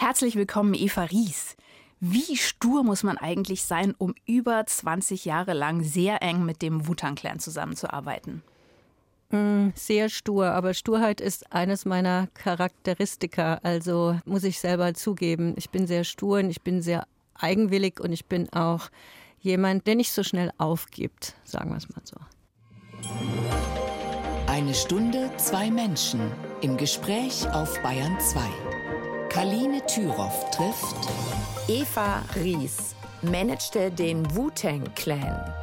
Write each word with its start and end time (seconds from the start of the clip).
Herzlich 0.00 0.36
willkommen, 0.36 0.74
Eva 0.74 1.02
Ries. 1.02 1.56
Wie 1.98 2.36
stur 2.36 2.84
muss 2.84 3.02
man 3.02 3.18
eigentlich 3.18 3.64
sein, 3.64 3.96
um 3.98 4.14
über 4.26 4.64
20 4.64 5.24
Jahre 5.24 5.54
lang 5.54 5.82
sehr 5.82 6.22
eng 6.22 6.44
mit 6.44 6.62
dem 6.62 6.86
Wutan-Clan 6.86 7.40
zusammenzuarbeiten? 7.40 8.44
Mm, 9.30 9.70
sehr 9.74 10.08
stur, 10.08 10.52
aber 10.52 10.72
Sturheit 10.74 11.20
ist 11.20 11.52
eines 11.52 11.84
meiner 11.84 12.28
Charakteristika. 12.34 13.58
Also 13.64 14.16
muss 14.24 14.44
ich 14.44 14.60
selber 14.60 14.94
zugeben, 14.94 15.54
ich 15.56 15.70
bin 15.70 15.88
sehr 15.88 16.04
stur 16.04 16.38
und 16.38 16.50
ich 16.50 16.62
bin 16.62 16.80
sehr 16.80 17.04
eigenwillig 17.34 17.98
und 17.98 18.12
ich 18.12 18.26
bin 18.26 18.48
auch 18.52 18.90
jemand, 19.40 19.88
der 19.88 19.96
nicht 19.96 20.12
so 20.12 20.22
schnell 20.22 20.52
aufgibt, 20.58 21.34
sagen 21.42 21.70
wir 21.70 21.76
es 21.76 21.88
mal 21.88 22.02
so. 22.04 22.18
Eine 24.46 24.74
Stunde, 24.74 25.32
zwei 25.38 25.72
Menschen 25.72 26.20
im 26.60 26.76
Gespräch 26.76 27.48
auf 27.50 27.82
Bayern 27.82 28.16
2. 28.20 28.40
Kaline 29.30 29.84
Thüroff 29.86 30.50
trifft 30.50 30.96
Eva 31.68 32.22
Ries, 32.34 32.94
managte 33.20 33.90
den 33.90 34.24
Wu-Tang 34.34 34.82
Clan. 34.94 35.54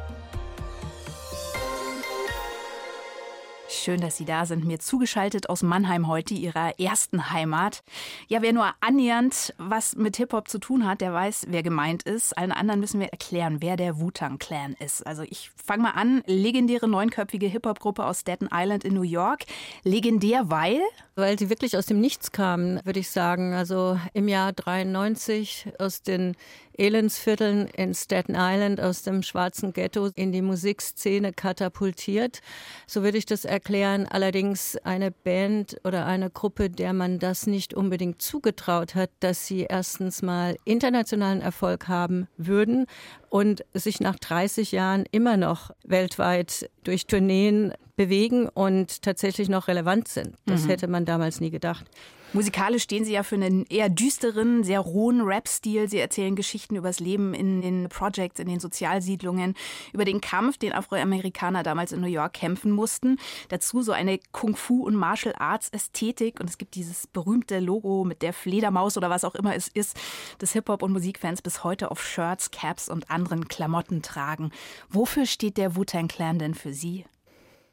Schön, 3.68 4.00
dass 4.00 4.16
Sie 4.16 4.24
da 4.24 4.46
sind. 4.46 4.64
Mir 4.64 4.78
zugeschaltet 4.78 5.48
aus 5.48 5.62
Mannheim 5.62 6.06
heute, 6.06 6.34
Ihrer 6.34 6.78
ersten 6.78 7.30
Heimat. 7.30 7.82
Ja, 8.28 8.40
wer 8.40 8.52
nur 8.52 8.72
annähernd 8.80 9.52
was 9.58 9.96
mit 9.96 10.16
Hip-Hop 10.16 10.48
zu 10.48 10.58
tun 10.58 10.86
hat, 10.86 11.00
der 11.00 11.12
weiß, 11.12 11.46
wer 11.48 11.64
gemeint 11.64 12.04
ist. 12.04 12.38
Allen 12.38 12.52
anderen 12.52 12.80
müssen 12.80 13.00
wir 13.00 13.08
erklären, 13.08 13.58
wer 13.60 13.76
der 13.76 13.98
Wu-Tang 13.98 14.38
Clan 14.38 14.74
ist. 14.78 15.04
Also 15.06 15.22
ich 15.22 15.50
fange 15.56 15.82
mal 15.82 15.90
an. 15.90 16.22
Legendäre 16.26 16.88
neunköpfige 16.88 17.46
Hip-Hop-Gruppe 17.46 18.04
aus 18.04 18.20
Staten 18.20 18.48
Island 18.52 18.84
in 18.84 18.94
New 18.94 19.02
York. 19.02 19.44
Legendär, 19.82 20.50
weil? 20.50 20.80
Weil 21.18 21.38
sie 21.38 21.48
wirklich 21.48 21.78
aus 21.78 21.86
dem 21.86 21.98
Nichts 21.98 22.30
kamen, 22.30 22.78
würde 22.84 23.00
ich 23.00 23.10
sagen. 23.10 23.54
Also 23.54 23.98
im 24.12 24.28
Jahr 24.28 24.52
93 24.52 25.66
aus 25.78 26.02
den 26.02 26.36
Elendsvierteln 26.76 27.68
in 27.68 27.94
Staten 27.94 28.34
Island 28.36 28.82
aus 28.82 29.00
dem 29.00 29.22
schwarzen 29.22 29.72
Ghetto 29.72 30.10
in 30.14 30.30
die 30.30 30.42
Musikszene 30.42 31.32
katapultiert. 31.32 32.40
So 32.86 33.02
würde 33.02 33.16
ich 33.16 33.24
das 33.24 33.46
erklären. 33.46 34.06
Allerdings 34.06 34.76
eine 34.84 35.10
Band 35.10 35.78
oder 35.84 36.04
eine 36.04 36.28
Gruppe, 36.28 36.68
der 36.68 36.92
man 36.92 37.18
das 37.18 37.46
nicht 37.46 37.72
unbedingt 37.72 38.20
zugetraut 38.20 38.94
hat, 38.94 39.08
dass 39.20 39.46
sie 39.46 39.62
erstens 39.62 40.20
mal 40.20 40.58
internationalen 40.66 41.40
Erfolg 41.40 41.88
haben 41.88 42.28
würden 42.36 42.84
und 43.30 43.64
sich 43.72 44.00
nach 44.00 44.16
30 44.16 44.70
Jahren 44.72 45.06
immer 45.12 45.38
noch 45.38 45.70
weltweit 45.82 46.68
durch 46.84 47.06
Tourneen 47.06 47.72
bewegen 47.96 48.48
und 48.48 49.02
tatsächlich 49.02 49.48
noch 49.48 49.68
relevant 49.68 50.08
sind. 50.08 50.34
Das 50.46 50.64
mhm. 50.64 50.68
hätte 50.68 50.88
man 50.88 51.04
damals 51.04 51.40
nie 51.40 51.50
gedacht. 51.50 51.86
Musikalisch 52.32 52.82
stehen 52.82 53.04
Sie 53.04 53.12
ja 53.12 53.22
für 53.22 53.36
einen 53.36 53.64
eher 53.66 53.88
düsteren, 53.88 54.64
sehr 54.64 54.80
rohen 54.80 55.22
Rap-Stil. 55.22 55.88
Sie 55.88 55.98
erzählen 55.98 56.34
Geschichten 56.34 56.76
über 56.76 56.88
das 56.88 57.00
Leben 57.00 57.32
in 57.32 57.62
den 57.62 57.88
Projects, 57.88 58.40
in 58.40 58.48
den 58.48 58.60
Sozialsiedlungen, 58.60 59.54
über 59.92 60.04
den 60.04 60.20
Kampf, 60.20 60.58
den 60.58 60.72
Afroamerikaner 60.72 61.62
damals 61.62 61.92
in 61.92 62.00
New 62.00 62.08
York 62.08 62.34
kämpfen 62.34 62.72
mussten. 62.72 63.18
Dazu 63.48 63.80
so 63.80 63.92
eine 63.92 64.18
Kung-Fu- 64.32 64.84
und 64.84 64.96
Martial-Arts-Ästhetik. 64.96 66.40
Und 66.40 66.50
es 66.50 66.58
gibt 66.58 66.74
dieses 66.74 67.06
berühmte 67.06 67.60
Logo 67.60 68.04
mit 68.04 68.22
der 68.22 68.32
Fledermaus 68.32 68.96
oder 68.96 69.08
was 69.08 69.24
auch 69.24 69.36
immer 69.36 69.54
es 69.54 69.68
ist, 69.68 69.96
das 70.38 70.52
Hip-Hop- 70.52 70.82
und 70.82 70.92
Musikfans 70.92 71.40
bis 71.42 71.64
heute 71.64 71.90
auf 71.90 72.04
Shirts, 72.04 72.50
Caps 72.50 72.88
und 72.88 73.10
anderen 73.10 73.48
Klamotten 73.48 74.02
tragen. 74.02 74.50
Wofür 74.90 75.26
steht 75.26 75.56
der 75.56 75.76
Wu-Tang 75.76 76.08
Clan 76.08 76.38
denn 76.38 76.54
für 76.54 76.74
Sie? 76.74 77.04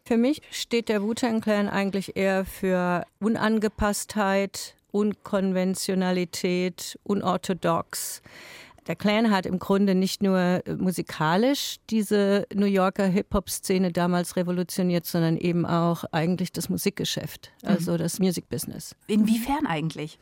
Für 0.05 0.17
mich 0.17 0.41
steht 0.51 0.89
der 0.89 1.01
Wu-Tang 1.01 1.39
Clan 1.39 1.69
eigentlich 1.69 2.17
eher 2.17 2.43
für 2.43 3.05
Unangepasstheit, 3.19 4.75
Unkonventionalität, 4.91 6.99
unorthodox. 7.03 8.21
Der 8.87 8.97
Clan 8.97 9.31
hat 9.31 9.45
im 9.45 9.59
Grunde 9.59 9.95
nicht 9.95 10.21
nur 10.21 10.61
musikalisch 10.77 11.77
diese 11.89 12.45
New 12.53 12.65
Yorker 12.65 13.05
Hip-Hop-Szene 13.05 13.93
damals 13.93 14.35
revolutioniert, 14.35 15.05
sondern 15.05 15.37
eben 15.37 15.65
auch 15.65 16.03
eigentlich 16.11 16.51
das 16.51 16.67
Musikgeschäft, 16.67 17.53
also 17.63 17.93
mhm. 17.93 17.97
das 17.99 18.19
Music 18.19 18.49
Business. 18.49 18.97
Inwiefern 19.07 19.65
eigentlich? 19.65 20.19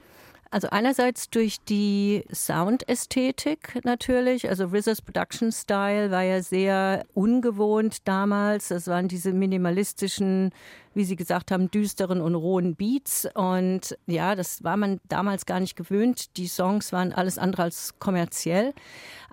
Also 0.53 0.67
einerseits 0.69 1.29
durch 1.29 1.61
die 1.63 2.25
Soundästhetik 2.29 3.79
natürlich. 3.85 4.49
Also 4.49 4.65
RZA's 4.65 5.01
Production 5.01 5.49
Style 5.53 6.11
war 6.11 6.23
ja 6.23 6.43
sehr 6.43 7.05
ungewohnt 7.13 8.05
damals. 8.05 8.67
Das 8.67 8.87
waren 8.87 9.07
diese 9.07 9.31
minimalistischen, 9.31 10.51
wie 10.93 11.05
Sie 11.05 11.15
gesagt 11.15 11.51
haben, 11.51 11.71
düsteren 11.71 12.19
und 12.19 12.35
rohen 12.35 12.75
Beats. 12.75 13.29
Und 13.33 13.97
ja, 14.07 14.35
das 14.35 14.61
war 14.61 14.75
man 14.75 14.99
damals 15.07 15.45
gar 15.45 15.61
nicht 15.61 15.77
gewöhnt. 15.77 16.35
Die 16.35 16.47
Songs 16.47 16.91
waren 16.91 17.13
alles 17.13 17.37
andere 17.37 17.63
als 17.63 17.97
kommerziell. 17.99 18.73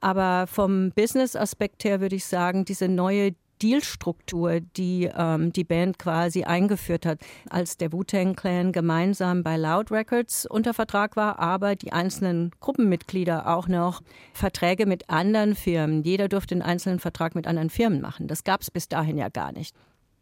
Aber 0.00 0.46
vom 0.46 0.92
Business-Aspekt 0.92 1.82
her 1.82 2.00
würde 2.00 2.14
ich 2.14 2.26
sagen, 2.26 2.64
diese 2.64 2.86
neue 2.86 3.34
Dealstruktur, 3.62 4.60
die 4.60 5.10
ähm, 5.14 5.52
die 5.52 5.64
Band 5.64 5.98
quasi 5.98 6.44
eingeführt 6.44 7.06
hat, 7.06 7.20
als 7.50 7.76
der 7.76 7.92
Wu-Tang 7.92 8.36
Clan 8.36 8.72
gemeinsam 8.72 9.42
bei 9.42 9.56
Loud 9.56 9.90
Records 9.90 10.46
unter 10.46 10.74
Vertrag 10.74 11.16
war, 11.16 11.38
aber 11.38 11.76
die 11.76 11.92
einzelnen 11.92 12.50
Gruppenmitglieder 12.60 13.46
auch 13.54 13.68
noch 13.68 14.02
Verträge 14.32 14.86
mit 14.86 15.10
anderen 15.10 15.54
Firmen. 15.54 16.02
Jeder 16.02 16.28
durfte 16.28 16.54
einen 16.54 16.62
einzelnen 16.62 17.00
Vertrag 17.00 17.34
mit 17.34 17.46
anderen 17.46 17.70
Firmen 17.70 18.00
machen. 18.00 18.28
Das 18.28 18.44
gab 18.44 18.62
es 18.62 18.70
bis 18.70 18.88
dahin 18.88 19.18
ja 19.18 19.28
gar 19.28 19.52
nicht. 19.52 19.74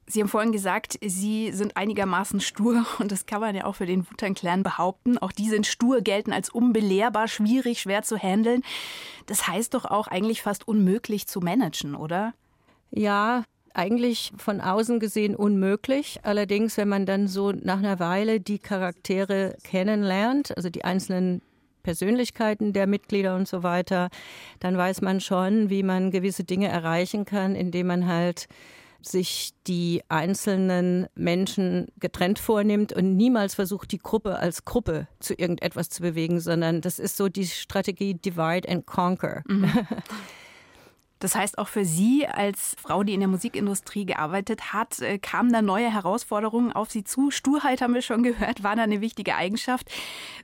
Sie 0.09 0.21
haben 0.21 0.29
vorhin 0.29 0.53
gesagt, 0.53 0.99
Sie 1.05 1.51
sind 1.53 1.77
einigermaßen 1.77 2.41
stur 2.41 2.87
und 2.99 3.11
das 3.11 3.27
kann 3.27 3.41
man 3.41 3.57
ja 3.57 3.65
auch 3.65 3.75
für 3.75 3.87
den 3.87 4.09
Wu-Tang 4.09 4.35
Clan 4.35 4.63
behaupten. 4.63 5.19
Auch 5.19 5.33
die 5.33 5.49
sind 5.49 5.67
stur, 5.67 6.01
gelten 6.01 6.33
als 6.33 6.49
unbelehrbar, 6.49 7.27
schwierig, 7.27 7.81
schwer 7.81 8.03
zu 8.03 8.17
handeln. 8.17 8.63
Das 9.27 9.49
heißt 9.49 9.75
doch 9.75 9.85
auch 9.85 10.07
eigentlich 10.07 10.43
fast 10.43 10.69
unmöglich 10.69 11.27
zu 11.27 11.41
managen, 11.41 11.97
oder? 11.97 12.35
Ja, 12.91 13.45
eigentlich 13.75 14.33
von 14.39 14.61
außen 14.61 15.01
gesehen 15.01 15.37
unmöglich. 15.37 16.21
Allerdings, 16.23 16.77
wenn 16.77 16.89
man 16.89 17.07
dann 17.07 17.29
so 17.29 17.53
nach 17.53 17.79
einer 17.79 17.99
Weile 18.01 18.41
die 18.41 18.59
Charaktere 18.59 19.57
kennenlernt, 19.65 20.57
also 20.57 20.71
die 20.71 20.85
einzelnen 20.85 21.43
Persönlichkeiten 21.83 22.73
der 22.73 22.87
Mitglieder 22.87 23.37
und 23.37 23.47
so 23.47 23.63
weiter, 23.63 24.09
dann 24.61 24.77
weiß 24.77 25.03
man 25.03 25.21
schon, 25.21 25.71
wie 25.71 25.83
man 25.83 26.11
gewisse 26.11 26.43
Dinge 26.43 26.69
erreichen 26.69 27.25
kann, 27.25 27.55
indem 27.55 27.89
man 27.89 28.07
halt 28.07 28.49
sich 29.03 29.51
die 29.67 30.03
einzelnen 30.09 31.07
Menschen 31.15 31.87
getrennt 32.01 32.39
vornimmt 32.39 32.93
und 32.93 33.17
niemals 33.17 33.55
versucht, 33.55 33.93
die 33.93 33.99
Gruppe 33.99 34.39
als 34.39 34.65
Gruppe 34.65 35.07
zu 35.21 35.35
irgendetwas 35.35 35.91
zu 35.91 36.03
bewegen, 36.03 36.41
sondern 36.41 36.81
das 36.81 36.99
ist 36.99 37.17
so 37.17 37.29
die 37.29 37.47
Strategie 37.47 38.15
Divide 38.15 38.69
and 38.69 38.87
Conquer. 38.87 39.43
Mhm. 39.47 39.71
Das 41.19 41.35
heißt, 41.35 41.59
auch 41.59 41.69
für 41.69 41.85
Sie 41.85 42.27
als 42.27 42.77
Frau, 42.79 43.03
die 43.03 43.15
in 43.15 43.21
der 43.21 43.29
Musikindustrie 43.29 44.05
gearbeitet 44.05 44.73
hat, 44.73 45.01
äh, 45.01 45.19
kamen 45.19 45.53
da 45.53 45.63
neue 45.63 45.93
Herausforderungen 45.93 46.73
auf 46.73 46.91
Sie 46.91 47.05
zu. 47.05 47.31
Sturheit 47.31 47.81
haben 47.81 47.95
wir 47.95 48.03
schon 48.03 48.23
gehört, 48.23 48.63
war 48.63 48.77
da 48.77 48.83
eine 48.83 49.01
wichtige 49.01 49.35
Eigenschaft. 49.37 49.91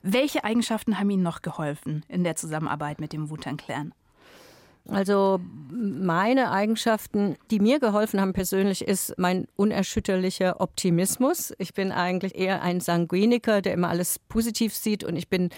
Welche 0.03 0.44
Eigenschaften 0.44 0.99
haben 0.99 1.11
Ihnen 1.11 1.22
noch 1.22 1.43
geholfen 1.43 2.05
in 2.09 2.25
der 2.25 2.37
Zusammenarbeit 2.37 3.00
mit 3.00 3.12
dem 3.12 3.28
Wutan 3.28 3.56
Clan? 3.56 3.93
Also 4.88 5.41
meine 5.70 6.50
Eigenschaften, 6.50 7.37
die 7.50 7.60
mir 7.60 7.78
geholfen 7.78 8.20
haben 8.20 8.32
persönlich, 8.32 8.87
ist 8.87 9.15
mein 9.16 9.47
unerschütterlicher 9.54 10.60
Optimismus. 10.60 11.53
Ich 11.59 11.72
bin 11.72 11.93
eigentlich 11.93 12.34
eher 12.34 12.62
ein 12.62 12.81
Sanguiniker, 12.81 13.62
der 13.62 13.75
immer 13.75 13.88
alles 13.88 14.19
positiv 14.19 14.75
sieht 14.75 15.04
und 15.04 15.16
ich 15.16 15.28
bin 15.28 15.50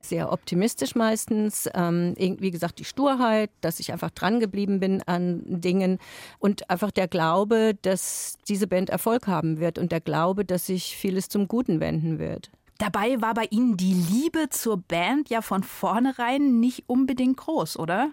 sehr 0.00 0.30
optimistisch 0.30 0.94
meistens. 0.94 1.68
Ähm, 1.74 2.14
wie 2.16 2.50
gesagt, 2.50 2.78
die 2.78 2.84
Sturheit, 2.84 3.50
dass 3.60 3.80
ich 3.80 3.92
einfach 3.92 4.10
dran 4.10 4.40
geblieben 4.40 4.78
bin 4.78 5.02
an 5.02 5.42
Dingen 5.46 5.98
und 6.38 6.68
einfach 6.70 6.90
der 6.90 7.08
Glaube, 7.08 7.76
dass 7.82 8.38
diese 8.46 8.66
Band 8.66 8.90
Erfolg 8.90 9.26
haben 9.26 9.58
wird 9.58 9.78
und 9.78 9.90
der 9.90 10.00
Glaube, 10.00 10.44
dass 10.44 10.66
sich 10.66 10.96
vieles 10.96 11.28
zum 11.28 11.48
Guten 11.48 11.80
wenden 11.80 12.18
wird. 12.18 12.50
Dabei 12.78 13.20
war 13.22 13.32
bei 13.32 13.46
Ihnen 13.50 13.76
die 13.78 13.94
Liebe 13.94 14.50
zur 14.50 14.76
Band 14.76 15.30
ja 15.30 15.40
von 15.40 15.62
vornherein 15.62 16.60
nicht 16.60 16.84
unbedingt 16.86 17.38
groß, 17.38 17.78
oder? 17.78 18.10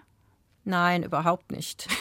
Nein, 0.64 1.02
überhaupt 1.02 1.52
nicht. 1.52 1.88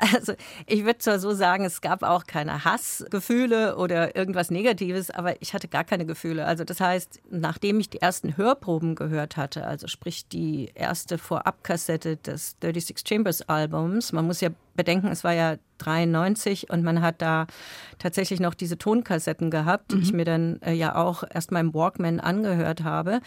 Also 0.00 0.34
ich 0.66 0.84
würde 0.84 0.98
zwar 0.98 1.18
so 1.18 1.32
sagen, 1.34 1.64
es 1.64 1.80
gab 1.80 2.02
auch 2.02 2.24
keine 2.24 2.64
Hassgefühle 2.64 3.76
oder 3.76 4.16
irgendwas 4.16 4.50
Negatives, 4.50 5.10
aber 5.10 5.40
ich 5.42 5.54
hatte 5.54 5.68
gar 5.68 5.84
keine 5.84 6.06
Gefühle. 6.06 6.46
Also 6.46 6.64
das 6.64 6.80
heißt, 6.80 7.20
nachdem 7.30 7.80
ich 7.80 7.90
die 7.90 8.00
ersten 8.00 8.36
Hörproben 8.36 8.94
gehört 8.94 9.36
hatte, 9.36 9.66
also 9.66 9.88
sprich 9.88 10.28
die 10.28 10.70
erste 10.74 11.18
Vorabkassette 11.18 12.16
des 12.16 12.56
36 12.62 12.96
Chambers 13.06 13.42
Albums, 13.48 14.12
man 14.12 14.26
muss 14.26 14.40
ja 14.40 14.50
bedenken, 14.76 15.08
es 15.08 15.24
war 15.24 15.32
ja 15.32 15.56
93 15.78 16.70
und 16.70 16.84
man 16.84 17.02
hat 17.02 17.20
da 17.20 17.46
tatsächlich 17.98 18.38
noch 18.38 18.54
diese 18.54 18.78
Tonkassetten 18.78 19.50
gehabt, 19.50 19.90
die 19.90 19.96
mhm. 19.96 20.02
ich 20.02 20.12
mir 20.12 20.24
dann 20.24 20.62
äh, 20.62 20.72
ja 20.72 20.94
auch 20.94 21.24
erst 21.28 21.50
mal 21.50 21.60
im 21.60 21.74
Walkman 21.74 22.20
angehört 22.20 22.84
habe. 22.84 23.20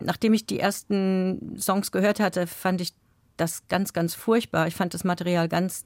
Nachdem 0.00 0.32
ich 0.32 0.46
die 0.46 0.58
ersten 0.58 1.56
Songs 1.58 1.92
gehört 1.92 2.20
hatte, 2.20 2.46
fand 2.46 2.80
ich 2.80 2.94
das 3.36 3.66
ganz, 3.68 3.92
ganz 3.92 4.14
furchtbar. 4.14 4.66
Ich 4.66 4.74
fand 4.74 4.94
das 4.94 5.04
Material 5.04 5.48
ganz 5.48 5.84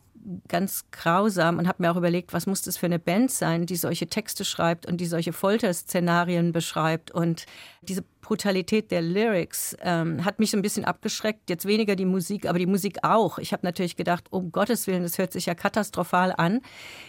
ganz 0.48 0.84
grausam 0.90 1.58
und 1.58 1.68
habe 1.68 1.82
mir 1.82 1.90
auch 1.90 1.96
überlegt, 1.96 2.32
was 2.32 2.46
muss 2.46 2.62
das 2.62 2.76
für 2.76 2.86
eine 2.86 2.98
Band 2.98 3.30
sein, 3.30 3.66
die 3.66 3.76
solche 3.76 4.08
Texte 4.08 4.44
schreibt 4.44 4.86
und 4.86 5.00
die 5.00 5.06
solche 5.06 5.32
Folterszenarien 5.32 6.52
beschreibt. 6.52 7.10
Und 7.10 7.46
diese 7.82 8.02
Brutalität 8.20 8.90
der 8.90 9.02
Lyrics 9.02 9.76
ähm, 9.80 10.24
hat 10.24 10.38
mich 10.38 10.50
so 10.50 10.56
ein 10.56 10.62
bisschen 10.62 10.84
abgeschreckt. 10.84 11.48
Jetzt 11.48 11.66
weniger 11.66 11.96
die 11.96 12.04
Musik, 12.04 12.46
aber 12.46 12.58
die 12.58 12.66
Musik 12.66 12.98
auch. 13.02 13.38
Ich 13.38 13.52
habe 13.52 13.64
natürlich 13.64 13.96
gedacht, 13.96 14.26
um 14.30 14.52
Gottes 14.52 14.86
Willen, 14.86 15.02
das 15.02 15.18
hört 15.18 15.32
sich 15.32 15.46
ja 15.46 15.54
katastrophal 15.54 16.34
an. 16.36 16.60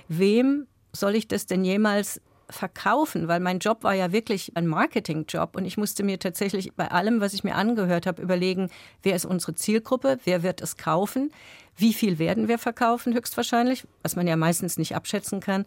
Wem 0.07 0.67
soll 0.93 1.15
ich 1.15 1.27
das 1.27 1.45
denn 1.45 1.63
jemals 1.63 2.21
verkaufen, 2.49 3.27
weil 3.27 3.39
mein 3.39 3.59
Job 3.59 3.83
war 3.83 3.93
ja 3.93 4.11
wirklich 4.11 4.55
ein 4.55 4.67
Marketingjob 4.67 5.55
und 5.55 5.65
ich 5.65 5.77
musste 5.77 6.03
mir 6.03 6.19
tatsächlich 6.19 6.73
bei 6.73 6.89
allem, 6.89 7.21
was 7.21 7.33
ich 7.33 7.43
mir 7.43 7.55
angehört 7.55 8.07
habe, 8.07 8.21
überlegen, 8.21 8.69
wer 9.03 9.15
ist 9.15 9.25
unsere 9.25 9.55
Zielgruppe, 9.55 10.19
wer 10.25 10.43
wird 10.43 10.61
es 10.61 10.77
kaufen, 10.77 11.31
wie 11.77 11.93
viel 11.93 12.19
werden 12.19 12.47
wir 12.47 12.59
verkaufen 12.59 13.13
höchstwahrscheinlich, 13.13 13.85
was 14.03 14.15
man 14.15 14.27
ja 14.27 14.35
meistens 14.35 14.77
nicht 14.77 14.95
abschätzen 14.95 15.39
kann 15.39 15.65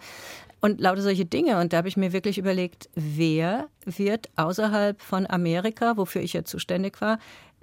und 0.60 0.80
lauter 0.80 1.02
solche 1.02 1.24
Dinge. 1.24 1.58
Und 1.58 1.72
da 1.72 1.78
habe 1.78 1.88
ich 1.88 1.96
mir 1.96 2.12
wirklich 2.12 2.38
überlegt, 2.38 2.90
wer 2.94 3.68
wird 3.84 4.28
außerhalb 4.36 5.00
von 5.00 5.28
Amerika, 5.28 5.96
wofür 5.96 6.22
ich 6.22 6.34
ja 6.34 6.44
zuständig 6.44 7.00
war, 7.00 7.18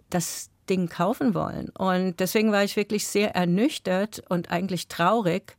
das 0.10 0.50
Ding 0.69 0.89
kaufen 0.89 1.33
wollen? 1.33 1.69
Und 1.69 2.19
deswegen 2.19 2.51
war 2.51 2.63
ich 2.63 2.75
wirklich 2.75 3.07
sehr 3.07 3.36
ernüchtert 3.36 4.24
und 4.30 4.51
eigentlich 4.51 4.88
traurig, 4.88 5.56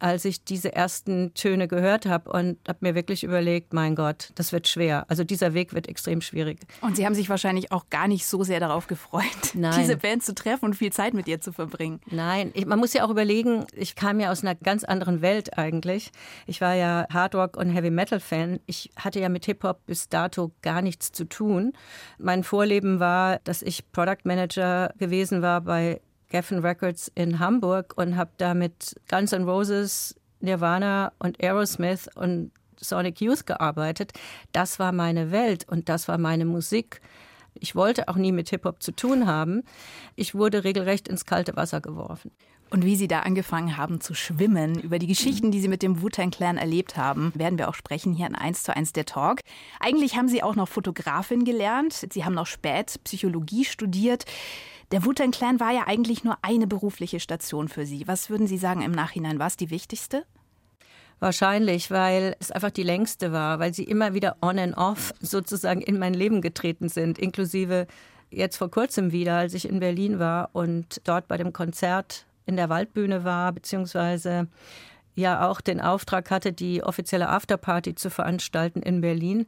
als 0.00 0.24
ich 0.24 0.44
diese 0.44 0.74
ersten 0.74 1.32
Töne 1.34 1.68
gehört 1.68 2.06
habe 2.06 2.30
und 2.32 2.58
habe 2.66 2.78
mir 2.80 2.94
wirklich 2.94 3.22
überlegt, 3.22 3.72
mein 3.72 3.94
Gott, 3.94 4.30
das 4.34 4.52
wird 4.52 4.66
schwer. 4.66 5.04
Also 5.08 5.24
dieser 5.24 5.54
Weg 5.54 5.74
wird 5.74 5.88
extrem 5.88 6.20
schwierig. 6.20 6.58
Und 6.80 6.96
Sie 6.96 7.06
haben 7.06 7.14
sich 7.14 7.28
wahrscheinlich 7.28 7.70
auch 7.70 7.88
gar 7.90 8.08
nicht 8.08 8.26
so 8.26 8.42
sehr 8.42 8.60
darauf 8.60 8.86
gefreut, 8.86 9.24
Nein. 9.54 9.78
diese 9.78 9.96
Band 9.96 10.22
zu 10.24 10.34
treffen 10.34 10.64
und 10.64 10.74
viel 10.74 10.90
Zeit 10.92 11.14
mit 11.14 11.28
ihr 11.28 11.40
zu 11.40 11.52
verbringen. 11.52 12.00
Nein, 12.10 12.50
ich, 12.54 12.66
man 12.66 12.78
muss 12.78 12.92
ja 12.94 13.04
auch 13.04 13.10
überlegen, 13.10 13.66
ich 13.74 13.94
kam 13.94 14.20
ja 14.20 14.30
aus 14.30 14.42
einer 14.42 14.54
ganz 14.54 14.84
anderen 14.84 15.22
Welt 15.22 15.58
eigentlich. 15.58 16.10
Ich 16.46 16.60
war 16.60 16.74
ja 16.74 17.06
Hardrock 17.12 17.56
und 17.56 17.70
Heavy 17.70 17.90
Metal 17.90 18.20
Fan. 18.20 18.58
Ich 18.66 18.90
hatte 18.96 19.20
ja 19.20 19.28
mit 19.28 19.44
Hip-Hop 19.44 19.84
bis 19.86 20.08
dato 20.08 20.52
gar 20.62 20.82
nichts 20.82 21.12
zu 21.12 21.24
tun. 21.26 21.72
Mein 22.18 22.42
Vorleben 22.42 23.00
war, 23.00 23.38
dass 23.44 23.62
ich 23.62 23.92
Product 23.92 24.24
Manager 24.24 24.92
gewesen 24.98 25.42
war 25.42 25.60
bei 25.60 26.00
Geffen 26.30 26.60
Records 26.60 27.10
in 27.14 27.38
Hamburg 27.38 27.92
und 27.96 28.16
habe 28.16 28.30
da 28.38 28.54
mit 28.54 28.98
Guns 29.10 29.32
N' 29.32 29.44
Roses, 29.44 30.14
Nirvana 30.40 31.12
und 31.18 31.42
Aerosmith 31.42 32.08
und 32.14 32.52
Sonic 32.80 33.20
Youth 33.20 33.46
gearbeitet. 33.46 34.12
Das 34.52 34.78
war 34.78 34.92
meine 34.92 35.30
Welt 35.30 35.66
und 35.68 35.88
das 35.88 36.08
war 36.08 36.18
meine 36.18 36.46
Musik. 36.46 37.00
Ich 37.54 37.74
wollte 37.74 38.08
auch 38.08 38.16
nie 38.16 38.32
mit 38.32 38.48
Hip-Hop 38.48 38.82
zu 38.82 38.92
tun 38.92 39.26
haben. 39.26 39.64
Ich 40.16 40.34
wurde 40.34 40.64
regelrecht 40.64 41.08
ins 41.08 41.26
kalte 41.26 41.56
Wasser 41.56 41.80
geworfen. 41.80 42.30
Und 42.70 42.84
wie 42.84 42.94
Sie 42.94 43.08
da 43.08 43.20
angefangen 43.20 43.76
haben 43.76 44.00
zu 44.00 44.14
schwimmen, 44.14 44.78
über 44.78 45.00
die 45.00 45.08
Geschichten, 45.08 45.50
die 45.50 45.60
Sie 45.60 45.66
mit 45.66 45.82
dem 45.82 46.00
Wu-Tang 46.02 46.30
Clan 46.30 46.56
erlebt 46.56 46.96
haben, 46.96 47.32
werden 47.34 47.58
wir 47.58 47.68
auch 47.68 47.74
sprechen 47.74 48.12
hier 48.12 48.28
in 48.28 48.36
1 48.36 48.62
zu 48.62 48.74
1 48.74 48.92
der 48.92 49.06
Talk. 49.06 49.40
Eigentlich 49.80 50.16
haben 50.16 50.28
Sie 50.28 50.42
auch 50.42 50.54
noch 50.54 50.68
Fotografin 50.68 51.44
gelernt. 51.44 52.06
Sie 52.12 52.24
haben 52.24 52.34
noch 52.34 52.46
spät 52.46 53.00
Psychologie 53.02 53.64
studiert. 53.64 54.24
Der 54.92 55.04
Wu-Tang 55.04 55.32
Clan 55.32 55.58
war 55.58 55.72
ja 55.72 55.88
eigentlich 55.88 56.22
nur 56.22 56.38
eine 56.42 56.68
berufliche 56.68 57.18
Station 57.18 57.68
für 57.68 57.86
Sie. 57.86 58.06
Was 58.06 58.30
würden 58.30 58.46
Sie 58.46 58.58
sagen 58.58 58.82
im 58.82 58.92
Nachhinein? 58.92 59.40
War 59.40 59.48
es 59.48 59.56
die 59.56 59.70
wichtigste? 59.70 60.24
Wahrscheinlich, 61.18 61.90
weil 61.90 62.34
es 62.40 62.50
einfach 62.50 62.70
die 62.70 62.82
längste 62.82 63.30
war, 63.30 63.58
weil 63.58 63.74
sie 63.74 63.84
immer 63.84 64.14
wieder 64.14 64.36
on 64.40 64.58
and 64.58 64.76
off 64.78 65.12
sozusagen 65.20 65.82
in 65.82 65.98
mein 65.98 66.14
Leben 66.14 66.40
getreten 66.40 66.88
sind, 66.88 67.18
inklusive 67.18 67.86
jetzt 68.30 68.56
vor 68.56 68.70
kurzem 68.70 69.12
wieder, 69.12 69.36
als 69.36 69.52
ich 69.52 69.68
in 69.68 69.80
Berlin 69.80 70.18
war 70.18 70.48
und 70.54 71.02
dort 71.04 71.28
bei 71.28 71.36
dem 71.36 71.52
Konzert 71.52 72.24
in 72.50 72.56
der 72.56 72.68
Waldbühne 72.68 73.22
war, 73.22 73.52
beziehungsweise 73.52 74.48
ja 75.14 75.48
auch 75.48 75.60
den 75.60 75.80
Auftrag 75.80 76.30
hatte, 76.30 76.52
die 76.52 76.82
offizielle 76.82 77.28
Afterparty 77.28 77.94
zu 77.94 78.10
veranstalten 78.10 78.82
in 78.82 79.00
Berlin. 79.00 79.46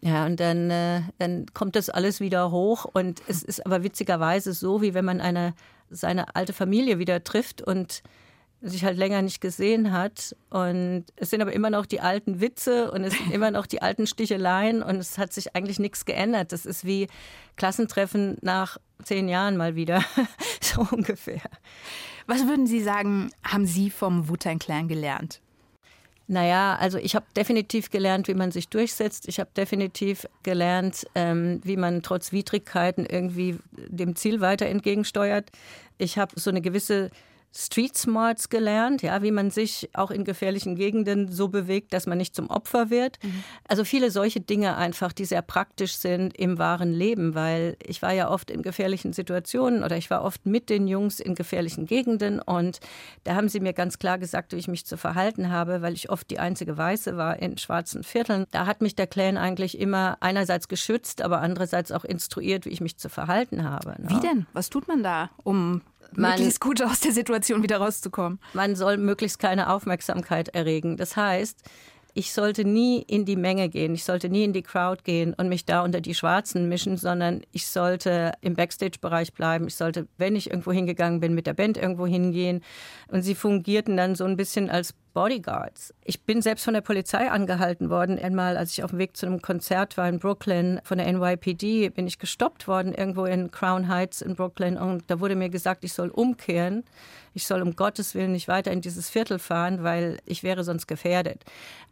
Ja, 0.00 0.24
und 0.24 0.40
dann, 0.40 0.70
äh, 0.70 1.02
dann 1.18 1.46
kommt 1.52 1.76
das 1.76 1.90
alles 1.90 2.20
wieder 2.20 2.50
hoch. 2.50 2.86
Und 2.86 3.20
es 3.28 3.42
ist 3.42 3.64
aber 3.66 3.82
witzigerweise 3.82 4.54
so, 4.54 4.80
wie 4.80 4.94
wenn 4.94 5.04
man 5.04 5.20
eine, 5.20 5.54
seine 5.90 6.34
alte 6.34 6.52
Familie 6.52 6.98
wieder 6.98 7.22
trifft 7.22 7.60
und 7.60 8.02
sich 8.60 8.84
halt 8.84 8.96
länger 8.96 9.22
nicht 9.22 9.40
gesehen 9.40 9.92
hat. 9.92 10.34
Und 10.50 11.04
es 11.16 11.30
sind 11.30 11.42
aber 11.42 11.52
immer 11.52 11.70
noch 11.70 11.84
die 11.84 12.00
alten 12.00 12.40
Witze 12.40 12.90
und 12.90 13.04
es 13.04 13.14
sind 13.14 13.32
immer 13.32 13.50
noch 13.50 13.66
die 13.66 13.82
alten 13.82 14.06
Sticheleien 14.06 14.82
und 14.82 14.96
es 14.96 15.18
hat 15.18 15.32
sich 15.32 15.54
eigentlich 15.54 15.78
nichts 15.78 16.04
geändert. 16.04 16.52
Das 16.52 16.64
ist 16.64 16.84
wie 16.84 17.08
Klassentreffen 17.56 18.38
nach 18.40 18.78
zehn 19.04 19.28
Jahren 19.28 19.56
mal 19.56 19.74
wieder, 19.74 20.02
so 20.60 20.86
ungefähr. 20.90 21.42
Was 22.28 22.46
würden 22.46 22.66
Sie 22.66 22.82
sagen, 22.82 23.30
haben 23.42 23.64
Sie 23.64 23.88
vom 23.88 24.28
Wu-Tang 24.28 24.58
Clan 24.58 24.86
gelernt? 24.86 25.40
Naja, 26.26 26.76
also 26.78 26.98
ich 26.98 27.16
habe 27.16 27.24
definitiv 27.34 27.88
gelernt, 27.88 28.28
wie 28.28 28.34
man 28.34 28.52
sich 28.52 28.68
durchsetzt. 28.68 29.26
Ich 29.28 29.40
habe 29.40 29.48
definitiv 29.56 30.28
gelernt, 30.42 31.06
ähm, 31.14 31.62
wie 31.64 31.78
man 31.78 32.02
trotz 32.02 32.30
Widrigkeiten 32.30 33.06
irgendwie 33.06 33.58
dem 33.72 34.14
Ziel 34.14 34.42
weiter 34.42 34.66
entgegensteuert. 34.66 35.50
Ich 35.96 36.18
habe 36.18 36.38
so 36.38 36.50
eine 36.50 36.60
gewisse 36.60 37.10
Street 37.54 37.96
Smarts 37.96 38.50
gelernt, 38.50 39.02
ja, 39.02 39.22
wie 39.22 39.30
man 39.30 39.50
sich 39.50 39.88
auch 39.94 40.10
in 40.10 40.24
gefährlichen 40.24 40.76
Gegenden 40.76 41.32
so 41.32 41.48
bewegt, 41.48 41.92
dass 41.92 42.06
man 42.06 42.18
nicht 42.18 42.34
zum 42.34 42.50
Opfer 42.50 42.90
wird. 42.90 43.18
Mhm. 43.22 43.42
Also 43.66 43.84
viele 43.84 44.10
solche 44.10 44.40
Dinge 44.40 44.76
einfach, 44.76 45.12
die 45.12 45.24
sehr 45.24 45.42
praktisch 45.42 45.94
sind 45.94 46.36
im 46.36 46.58
wahren 46.58 46.92
Leben, 46.92 47.34
weil 47.34 47.76
ich 47.84 48.02
war 48.02 48.12
ja 48.12 48.30
oft 48.30 48.50
in 48.50 48.62
gefährlichen 48.62 49.12
Situationen 49.12 49.82
oder 49.82 49.96
ich 49.96 50.10
war 50.10 50.22
oft 50.22 50.46
mit 50.46 50.68
den 50.68 50.86
Jungs 50.86 51.20
in 51.20 51.34
gefährlichen 51.34 51.86
Gegenden 51.86 52.40
und 52.40 52.80
da 53.24 53.34
haben 53.34 53.48
sie 53.48 53.60
mir 53.60 53.72
ganz 53.72 53.98
klar 53.98 54.18
gesagt, 54.18 54.52
wie 54.52 54.56
ich 54.56 54.68
mich 54.68 54.84
zu 54.84 54.96
verhalten 54.96 55.50
habe, 55.50 55.80
weil 55.82 55.94
ich 55.94 56.10
oft 56.10 56.30
die 56.30 56.38
einzige 56.38 56.76
Weiße 56.76 57.16
war 57.16 57.38
in 57.38 57.56
schwarzen 57.56 58.04
Vierteln. 58.04 58.44
Da 58.50 58.66
hat 58.66 58.82
mich 58.82 58.94
der 58.94 59.06
Clan 59.06 59.36
eigentlich 59.36 59.78
immer 59.78 60.18
einerseits 60.20 60.68
geschützt, 60.68 61.22
aber 61.22 61.40
andererseits 61.40 61.92
auch 61.92 62.04
instruiert, 62.04 62.66
wie 62.66 62.70
ich 62.70 62.80
mich 62.80 62.98
zu 62.98 63.08
verhalten 63.08 63.64
habe. 63.64 63.96
Ne? 63.98 64.10
Wie 64.10 64.20
denn? 64.20 64.46
Was 64.52 64.70
tut 64.70 64.86
man 64.86 65.02
da, 65.02 65.30
um 65.42 65.82
man, 66.12 66.32
möglichst 66.32 66.60
gut 66.60 66.82
aus 66.82 67.00
der 67.00 67.12
Situation 67.12 67.62
wieder 67.62 67.78
rauszukommen. 67.78 68.38
Man 68.52 68.76
soll 68.76 68.96
möglichst 68.96 69.38
keine 69.38 69.70
Aufmerksamkeit 69.70 70.48
erregen. 70.48 70.96
Das 70.96 71.16
heißt, 71.16 71.62
ich 72.14 72.32
sollte 72.32 72.64
nie 72.64 73.00
in 73.02 73.24
die 73.24 73.36
Menge 73.36 73.68
gehen, 73.68 73.94
ich 73.94 74.02
sollte 74.02 74.28
nie 74.28 74.42
in 74.42 74.52
die 74.52 74.62
Crowd 74.62 75.02
gehen 75.04 75.34
und 75.34 75.48
mich 75.48 75.66
da 75.66 75.84
unter 75.84 76.00
die 76.00 76.14
Schwarzen 76.14 76.68
mischen, 76.68 76.96
sondern 76.96 77.42
ich 77.52 77.68
sollte 77.68 78.32
im 78.40 78.54
Backstage-Bereich 78.54 79.34
bleiben. 79.34 79.68
Ich 79.68 79.76
sollte, 79.76 80.08
wenn 80.16 80.34
ich 80.34 80.50
irgendwo 80.50 80.72
hingegangen 80.72 81.20
bin, 81.20 81.34
mit 81.34 81.46
der 81.46 81.54
Band 81.54 81.76
irgendwo 81.76 82.06
hingehen. 82.06 82.62
Und 83.06 83.22
sie 83.22 83.36
fungierten 83.36 83.96
dann 83.96 84.16
so 84.16 84.24
ein 84.24 84.36
bisschen 84.36 84.68
als 84.68 84.94
Bodyguards. 85.18 85.92
Ich 86.04 86.20
bin 86.22 86.42
selbst 86.42 86.64
von 86.64 86.74
der 86.74 86.80
Polizei 86.80 87.28
angehalten 87.28 87.90
worden. 87.90 88.20
Einmal, 88.20 88.56
als 88.56 88.70
ich 88.70 88.84
auf 88.84 88.90
dem 88.90 89.00
Weg 89.00 89.16
zu 89.16 89.26
einem 89.26 89.42
Konzert 89.42 89.96
war 89.96 90.08
in 90.08 90.20
Brooklyn 90.20 90.80
von 90.84 90.98
der 90.98 91.12
NYPD, 91.12 91.88
bin 91.88 92.06
ich 92.06 92.20
gestoppt 92.20 92.68
worden 92.68 92.94
irgendwo 92.94 93.24
in 93.24 93.50
Crown 93.50 93.88
Heights 93.88 94.22
in 94.22 94.36
Brooklyn 94.36 94.76
und 94.76 95.02
da 95.08 95.18
wurde 95.18 95.34
mir 95.34 95.48
gesagt, 95.48 95.82
ich 95.82 95.92
soll 95.92 96.10
umkehren. 96.10 96.84
Ich 97.34 97.46
soll 97.46 97.62
um 97.62 97.74
Gottes 97.74 98.14
Willen 98.14 98.32
nicht 98.32 98.48
weiter 98.48 98.70
in 98.72 98.80
dieses 98.80 99.10
Viertel 99.10 99.38
fahren, 99.38 99.82
weil 99.82 100.18
ich 100.24 100.42
wäre 100.42 100.64
sonst 100.64 100.86
gefährdet. 100.86 101.44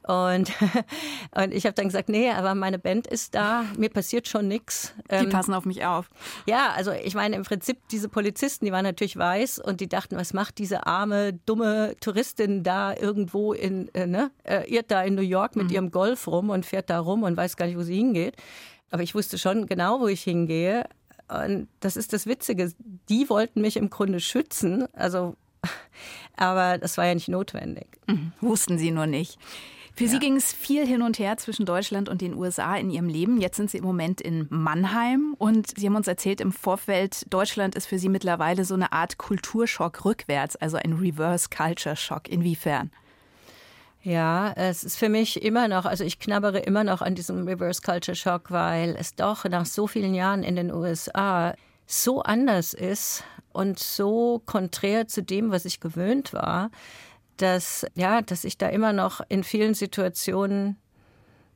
Und, 0.03 0.53
und 1.35 1.53
ich 1.53 1.67
habe 1.67 1.75
dann 1.75 1.87
gesagt, 1.87 2.09
nee, 2.09 2.31
aber 2.31 2.55
meine 2.55 2.79
Band 2.79 3.07
ist 3.07 3.35
da, 3.35 3.65
mir 3.77 3.91
passiert 3.91 4.29
schon 4.29 4.47
nichts. 4.49 4.95
Die 5.11 5.15
ähm, 5.15 5.29
passen 5.31 5.53
auf 5.53 5.65
mich 5.65 5.85
auf. 5.85 6.11
Ja, 6.47 6.73
also 6.77 6.93
ich 6.93 7.15
meine 7.15 7.37
im 7.37 7.43
Prinzip 7.43 7.79
diese 7.91 8.09
Polizisten, 8.09 8.65
die 8.65 8.73
waren 8.73 8.85
natürlich 8.85 9.17
weiß 9.17 9.59
und 9.59 9.81
die 9.81 9.89
dachten, 9.89 10.17
was 10.17 10.33
macht 10.33 10.59
diese 10.59 10.87
arme, 10.87 11.33
dumme 11.33 11.97
Touristin 12.01 12.63
da 12.63 12.95
irgendwie 12.95 13.16
irgendwo 13.17 13.53
in, 13.53 13.93
äh, 13.95 14.07
ne, 14.07 14.31
äh, 14.45 14.71
irrt 14.71 14.91
da 14.91 15.03
in 15.03 15.15
New 15.15 15.23
York 15.23 15.57
mit 15.57 15.69
mhm. 15.69 15.73
ihrem 15.73 15.91
Golf 15.91 16.27
rum 16.27 16.51
und 16.51 16.67
fährt 16.67 16.91
da 16.91 17.01
rum 17.01 17.23
und 17.23 17.37
weiß 17.37 17.57
gar 17.57 17.67
nicht, 17.67 17.79
wo 17.79 17.83
sie 17.83 17.97
hingeht. 17.97 18.37
Aber 18.91 19.03
ich 19.03 19.15
wusste 19.15 19.39
schon 19.39 19.67
genau, 19.67 20.01
wo 20.01 20.07
ich 20.07 20.23
hingehe. 20.23 20.85
Und 21.29 21.69
das 21.81 21.97
ist 21.97 22.13
das 22.13 22.27
Witzige. 22.27 22.73
Die 23.09 23.29
wollten 23.29 23.61
mich 23.61 23.77
im 23.77 23.91
Grunde 23.91 24.21
schützen. 24.21 24.87
Also, 24.93 25.35
aber 26.37 26.79
das 26.79 26.99
war 26.99 27.07
ja 27.07 27.15
nicht 27.15 27.29
notwendig. 27.29 27.89
Mhm. 28.07 28.33
Wussten 28.41 28.79
sie 28.79 28.91
nur 28.91 29.07
nicht. 29.07 29.39
Für 29.97 30.05
ja. 30.05 30.11
Sie 30.11 30.19
ging 30.19 30.37
es 30.37 30.53
viel 30.53 30.87
hin 30.87 31.01
und 31.01 31.19
her 31.19 31.39
zwischen 31.39 31.65
Deutschland 31.65 32.11
und 32.11 32.21
den 32.21 32.35
USA 32.35 32.77
in 32.77 32.91
Ihrem 32.91 33.09
Leben. 33.09 33.41
Jetzt 33.41 33.57
sind 33.57 33.71
Sie 33.71 33.79
im 33.79 33.85
Moment 33.85 34.21
in 34.21 34.47
Mannheim 34.51 35.35
und 35.39 35.79
Sie 35.79 35.87
haben 35.87 35.97
uns 35.97 36.07
erzählt 36.07 36.43
im 36.43 36.53
Vorfeld, 36.53 37.25
Deutschland 37.33 37.75
ist 37.75 37.87
für 37.87 37.99
Sie 37.99 38.11
mittlerweile 38.11 38.67
so 38.67 38.75
eine 38.75 38.93
Art 38.93 39.17
Kulturschock 39.17 40.05
rückwärts, 40.05 40.55
also 40.57 40.77
ein 40.77 40.93
Reverse 40.93 41.49
Culture 41.49 41.97
Shock. 41.97 42.29
Inwiefern? 42.29 42.91
Ja, 44.07 44.53
es 44.55 44.85
ist 44.85 44.97
für 44.99 45.09
mich 45.09 45.43
immer 45.43 45.67
noch, 45.67 45.85
also 45.85 46.05
ich 46.05 46.21
knabbere 46.21 46.61
immer 46.61 46.85
noch 46.85 47.03
an 47.03 47.17
diesem 47.17 47.45
Reverse 47.49 47.83
Culture 47.83 48.15
Shock, 48.15 48.53
weil 48.53 48.95
es 48.97 49.17
doch 49.17 49.45
nach 49.47 49.67
so 49.67 49.89
vielen 49.89 50.15
Jahren 50.15 50.45
in 50.45 50.55
den 50.55 50.73
USA 50.73 51.57
so 51.89 52.23
anders 52.23 52.73
ist 52.73 53.25
und 53.53 53.81
so 53.81 54.41
konträr 54.47 55.09
zu 55.09 55.25
dem, 55.25 55.51
was 55.51 55.65
ich 55.65 55.81
gewöhnt 55.81 56.33
war, 56.33 56.71
dass, 57.37 57.85
ja, 57.97 58.23
dass 58.23 58.45
ich 58.45 58.57
da 58.57 58.69
immer 58.69 58.93
noch 58.93 59.23
in 59.29 59.43
vielen 59.43 59.75
Situationen 59.75 60.77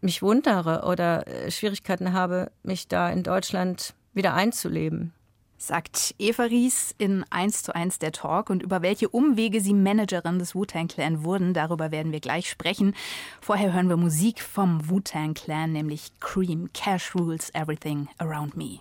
mich 0.01 0.21
wundere 0.21 0.83
oder 0.85 1.29
äh, 1.29 1.53
Schwierigkeiten 1.53 2.15
habe, 2.15 2.51
mich 2.65 2.89
da 2.89 3.11
in 3.11 3.23
Deutschland 3.23 3.95
wieder 4.13 4.35
einzuleben. 4.35 5.13
Sagt 5.61 6.15
Eva 6.19 6.45
Ries 6.45 6.95
in 6.99 7.25
1 7.31 7.63
zu 7.63 7.75
1 7.75 7.99
der 7.99 8.13
Talk. 8.13 8.51
Und 8.51 8.63
über 8.63 8.83
welche 8.83 9.09
Umwege 9.09 9.61
sie 9.61 9.75
Managerin 9.75 10.39
des 10.39 10.55
Wu-Tang 10.55 10.89
Clan 10.89 11.23
wurden, 11.23 11.55
darüber 11.55 11.91
werden 11.91 12.13
wir 12.13 12.21
gleich 12.21 12.49
sprechen. 12.49 12.95
Vorher 13.41 13.73
hören 13.73 13.89
wir 13.89 13.97
Musik 13.97 14.41
vom 14.41 14.89
Wu-Tang 14.89 15.35
Clan, 15.35 15.73
nämlich 15.73 16.13
Cream, 16.21 16.71
Cash 16.73 17.15
Rules 17.15 17.51
Everything 17.55 18.09
Around 18.19 18.57
Me. 18.57 18.81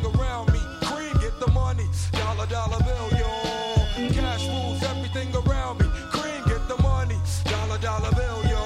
around 0.03 0.51
me. 0.53 0.59
Cream, 0.81 1.13
get 1.19 1.39
the 1.39 1.51
money. 1.51 1.85
Dollar, 2.11 2.45
dollar 2.47 2.79
bill, 2.83 3.09
yo. 3.17 4.11
Cash 4.13 4.47
rules 4.47 4.83
everything 4.83 5.33
around 5.35 5.79
me. 5.79 5.87
Cream, 6.11 6.43
get 6.45 6.67
the 6.67 6.77
money. 6.81 7.17
Dollar, 7.45 7.77
dollar 7.79 8.11
bill, 8.11 8.41
yo. 8.49 8.61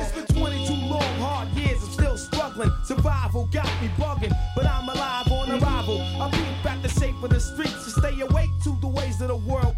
It's 0.00 0.12
been 0.12 0.26
22 0.26 0.72
long, 0.86 1.02
hard 1.18 1.48
years. 1.50 1.82
I'm 1.82 1.90
still 1.90 2.16
struggling. 2.16 2.72
Survival 2.84 3.48
got 3.52 3.70
me 3.80 3.88
bugging, 3.96 4.34
but 4.54 4.66
I'm 4.66 4.88
alive 4.88 5.30
on 5.30 5.50
arrival. 5.50 6.00
I 6.20 6.30
peep 6.30 6.70
at 6.70 6.82
the 6.82 6.88
shape 6.88 7.22
of 7.22 7.30
the 7.30 7.40
streets 7.40 7.84
to 7.84 7.90
stay 8.00 8.20
awake 8.20 8.50
to 8.64 8.76
the 8.80 8.88
ways 8.88 9.20
of 9.20 9.28
the 9.28 9.36
world. 9.36 9.76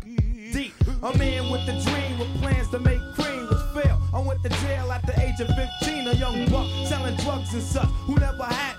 Deep. 0.52 0.74
A 1.02 1.16
man 1.16 1.50
with 1.50 1.62
a 1.68 1.80
dream 1.84 2.18
with 2.18 2.40
plans 2.40 2.68
to 2.70 2.78
make 2.78 3.00
cream 3.14 3.46
was 3.48 3.62
fail. 3.72 3.98
I 4.12 4.20
went 4.20 4.42
to 4.42 4.48
jail 4.48 4.90
at 4.92 5.06
the 5.06 5.18
age 5.20 5.40
of 5.40 5.48
15, 5.48 6.08
a 6.08 6.14
young 6.14 6.44
buck 6.50 6.68
selling 6.86 7.16
drugs 7.16 7.54
and 7.54 7.62
such 7.62 7.88
who 8.06 8.16
never 8.16 8.44
had 8.44 8.69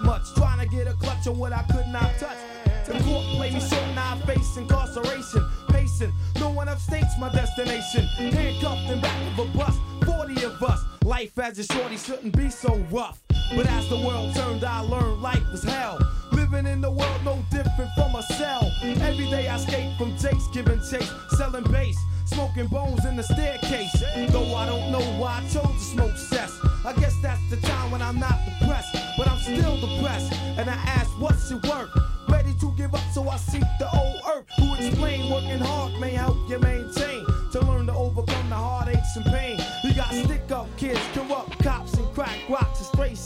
my 7.22 7.30
destination. 7.30 8.08
Handcuffed 8.18 8.90
in 8.90 9.00
back 9.00 9.22
of 9.32 9.48
a 9.48 9.58
bus, 9.58 9.78
40 10.06 10.44
of 10.44 10.64
us. 10.64 10.84
Life 11.06 11.38
as 11.38 11.60
a 11.60 11.64
shorty 11.64 11.96
shouldn't 11.96 12.36
be 12.36 12.50
so 12.50 12.76
rough. 12.90 13.22
But 13.56 13.68
as 13.68 13.88
the 13.90 13.98
world 13.98 14.34
turned, 14.36 14.64
I 14.64 14.80
learned 14.80 15.22
life 15.22 15.44
was 15.52 15.64
hell. 15.64 16.00
Living 16.32 16.66
in 16.66 16.82
the 16.82 16.90
world 16.90 17.22
no 17.24 17.38
different 17.52 17.92
from 17.94 18.16
a 18.16 18.24
cell. 18.24 18.72
Every 18.82 19.30
day 19.30 19.48
I 19.48 19.58
skate 19.58 19.96
from 20.00 20.18
Jake's 20.18 20.48
giving 20.48 20.80
chase, 20.80 21.12
selling 21.38 21.64
bass, 21.66 21.98
smoking 22.26 22.68
bones 22.68 23.06
in 23.06 23.16
the 23.16 23.24
staircase. 23.24 23.61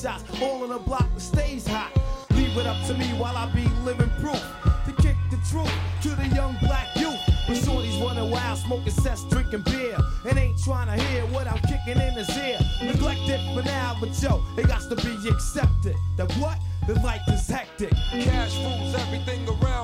Shots. 0.06 0.24
All 0.42 0.64
in 0.64 0.72
a 0.72 0.78
block 0.78 1.08
that 1.14 1.20
stays 1.20 1.66
hot. 1.66 1.92
Leave 2.32 2.56
it 2.58 2.68
up 2.68 2.78
to 2.86 2.94
me 2.94 3.08
while 3.18 3.36
I 3.36 3.48
be 3.54 3.66
living 3.84 4.12
proof. 4.22 4.44
To 4.86 4.92
kick 5.02 5.18
the 5.32 5.40
truth 5.50 5.74
to 6.04 6.10
the 6.10 6.28
young 6.36 6.56
black 6.62 6.96
youth. 6.96 7.20
When 7.48 7.58
shorties 7.58 8.00
running 8.04 8.30
wild, 8.30 8.60
smoking 8.60 8.92
cess, 8.92 9.24
drinking 9.32 9.64
beer. 9.64 9.98
And 10.28 10.38
ain't 10.38 10.60
trying 10.64 10.90
to 10.96 11.04
hear 11.06 11.24
what 11.34 11.48
I'm 11.48 11.60
kicking 11.72 12.00
in 12.00 12.14
his 12.14 12.30
ear. 12.38 12.60
Neglected 12.84 13.42
for 13.56 13.64
now, 13.64 13.98
but 14.00 14.10
yo, 14.22 14.44
it 14.58 14.68
got 14.68 14.82
to 14.90 14.96
be 14.96 15.30
accepted. 15.30 15.96
That 16.18 16.32
what? 16.34 16.60
The 16.86 16.94
life 17.02 17.28
is 17.30 17.48
hectic. 17.48 17.90
Cash 18.12 18.56
rules 18.58 18.94
everything 18.94 19.42
around 19.50 19.75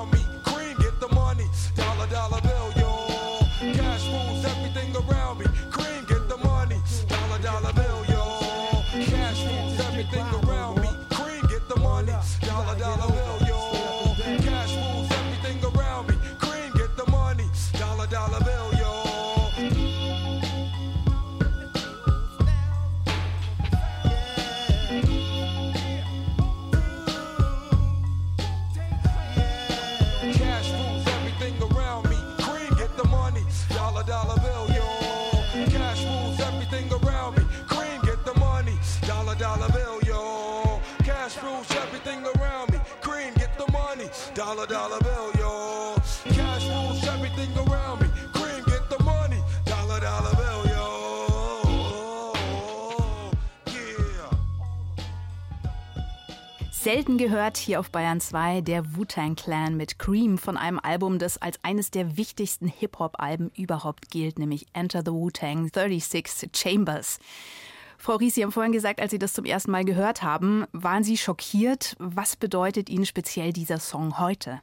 Selten 56.92 57.16
gehört 57.16 57.56
hier 57.56 57.80
auf 57.80 57.90
Bayern 57.90 58.20
2 58.20 58.60
der 58.60 58.94
Wu-Tang 58.94 59.34
Clan 59.34 59.78
mit 59.78 59.98
Cream 59.98 60.36
von 60.36 60.58
einem 60.58 60.78
Album, 60.78 61.18
das 61.18 61.38
als 61.38 61.58
eines 61.64 61.90
der 61.90 62.18
wichtigsten 62.18 62.66
Hip-Hop-Alben 62.66 63.50
überhaupt 63.56 64.10
gilt, 64.10 64.38
nämlich 64.38 64.66
Enter 64.74 65.00
the 65.02 65.10
Wu-Tang 65.10 65.70
36 65.72 66.50
Chambers. 66.54 67.18
Frau 67.96 68.16
Ries, 68.16 68.34
Sie 68.34 68.42
haben 68.42 68.52
vorhin 68.52 68.72
gesagt, 68.72 69.00
als 69.00 69.10
Sie 69.10 69.18
das 69.18 69.32
zum 69.32 69.46
ersten 69.46 69.70
Mal 69.70 69.86
gehört 69.86 70.22
haben, 70.22 70.66
waren 70.72 71.02
Sie 71.02 71.16
schockiert. 71.16 71.96
Was 71.98 72.36
bedeutet 72.36 72.90
Ihnen 72.90 73.06
speziell 73.06 73.54
dieser 73.54 73.78
Song 73.78 74.18
heute? 74.18 74.60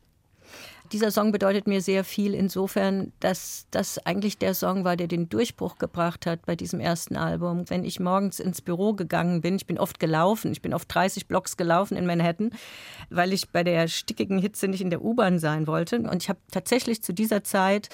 Dieser 0.92 1.12
Song 1.12 1.32
bedeutet 1.32 1.68
mir 1.68 1.82
sehr 1.82 2.04
viel 2.04 2.34
insofern, 2.34 3.12
dass 3.20 3.68
das 3.70 4.04
eigentlich 4.06 4.40
der 4.40 4.56
Song 4.56 4.84
war, 4.84 4.98
der 4.98 5.08
den 5.08 5.30
Durchbruch 5.30 5.78
gebracht 5.78 6.26
hat 6.26 6.46
bei 6.48 6.56
diesem 6.56 6.80
ersten 6.80 7.16
Album. 7.16 7.70
Wenn 7.70 7.84
ich 7.84 8.00
morgens 8.00 8.40
ins 8.40 8.62
Büro 8.62 8.94
gegangen 8.94 9.42
bin, 9.42 9.56
ich 9.56 9.68
bin 9.68 9.78
oft 9.78 10.00
gelaufen, 10.00 10.52
ich 10.52 10.64
bin 10.64 10.74
oft 10.74 10.94
30 10.94 11.28
Blocks 11.28 11.58
gelaufen 11.58 11.96
in 11.96 12.08
Manhattan, 12.08 12.52
weil 13.12 13.34
ich 13.34 13.50
bei 13.50 13.64
der 13.64 13.88
stickigen 13.88 14.40
Hitze 14.40 14.68
nicht 14.68 14.82
in 14.82 14.90
der 14.90 15.04
U-Bahn 15.04 15.38
sein 15.38 15.68
wollte. 15.68 16.00
Und 16.00 16.24
ich 16.24 16.30
habe 16.30 16.40
tatsächlich 16.52 17.04
zu 17.04 17.14
dieser 17.14 17.44
Zeit 17.44 17.90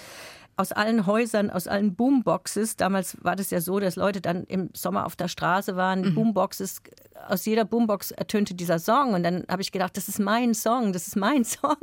aus 0.58 0.72
allen 0.72 1.06
Häusern, 1.06 1.50
aus 1.50 1.68
allen 1.68 1.96
Boomboxes, 1.96 2.78
damals 2.78 3.18
war 3.24 3.36
das 3.36 3.50
ja 3.50 3.62
so, 3.62 3.80
dass 3.80 3.96
Leute 3.96 4.22
dann 4.22 4.44
im 4.46 4.70
Sommer 4.74 5.06
auf 5.06 5.16
der 5.16 5.28
Straße 5.28 5.76
waren, 5.76 6.16
Boomboxes 6.16 6.82
aus 7.28 7.46
jeder 7.46 7.66
Boombox 7.66 8.12
ertönte 8.12 8.54
dieser 8.54 8.80
Song 8.80 9.14
und 9.14 9.24
dann 9.24 9.46
habe 9.50 9.62
ich 9.62 9.72
gedacht, 9.72 9.96
das 9.98 10.08
ist 10.08 10.20
mein 10.20 10.54
Song, 10.54 10.94
das 10.94 11.08
ist 11.08 11.16
mein 11.16 11.44
Song. 11.44 11.76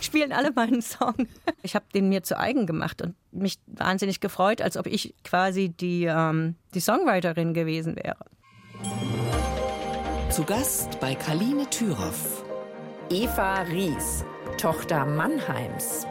Spielen 0.00 0.32
alle 0.32 0.52
meinen 0.52 0.82
Song. 0.82 1.14
Ich 1.62 1.74
habe 1.74 1.86
den 1.94 2.08
mir 2.08 2.22
zu 2.22 2.38
eigen 2.38 2.66
gemacht 2.66 3.02
und 3.02 3.14
mich 3.32 3.58
wahnsinnig 3.66 4.20
gefreut, 4.20 4.60
als 4.60 4.76
ob 4.76 4.86
ich 4.86 5.14
quasi 5.24 5.68
die, 5.68 6.04
ähm, 6.04 6.56
die 6.74 6.80
Songwriterin 6.80 7.54
gewesen 7.54 7.96
wäre. 7.96 8.24
Zu 10.30 10.44
Gast 10.44 11.00
bei 11.00 11.14
Kaline 11.14 11.68
Thüroff. 11.70 12.44
Eva 13.10 13.62
Ries, 13.62 14.24
Tochter 14.56 15.04
Mannheims. 15.04 16.06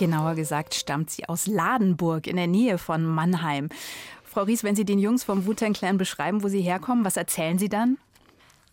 Genauer 0.00 0.34
gesagt 0.34 0.74
stammt 0.74 1.10
sie 1.10 1.28
aus 1.28 1.46
Ladenburg 1.46 2.26
in 2.26 2.36
der 2.36 2.46
Nähe 2.46 2.78
von 2.78 3.04
Mannheim. 3.04 3.68
Frau 4.24 4.44
Ries, 4.44 4.64
wenn 4.64 4.74
Sie 4.74 4.86
den 4.86 4.98
Jungs 4.98 5.24
vom 5.24 5.44
Wu-Tang 5.44 5.74
Clan 5.74 5.98
beschreiben, 5.98 6.42
wo 6.42 6.48
sie 6.48 6.62
herkommen, 6.62 7.04
was 7.04 7.18
erzählen 7.18 7.58
Sie 7.58 7.68
dann? 7.68 7.98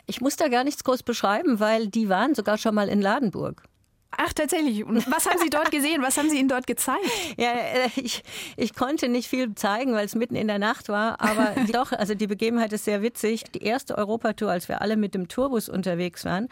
Ich 0.06 0.22
muss 0.22 0.38
da 0.38 0.48
gar 0.48 0.64
nichts 0.64 0.86
groß 0.86 1.04
beschreiben, 1.04 1.60
weil 1.60 1.90
die 1.90 2.08
waren 2.08 2.34
sogar 2.34 2.58
schon 2.58 2.74
mal 2.76 2.88
in 2.88 3.02
Ladenburg. 3.02 3.64
Ach, 4.12 4.32
tatsächlich. 4.32 4.86
Und 4.86 5.12
was 5.12 5.26
haben 5.26 5.38
Sie 5.40 5.50
dort 5.50 5.70
gesehen? 5.70 6.02
Was 6.02 6.18
haben 6.18 6.30
Sie 6.30 6.40
Ihnen 6.40 6.48
dort 6.48 6.66
gezeigt? 6.66 7.04
Ja, 7.38 7.52
äh, 7.52 7.90
ich, 7.98 8.24
ich 8.56 8.74
konnte 8.74 9.10
nicht 9.10 9.28
viel 9.28 9.54
zeigen, 9.54 9.92
weil 9.92 10.06
es 10.06 10.16
mitten 10.16 10.36
in 10.36 10.48
der 10.48 10.60
Nacht 10.60 10.88
war. 10.88 11.20
Aber 11.20 11.56
doch, 11.74 11.92
also 11.92 12.16
die 12.16 12.28
Begebenheit 12.28 12.72
ist 12.72 12.86
sehr 12.86 13.02
witzig. 13.02 13.44
Die 13.54 13.64
erste 13.64 13.98
Europatour, 13.98 14.50
als 14.50 14.70
wir 14.70 14.82
alle 14.82 14.96
mit 14.96 15.14
dem 15.14 15.28
Tourbus 15.28 15.68
unterwegs 15.68 16.24
waren, 16.24 16.48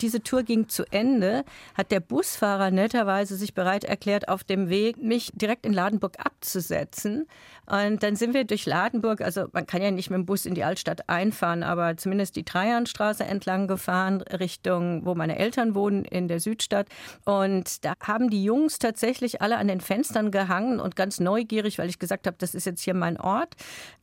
diese 0.00 0.22
Tour 0.22 0.42
ging 0.42 0.68
zu 0.68 0.84
Ende, 0.90 1.44
hat 1.74 1.90
der 1.90 2.00
Busfahrer 2.00 2.70
netterweise 2.70 3.36
sich 3.36 3.54
bereit 3.54 3.84
erklärt, 3.84 4.28
auf 4.28 4.44
dem 4.44 4.68
Weg 4.68 4.98
mich 5.02 5.30
direkt 5.34 5.66
in 5.66 5.72
Ladenburg 5.72 6.16
abzusetzen. 6.18 7.26
Und 7.66 8.02
dann 8.02 8.16
sind 8.16 8.32
wir 8.32 8.44
durch 8.44 8.64
Ladenburg, 8.64 9.20
also 9.20 9.46
man 9.52 9.66
kann 9.66 9.82
ja 9.82 9.90
nicht 9.90 10.08
mit 10.08 10.16
dem 10.16 10.26
Bus 10.26 10.46
in 10.46 10.54
die 10.54 10.64
Altstadt 10.64 11.08
einfahren, 11.08 11.62
aber 11.62 11.96
zumindest 11.98 12.36
die 12.36 12.44
Dreiernstraße 12.44 13.24
entlang 13.24 13.66
gefahren, 13.66 14.22
Richtung, 14.22 15.04
wo 15.04 15.14
meine 15.14 15.38
Eltern 15.38 15.74
wohnen, 15.74 16.04
in 16.04 16.28
der 16.28 16.40
Südstadt. 16.40 16.86
Und 17.24 17.84
da 17.84 17.92
haben 18.02 18.30
die 18.30 18.42
Jungs 18.42 18.78
tatsächlich 18.78 19.42
alle 19.42 19.58
an 19.58 19.68
den 19.68 19.82
Fenstern 19.82 20.30
gehangen 20.30 20.80
und 20.80 20.96
ganz 20.96 21.20
neugierig, 21.20 21.78
weil 21.78 21.90
ich 21.90 21.98
gesagt 21.98 22.26
habe, 22.26 22.36
das 22.38 22.54
ist 22.54 22.64
jetzt 22.64 22.82
hier 22.82 22.94
mein 22.94 23.20
Ort, 23.20 23.54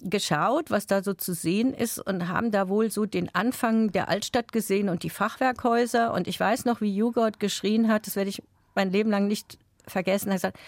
geschaut, 0.01 0.69
was 0.69 0.85
da 0.85 1.01
so 1.01 1.13
zu 1.13 1.33
sehen 1.33 1.73
ist 1.73 1.97
und 1.97 2.27
haben 2.27 2.51
da 2.51 2.69
wohl 2.69 2.91
so 2.91 3.05
den 3.05 3.33
Anfang 3.33 3.91
der 3.91 4.09
Altstadt 4.09 4.51
gesehen 4.51 4.89
und 4.89 5.01
die 5.01 5.09
Fachwerkhäuser 5.09 5.84
Häuser. 5.85 6.13
Und 6.13 6.27
ich 6.27 6.39
weiß 6.39 6.65
noch, 6.65 6.81
wie 6.81 6.93
Jugott 6.93 7.39
geschrien 7.39 7.89
hat, 7.89 8.07
das 8.07 8.15
werde 8.15 8.29
ich 8.29 8.41
mein 8.73 8.91
Leben 8.91 9.11
lang 9.11 9.27
nicht 9.27 9.57
vergessen. 9.87 10.29
Er 10.29 10.33
hat 10.33 10.41
gesagt, 10.41 10.59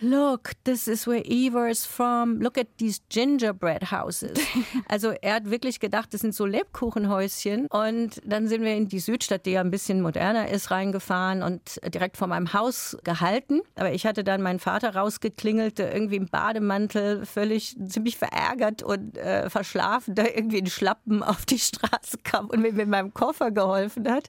Look, 0.00 0.52
this 0.64 0.88
is 0.88 1.06
where 1.06 1.22
Eva 1.24 1.68
is 1.68 1.86
from. 1.86 2.40
Look 2.40 2.58
at 2.58 2.66
these 2.78 3.00
gingerbread 3.08 3.90
houses. 3.90 4.38
Also 4.88 5.10
er 5.22 5.34
hat 5.34 5.50
wirklich 5.50 5.80
gedacht, 5.80 6.12
das 6.12 6.20
sind 6.20 6.34
so 6.34 6.46
Lebkuchenhäuschen. 6.46 7.66
Und 7.66 8.20
dann 8.24 8.48
sind 8.48 8.62
wir 8.62 8.74
in 8.74 8.88
die 8.88 8.98
Südstadt, 8.98 9.46
die 9.46 9.52
ja 9.52 9.60
ein 9.60 9.70
bisschen 9.70 10.00
moderner 10.00 10.48
ist, 10.48 10.70
reingefahren 10.70 11.42
und 11.42 11.80
direkt 11.92 12.16
vor 12.16 12.28
meinem 12.28 12.52
Haus 12.52 12.96
gehalten. 13.02 13.62
Aber 13.76 13.92
ich 13.92 14.06
hatte 14.06 14.24
dann 14.24 14.42
meinen 14.42 14.58
Vater 14.58 14.94
rausgeklingelt, 14.94 15.78
der 15.78 15.94
irgendwie 15.94 16.16
im 16.16 16.26
Bademantel 16.26 17.24
völlig 17.24 17.76
ziemlich 17.88 18.18
verärgert 18.18 18.82
und 18.82 19.16
äh, 19.16 19.48
verschlafen, 19.48 20.14
da 20.14 20.24
irgendwie 20.24 20.58
in 20.58 20.66
Schlappen 20.66 21.22
auf 21.22 21.46
die 21.46 21.58
Straße 21.58 22.18
kam 22.22 22.46
und 22.46 22.60
mir 22.60 22.72
mit 22.72 22.88
meinem 22.88 23.14
Koffer 23.14 23.50
geholfen 23.50 24.10
hat. 24.10 24.28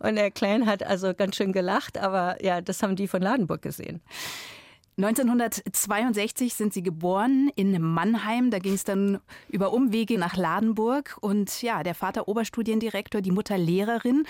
Und 0.00 0.16
der 0.16 0.30
Clan 0.30 0.66
hat 0.66 0.82
also 0.82 1.14
ganz 1.14 1.36
schön 1.36 1.52
gelacht, 1.52 1.98
aber 1.98 2.42
ja, 2.44 2.60
das 2.60 2.82
haben 2.82 2.96
die 2.96 3.08
von 3.08 3.22
Ladenburg 3.22 3.62
gesehen. 3.62 4.00
1962 4.98 6.54
sind 6.54 6.74
Sie 6.74 6.82
geboren 6.82 7.52
in 7.54 7.80
Mannheim. 7.80 8.50
Da 8.50 8.58
ging 8.58 8.74
es 8.74 8.82
dann 8.82 9.20
über 9.48 9.72
Umwege 9.72 10.18
nach 10.18 10.36
Ladenburg. 10.36 11.16
Und 11.20 11.62
ja, 11.62 11.84
der 11.84 11.94
Vater 11.94 12.26
Oberstudiendirektor, 12.26 13.20
die 13.20 13.30
Mutter 13.30 13.56
Lehrerin. 13.56 14.24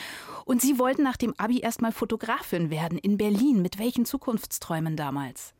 Und 0.44 0.60
Sie 0.60 0.78
wollten 0.78 1.02
nach 1.02 1.16
dem 1.16 1.32
Abi 1.38 1.60
erstmal 1.60 1.92
Fotografin 1.92 2.68
werden 2.68 2.98
in 2.98 3.16
Berlin. 3.16 3.62
Mit 3.62 3.78
welchen 3.78 4.04
Zukunftsträumen 4.04 4.94
damals? 4.94 5.54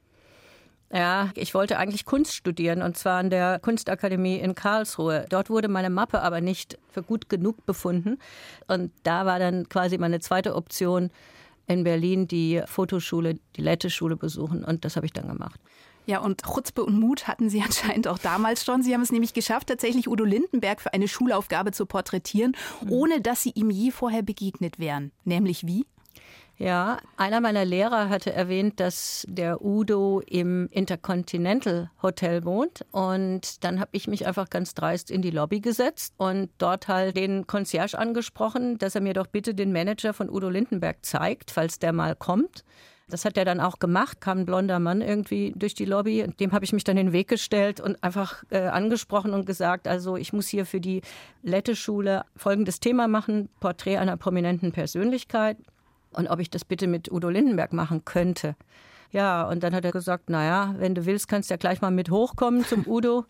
Ja, 0.93 1.31
ich 1.35 1.55
wollte 1.55 1.79
eigentlich 1.79 2.05
Kunst 2.05 2.35
studieren 2.35 2.83
und 2.83 2.97
zwar 2.97 3.19
an 3.19 3.31
der 3.31 3.61
Kunstakademie 3.61 4.37
in 4.37 4.55
Karlsruhe. 4.55 5.25
Dort 5.31 5.49
wurde 5.49 5.69
meine 5.69 5.91
Mappe 5.91 6.21
aber 6.21 6.43
nicht 6.43 6.79
für 6.91 7.03
gut 7.03 7.31
genug 7.31 7.65
befunden. 7.65 8.19
Und 8.67 8.93
da 9.05 9.25
war 9.25 9.39
dann 9.39 9.71
quasi 9.71 9.97
meine 9.97 10.21
zweite 10.21 10.55
Option, 10.55 11.11
in 11.69 11.85
Berlin 11.85 12.27
die 12.27 12.63
Fotoschule, 12.67 13.39
die 13.57 13.63
Lette-Schule 13.63 14.17
besuchen. 14.17 14.65
Und 14.65 14.85
das 14.85 14.97
habe 14.97 15.07
ich 15.07 15.13
dann 15.13 15.29
gemacht. 15.29 15.61
Ja, 16.07 16.21
und 16.21 16.43
Chutzpe 16.43 16.83
und 16.83 16.99
Mut 16.99 17.29
hatten 17.29 17.51
Sie 17.51 17.63
anscheinend 17.65 18.09
auch 18.09 18.19
damals 18.19 18.65
schon. 18.65 18.83
Sie 18.83 18.95
haben 18.95 19.03
es 19.03 19.13
nämlich 19.13 19.35
geschafft, 19.35 19.69
tatsächlich 19.69 20.09
Udo 20.09 20.25
Lindenberg 20.25 20.81
für 20.81 20.95
eine 20.95 21.07
Schulaufgabe 21.07 21.73
zu 21.73 21.85
porträtieren, 21.85 22.57
mhm. 22.83 22.91
ohne 22.91 23.21
dass 23.21 23.43
Sie 23.43 23.51
ihm 23.51 23.71
je 23.71 23.91
vorher 23.91 24.23
begegnet 24.23 24.79
wären. 24.79 25.13
Nämlich 25.25 25.67
wie? 25.67 25.85
Ja, 26.61 26.99
einer 27.17 27.41
meiner 27.41 27.65
Lehrer 27.65 28.09
hatte 28.09 28.33
erwähnt, 28.33 28.81
dass 28.81 29.25
der 29.29 29.65
Udo 29.65 30.21
im 30.27 30.69
Intercontinental 30.73 31.89
Hotel 32.03 32.45
wohnt. 32.45 32.85
Und 32.91 33.63
dann 33.63 33.79
habe 33.79 33.91
ich 33.93 34.09
mich 34.09 34.27
einfach 34.27 34.51
ganz 34.51 34.75
dreist 34.75 35.13
in 35.13 35.23
die 35.23 35.31
Lobby 35.31 35.61
gesetzt 35.61 36.15
und 36.17 36.51
dort 36.59 36.89
halt 36.89 37.17
den 37.17 37.47
Concierge 37.47 37.97
angesprochen, 37.97 38.77
dass 38.79 38.97
er 38.97 39.03
mir 39.03 39.15
doch 39.15 39.29
bitte 39.29 39.55
den 39.55 39.73
Manager 39.73 40.13
von 40.13 40.29
Udo 40.29 40.49
Lindenberg 40.49 40.97
zeigt, 41.03 41.53
falls 41.53 41.79
der 41.79 41.93
mal 41.93 42.17
kommt. 42.17 42.65
Das 43.09 43.25
hat 43.25 43.39
er 43.39 43.45
dann 43.45 43.61
auch 43.61 43.79
gemacht, 43.79 44.21
kam 44.21 44.39
ein 44.39 44.45
blonder 44.45 44.81
Mann 44.81 45.01
irgendwie 45.01 45.55
durch 45.57 45.75
die 45.75 45.85
Lobby. 45.85 46.25
Und 46.25 46.41
dem 46.41 46.51
habe 46.51 46.65
ich 46.65 46.73
mich 46.73 46.83
dann 46.83 46.97
in 46.97 47.07
den 47.07 47.13
Weg 47.13 47.29
gestellt 47.29 47.81
und 47.81 48.03
einfach 48.03 48.43
äh, 48.51 48.67
angesprochen 48.67 49.33
und 49.33 49.47
gesagt, 49.47 49.87
also 49.87 50.17
ich 50.17 50.33
muss 50.33 50.49
hier 50.49 50.67
für 50.67 50.81
die 50.81 51.03
Lette-Schule 51.45 52.25
folgendes 52.35 52.81
Thema 52.81 53.07
machen, 53.07 53.49
Porträt 53.61 53.99
einer 53.99 54.17
prominenten 54.17 54.73
Persönlichkeit 54.73 55.57
und 56.13 56.29
ob 56.29 56.41
ich 56.41 56.51
das 56.51 56.65
bitte 56.65 56.87
mit 56.87 57.11
Udo 57.11 57.29
Lindenberg 57.29 57.73
machen 57.73 58.05
könnte. 58.05 58.57
Ja, 59.11 59.49
und 59.49 59.63
dann 59.63 59.75
hat 59.75 59.85
er 59.85 59.93
gesagt, 59.93 60.29
naja, 60.29 60.75
wenn 60.79 60.95
du 60.95 61.07
willst, 61.07 61.29
kannst 61.29 61.51
du 61.51 61.55
ja 61.55 61.59
gleich 61.59 61.81
mal 61.81 61.91
mit 61.91 62.11
hochkommen 62.11 62.65
zum 62.65 62.83
Udo. 62.87 63.25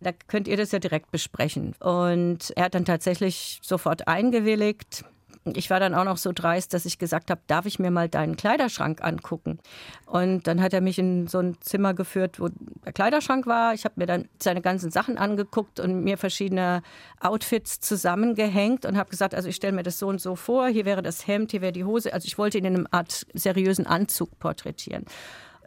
Da 0.00 0.12
könnt 0.12 0.48
ihr 0.48 0.56
das 0.56 0.72
ja 0.72 0.78
direkt 0.78 1.10
besprechen. 1.10 1.74
Und 1.80 2.52
er 2.56 2.64
hat 2.64 2.74
dann 2.74 2.84
tatsächlich 2.84 3.58
sofort 3.62 4.06
eingewilligt. 4.06 5.04
Ich 5.52 5.68
war 5.68 5.78
dann 5.78 5.94
auch 5.94 6.04
noch 6.04 6.16
so 6.16 6.32
dreist, 6.32 6.72
dass 6.72 6.86
ich 6.86 6.98
gesagt 6.98 7.30
habe, 7.30 7.40
darf 7.46 7.66
ich 7.66 7.78
mir 7.78 7.90
mal 7.90 8.08
deinen 8.08 8.36
Kleiderschrank 8.36 9.04
angucken? 9.04 9.58
Und 10.06 10.46
dann 10.46 10.62
hat 10.62 10.72
er 10.72 10.80
mich 10.80 10.98
in 10.98 11.26
so 11.26 11.38
ein 11.38 11.60
Zimmer 11.60 11.92
geführt, 11.92 12.40
wo 12.40 12.48
der 12.84 12.92
Kleiderschrank 12.92 13.46
war. 13.46 13.74
Ich 13.74 13.84
habe 13.84 13.94
mir 13.96 14.06
dann 14.06 14.28
seine 14.42 14.62
ganzen 14.62 14.90
Sachen 14.90 15.18
angeguckt 15.18 15.80
und 15.80 16.02
mir 16.02 16.16
verschiedene 16.16 16.82
Outfits 17.20 17.80
zusammengehängt 17.80 18.86
und 18.86 18.96
habe 18.96 19.10
gesagt, 19.10 19.34
also 19.34 19.48
ich 19.48 19.56
stelle 19.56 19.74
mir 19.74 19.82
das 19.82 19.98
so 19.98 20.08
und 20.08 20.20
so 20.20 20.34
vor. 20.34 20.68
Hier 20.68 20.86
wäre 20.86 21.02
das 21.02 21.26
Hemd, 21.26 21.50
hier 21.50 21.60
wäre 21.60 21.72
die 21.72 21.84
Hose. 21.84 22.14
Also 22.14 22.26
ich 22.26 22.38
wollte 22.38 22.56
ihn 22.56 22.64
in 22.64 22.74
einem 22.74 22.88
Art 22.90 23.26
seriösen 23.34 23.86
Anzug 23.86 24.38
porträtieren 24.38 25.04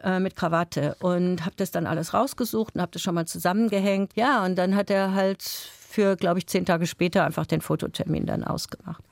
äh, 0.02 0.18
mit 0.18 0.34
Krawatte 0.34 0.96
und 1.00 1.44
habe 1.44 1.54
das 1.56 1.70
dann 1.70 1.86
alles 1.86 2.14
rausgesucht 2.14 2.74
und 2.74 2.80
habe 2.80 2.92
das 2.92 3.02
schon 3.02 3.14
mal 3.14 3.26
zusammengehängt. 3.26 4.12
Ja, 4.16 4.44
und 4.44 4.56
dann 4.56 4.74
hat 4.74 4.90
er 4.90 5.14
halt 5.14 5.42
für, 5.42 6.16
glaube 6.16 6.38
ich, 6.38 6.46
zehn 6.46 6.66
Tage 6.66 6.86
später 6.86 7.24
einfach 7.24 7.46
den 7.46 7.60
Fototermin 7.60 8.26
dann 8.26 8.44
ausgemacht. 8.44 9.02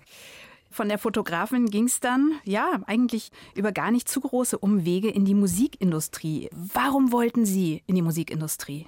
Von 0.77 0.91
der 0.91 0.99
Fotografin 0.99 1.71
ging 1.71 1.87
es 1.87 2.01
dann, 2.01 2.33
ja, 2.45 2.83
eigentlich 2.85 3.31
über 3.55 3.73
gar 3.73 3.91
nicht 3.91 4.11
zu 4.11 4.21
große 4.21 4.59
Umwege 4.59 5.09
in 5.09 5.25
die 5.25 5.33
Musikindustrie. 5.33 6.51
Warum 6.53 7.13
wollten 7.13 7.47
Sie 7.47 7.83
in 7.87 7.95
die 7.95 8.03
Musikindustrie? 8.03 8.87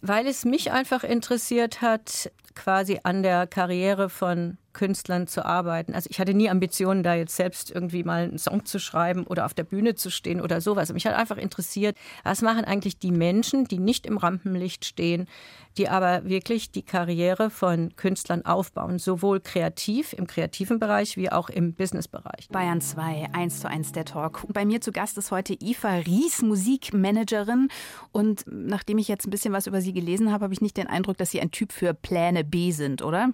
Weil 0.00 0.26
es 0.26 0.46
mich 0.46 0.72
einfach 0.72 1.04
interessiert 1.04 1.82
hat, 1.82 2.32
quasi 2.54 3.00
an 3.02 3.22
der 3.22 3.46
Karriere 3.46 4.08
von 4.08 4.56
Künstlern 4.72 5.26
zu 5.26 5.44
arbeiten. 5.44 5.94
Also 5.94 6.08
ich 6.10 6.20
hatte 6.20 6.34
nie 6.34 6.50
Ambitionen, 6.50 7.02
da 7.02 7.14
jetzt 7.14 7.36
selbst 7.36 7.70
irgendwie 7.70 8.04
mal 8.04 8.24
einen 8.24 8.38
Song 8.38 8.64
zu 8.64 8.78
schreiben 8.78 9.24
oder 9.24 9.46
auf 9.46 9.54
der 9.54 9.64
Bühne 9.64 9.94
zu 9.94 10.10
stehen 10.10 10.40
oder 10.40 10.60
sowas. 10.60 10.92
Mich 10.92 11.06
hat 11.06 11.14
einfach 11.14 11.36
interessiert, 11.36 11.96
was 12.24 12.42
machen 12.42 12.64
eigentlich 12.64 12.98
die 12.98 13.12
Menschen, 13.12 13.64
die 13.64 13.78
nicht 13.78 14.06
im 14.06 14.16
Rampenlicht 14.16 14.84
stehen, 14.84 15.26
die 15.76 15.88
aber 15.88 16.24
wirklich 16.24 16.70
die 16.70 16.82
Karriere 16.82 17.50
von 17.50 17.94
Künstlern 17.96 18.44
aufbauen, 18.44 18.98
sowohl 18.98 19.40
kreativ 19.40 20.12
im 20.12 20.26
kreativen 20.26 20.78
Bereich 20.78 21.16
wie 21.16 21.30
auch 21.30 21.48
im 21.48 21.74
Businessbereich. 21.74 22.48
Bayern 22.50 22.80
2, 22.80 23.28
1 23.32 23.60
zu 23.60 23.68
1 23.68 23.92
der 23.92 24.04
Talk. 24.04 24.44
Bei 24.48 24.64
mir 24.64 24.80
zu 24.80 24.92
Gast 24.92 25.16
ist 25.18 25.30
heute 25.30 25.54
Eva 25.54 25.94
Ries, 25.94 26.42
Musikmanagerin. 26.42 27.68
Und 28.12 28.44
nachdem 28.50 28.98
ich 28.98 29.08
jetzt 29.08 29.26
ein 29.26 29.30
bisschen 29.30 29.52
was 29.52 29.66
über 29.66 29.80
Sie 29.80 29.92
gelesen 29.92 30.32
habe, 30.32 30.44
habe 30.44 30.54
ich 30.54 30.60
nicht 30.60 30.76
den 30.76 30.88
Eindruck, 30.88 31.16
dass 31.18 31.30
Sie 31.30 31.40
ein 31.40 31.50
Typ 31.50 31.72
für 31.72 31.94
Pläne 31.94 32.44
B 32.44 32.72
sind, 32.72 33.02
oder? 33.02 33.30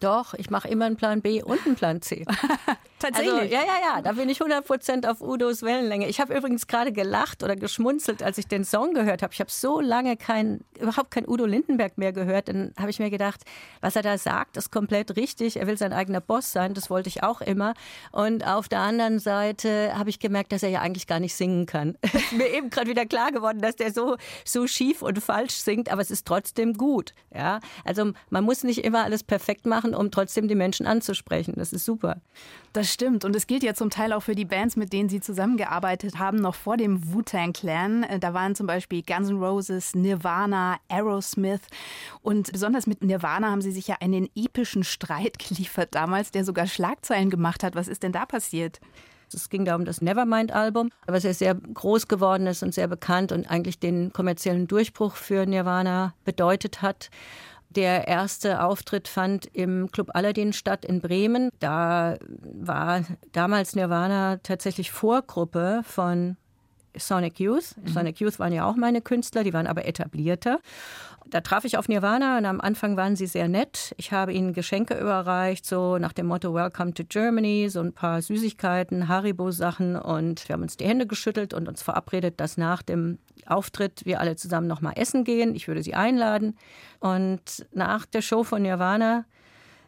Doch, 0.00 0.34
ich 0.34 0.50
mache 0.50 0.68
immer 0.68 0.84
einen 0.84 0.96
Plan 0.96 1.22
B 1.22 1.42
und 1.42 1.64
einen 1.64 1.74
Plan 1.74 2.02
C. 2.02 2.24
Tatsächlich? 2.98 3.32
Also, 3.32 3.44
ja, 3.44 3.60
ja, 3.60 3.96
ja, 3.96 4.02
da 4.02 4.12
bin 4.12 4.28
ich 4.28 4.40
100% 4.40 5.08
auf 5.08 5.20
Udos 5.20 5.62
Wellenlänge. 5.62 6.08
Ich 6.08 6.18
habe 6.18 6.34
übrigens 6.34 6.66
gerade 6.66 6.92
gelacht 6.92 7.42
oder 7.42 7.54
geschmunzelt, 7.54 8.22
als 8.22 8.38
ich 8.38 8.46
den 8.46 8.64
Song 8.64 8.94
gehört 8.94 9.22
habe. 9.22 9.34
Ich 9.34 9.40
habe 9.40 9.50
so 9.50 9.80
lange 9.80 10.16
kein, 10.16 10.60
überhaupt 10.80 11.10
kein 11.10 11.28
Udo 11.28 11.44
Lindenberg 11.44 11.98
mehr 11.98 12.12
gehört. 12.12 12.48
Dann 12.48 12.72
habe 12.78 12.90
ich 12.90 12.98
mir 12.98 13.10
gedacht, 13.10 13.42
was 13.82 13.96
er 13.96 14.02
da 14.02 14.16
sagt, 14.16 14.56
ist 14.56 14.72
komplett 14.72 15.16
richtig. 15.16 15.58
Er 15.58 15.66
will 15.66 15.76
sein 15.76 15.92
eigener 15.92 16.22
Boss 16.22 16.52
sein, 16.52 16.72
das 16.72 16.88
wollte 16.88 17.08
ich 17.08 17.22
auch 17.22 17.42
immer. 17.42 17.74
Und 18.12 18.46
auf 18.46 18.68
der 18.68 18.80
anderen 18.80 19.18
Seite 19.18 19.92
habe 19.96 20.08
ich 20.08 20.18
gemerkt, 20.18 20.52
dass 20.52 20.62
er 20.62 20.70
ja 20.70 20.80
eigentlich 20.80 21.06
gar 21.06 21.20
nicht 21.20 21.34
singen 21.34 21.66
kann. 21.66 21.98
ist 22.14 22.32
mir 22.32 22.48
eben 22.48 22.70
gerade 22.70 22.88
wieder 22.88 23.04
klar 23.04 23.30
geworden, 23.30 23.60
dass 23.60 23.76
der 23.76 23.92
so, 23.92 24.16
so 24.44 24.66
schief 24.66 25.02
und 25.02 25.22
falsch 25.22 25.54
singt, 25.54 25.90
aber 25.92 26.00
es 26.00 26.10
ist 26.10 26.26
trotzdem 26.26 26.72
gut. 26.74 27.12
Ja? 27.34 27.60
Also 27.84 28.12
man 28.30 28.44
muss 28.44 28.64
nicht 28.64 28.84
immer 28.84 29.04
alles 29.04 29.22
perfekt 29.22 29.66
machen, 29.66 29.85
um 29.94 30.10
trotzdem 30.10 30.48
die 30.48 30.54
Menschen 30.54 30.86
anzusprechen. 30.86 31.54
Das 31.56 31.72
ist 31.72 31.84
super. 31.84 32.20
Das 32.72 32.92
stimmt. 32.92 33.24
Und 33.24 33.34
es 33.36 33.46
gilt 33.46 33.62
ja 33.62 33.74
zum 33.74 33.90
Teil 33.90 34.12
auch 34.12 34.20
für 34.20 34.34
die 34.34 34.44
Bands, 34.44 34.76
mit 34.76 34.92
denen 34.92 35.08
Sie 35.08 35.20
zusammengearbeitet 35.20 36.18
haben, 36.18 36.38
noch 36.38 36.54
vor 36.54 36.76
dem 36.76 37.12
Wu-Tang 37.12 37.52
Clan. 37.52 38.02
Äh, 38.02 38.18
da 38.18 38.34
waren 38.34 38.54
zum 38.54 38.66
Beispiel 38.66 39.02
Guns 39.02 39.30
N' 39.30 39.38
Roses, 39.38 39.94
Nirvana, 39.94 40.78
Aerosmith. 40.88 41.62
Und 42.22 42.52
besonders 42.52 42.86
mit 42.86 43.02
Nirvana 43.02 43.50
haben 43.50 43.62
Sie 43.62 43.72
sich 43.72 43.88
ja 43.88 43.96
einen 44.00 44.28
epischen 44.34 44.84
Streit 44.84 45.38
geliefert 45.48 45.94
damals, 45.94 46.30
der 46.30 46.44
sogar 46.44 46.66
Schlagzeilen 46.66 47.30
gemacht 47.30 47.62
hat. 47.62 47.74
Was 47.74 47.88
ist 47.88 48.02
denn 48.02 48.12
da 48.12 48.26
passiert? 48.26 48.80
Es 49.34 49.48
ging 49.48 49.64
da 49.64 49.74
um 49.74 49.84
das 49.84 50.00
Nevermind-Album, 50.00 50.90
was 51.06 51.24
ja 51.24 51.34
sehr 51.34 51.54
groß 51.54 52.06
geworden 52.08 52.46
ist 52.46 52.62
und 52.62 52.72
sehr 52.74 52.86
bekannt 52.86 53.32
und 53.32 53.50
eigentlich 53.50 53.78
den 53.78 54.12
kommerziellen 54.12 54.68
Durchbruch 54.68 55.16
für 55.16 55.46
Nirvana 55.46 56.14
bedeutet 56.24 56.82
hat. 56.82 57.10
Der 57.70 58.08
erste 58.08 58.62
Auftritt 58.62 59.08
fand 59.08 59.46
im 59.52 59.90
Club 59.90 60.10
Aladdin 60.14 60.52
statt 60.52 60.84
in 60.84 61.00
Bremen. 61.00 61.50
Da 61.58 62.16
war 62.40 63.02
damals 63.32 63.74
Nirvana 63.74 64.38
tatsächlich 64.42 64.90
Vorgruppe 64.90 65.82
von 65.84 66.36
Sonic 66.98 67.40
Youth. 67.40 67.76
Mhm. 67.76 67.88
Sonic 67.88 68.20
Youth 68.20 68.38
waren 68.38 68.52
ja 68.52 68.66
auch 68.66 68.76
meine 68.76 69.00
Künstler, 69.00 69.44
die 69.44 69.52
waren 69.52 69.66
aber 69.66 69.86
etablierter. 69.86 70.60
Da 71.28 71.40
traf 71.40 71.64
ich 71.64 71.76
auf 71.76 71.88
Nirvana 71.88 72.38
und 72.38 72.44
am 72.44 72.60
Anfang 72.60 72.96
waren 72.96 73.16
sie 73.16 73.26
sehr 73.26 73.48
nett. 73.48 73.94
Ich 73.96 74.12
habe 74.12 74.32
ihnen 74.32 74.52
Geschenke 74.52 74.94
überreicht, 74.94 75.66
so 75.66 75.98
nach 75.98 76.12
dem 76.12 76.26
Motto 76.26 76.54
Welcome 76.54 76.94
to 76.94 77.02
Germany, 77.02 77.68
so 77.68 77.80
ein 77.80 77.92
paar 77.92 78.22
Süßigkeiten, 78.22 79.08
Haribo-Sachen 79.08 79.96
und 79.96 80.48
wir 80.48 80.52
haben 80.52 80.62
uns 80.62 80.76
die 80.76 80.86
Hände 80.86 81.06
geschüttelt 81.06 81.52
und 81.52 81.66
uns 81.66 81.82
verabredet, 81.82 82.38
dass 82.38 82.56
nach 82.56 82.82
dem 82.82 83.18
Auftritt 83.46 84.04
wir 84.04 84.20
alle 84.20 84.36
zusammen 84.36 84.68
nochmal 84.68 84.92
essen 84.96 85.24
gehen. 85.24 85.56
Ich 85.56 85.66
würde 85.66 85.82
sie 85.82 85.94
einladen. 85.94 86.56
Und 87.00 87.66
nach 87.72 88.06
der 88.06 88.22
Show 88.22 88.44
von 88.44 88.62
Nirvana 88.62 89.24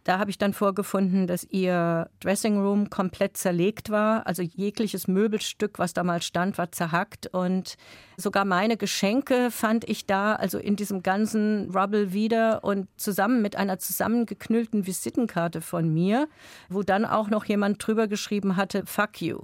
da 0.09 0.19
habe 0.19 0.31
ich 0.31 0.39
dann 0.39 0.55
vorgefunden, 0.55 1.27
dass 1.27 1.45
ihr 1.51 2.09
Dressing 2.21 2.59
Room 2.63 2.89
komplett 2.89 3.37
zerlegt 3.37 3.91
war. 3.91 4.27
Also 4.27 4.43
jegliches 4.43 5.07
Möbelstück, 5.07 5.79
was 5.79 5.93
da 5.93 6.03
mal 6.03 6.23
stand, 6.23 6.57
war 6.57 6.73
zerhackt. 6.73 7.27
Und 7.27 7.77
sogar 8.17 8.47
meine 8.47 8.79
Geschenke 8.79 9.51
fand 9.51 9.87
ich 9.87 10.07
da, 10.07 10.35
also 10.35 10.57
in 10.57 10.77
diesem 10.77 11.03
ganzen 11.03 11.71
Rubble 11.77 12.15
wieder 12.15 12.65
und 12.65 12.89
zusammen 12.97 13.43
mit 13.43 13.57
einer 13.57 13.79
zusammengeknüllten 13.79 14.87
Visitenkarte 14.87 15.61
von 15.61 15.93
mir, 15.93 16.27
wo 16.71 16.83
dann 16.83 17.05
auch 17.05 17.29
noch 17.29 17.45
jemand 17.45 17.87
drüber 17.87 18.09
geschrieben 18.09 18.57
hatte, 18.57 18.87
fuck 18.87 19.21
you. 19.21 19.41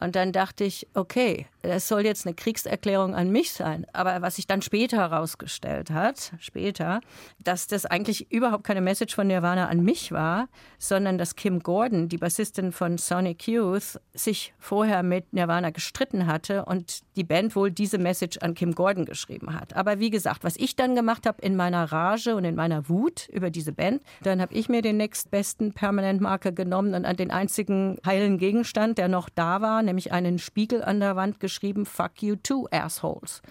Und 0.00 0.16
dann 0.16 0.32
dachte 0.32 0.64
ich, 0.64 0.88
okay, 0.94 1.46
das 1.62 1.86
soll 1.86 2.04
jetzt 2.04 2.26
eine 2.26 2.34
Kriegserklärung 2.34 3.14
an 3.14 3.30
mich 3.30 3.52
sein. 3.52 3.86
Aber 3.92 4.22
was 4.22 4.36
sich 4.36 4.46
dann 4.46 4.62
später 4.62 4.96
herausgestellt 4.96 5.90
hat, 5.90 6.32
später, 6.40 7.00
dass 7.38 7.66
das 7.66 7.86
eigentlich 7.86 8.32
überhaupt 8.32 8.64
keine 8.64 8.80
Message 8.80 9.14
von 9.14 9.26
Nirvana 9.26 9.68
an 9.68 9.84
mich 9.84 10.10
war, 10.10 10.48
sondern 10.78 11.18
dass 11.18 11.36
Kim 11.36 11.60
Gordon, 11.60 12.08
die 12.08 12.18
Bassistin 12.18 12.72
von 12.72 12.98
Sonic 12.98 13.46
Youth, 13.46 14.00
sich 14.14 14.54
vorher 14.58 15.02
mit 15.02 15.32
Nirvana 15.32 15.70
gestritten 15.70 16.26
hatte 16.26 16.64
und 16.64 17.00
die 17.16 17.24
Band 17.24 17.54
wohl 17.54 17.70
diese 17.70 17.98
Message 17.98 18.38
an 18.38 18.54
Kim 18.54 18.74
Gordon 18.74 19.04
geschrieben 19.04 19.54
hat. 19.54 19.76
Aber 19.76 19.98
wie 20.00 20.10
gesagt, 20.10 20.44
was 20.44 20.56
ich 20.56 20.74
dann 20.74 20.96
gemacht 20.96 21.26
habe 21.26 21.42
in 21.42 21.54
meiner 21.54 21.92
Rage 21.92 22.34
und 22.34 22.44
in 22.44 22.54
meiner 22.54 22.88
Wut 22.88 23.28
über 23.28 23.50
diese 23.50 23.72
Band, 23.72 24.02
dann 24.22 24.40
habe 24.40 24.54
ich 24.54 24.68
mir 24.68 24.82
den 24.82 24.96
nächstbesten 24.96 25.74
Permanent 25.74 26.20
Marker 26.20 26.50
genommen 26.50 26.94
und 26.94 27.04
an 27.04 27.16
den 27.16 27.30
einzigen 27.30 27.98
heilen 28.04 28.38
Gegenstand, 28.38 28.98
der 28.98 29.08
noch 29.08 29.28
da 29.28 29.60
war, 29.60 29.81
nämlich 29.82 30.12
einen 30.12 30.38
Spiegel 30.38 30.82
an 30.82 31.00
der 31.00 31.16
Wand 31.16 31.40
geschrieben, 31.40 31.86
Fuck 31.86 32.22
you 32.22 32.36
too, 32.36 32.66
assholes. 32.70 33.42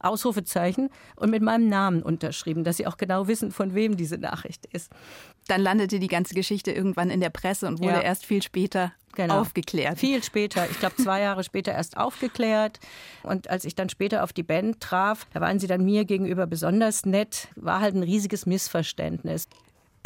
Ausrufezeichen 0.00 0.90
und 1.16 1.30
mit 1.30 1.42
meinem 1.42 1.68
Namen 1.68 2.02
unterschrieben, 2.02 2.64
dass 2.64 2.76
sie 2.76 2.86
auch 2.86 2.96
genau 2.96 3.26
wissen, 3.26 3.50
von 3.50 3.74
wem 3.74 3.96
diese 3.96 4.16
Nachricht 4.16 4.66
ist. 4.66 4.92
Dann 5.48 5.60
landete 5.60 5.98
die 5.98 6.08
ganze 6.08 6.34
Geschichte 6.34 6.70
irgendwann 6.70 7.10
in 7.10 7.20
der 7.20 7.30
Presse 7.30 7.66
und 7.66 7.80
wurde 7.80 7.94
ja. 7.94 8.02
erst 8.02 8.24
viel 8.24 8.42
später 8.42 8.92
genau. 9.14 9.40
aufgeklärt. 9.40 9.98
Viel 9.98 10.22
später, 10.22 10.68
ich 10.70 10.78
glaube 10.78 10.96
zwei 10.96 11.20
Jahre 11.20 11.42
später 11.44 11.72
erst 11.72 11.96
aufgeklärt. 11.96 12.78
Und 13.22 13.50
als 13.50 13.64
ich 13.64 13.74
dann 13.74 13.88
später 13.88 14.22
auf 14.22 14.32
die 14.32 14.42
Band 14.42 14.80
traf, 14.80 15.26
da 15.32 15.40
waren 15.40 15.58
sie 15.58 15.66
dann 15.66 15.84
mir 15.84 16.04
gegenüber 16.04 16.46
besonders 16.46 17.04
nett. 17.04 17.48
War 17.56 17.80
halt 17.80 17.94
ein 17.94 18.02
riesiges 18.02 18.46
Missverständnis. 18.46 19.48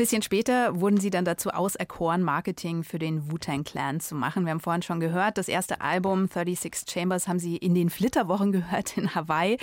Bisschen 0.03 0.23
später 0.23 0.81
wurden 0.81 0.99
sie 0.99 1.11
dann 1.11 1.25
dazu 1.25 1.51
auserkoren, 1.51 2.25
Marketing 2.25 2.83
für 2.83 2.99
den 2.99 3.31
Wu-Tang 3.31 3.63
Clan 3.63 4.01
zu 4.01 4.17
machen. 4.17 4.45
Wir 4.45 4.51
haben 4.51 4.59
vorhin 4.59 4.83
schon 4.83 4.99
gehört, 4.99 5.39
das 5.39 5.47
erste 5.47 5.81
Album 5.81 6.27
36 6.27 6.91
Chambers 6.93 7.29
haben 7.29 7.39
sie 7.39 7.57
in 7.57 7.73
den 7.77 7.89
Flitterwochen 7.89 8.51
gehört 8.53 8.97
in 8.97 9.15
Hawaii. 9.15 9.59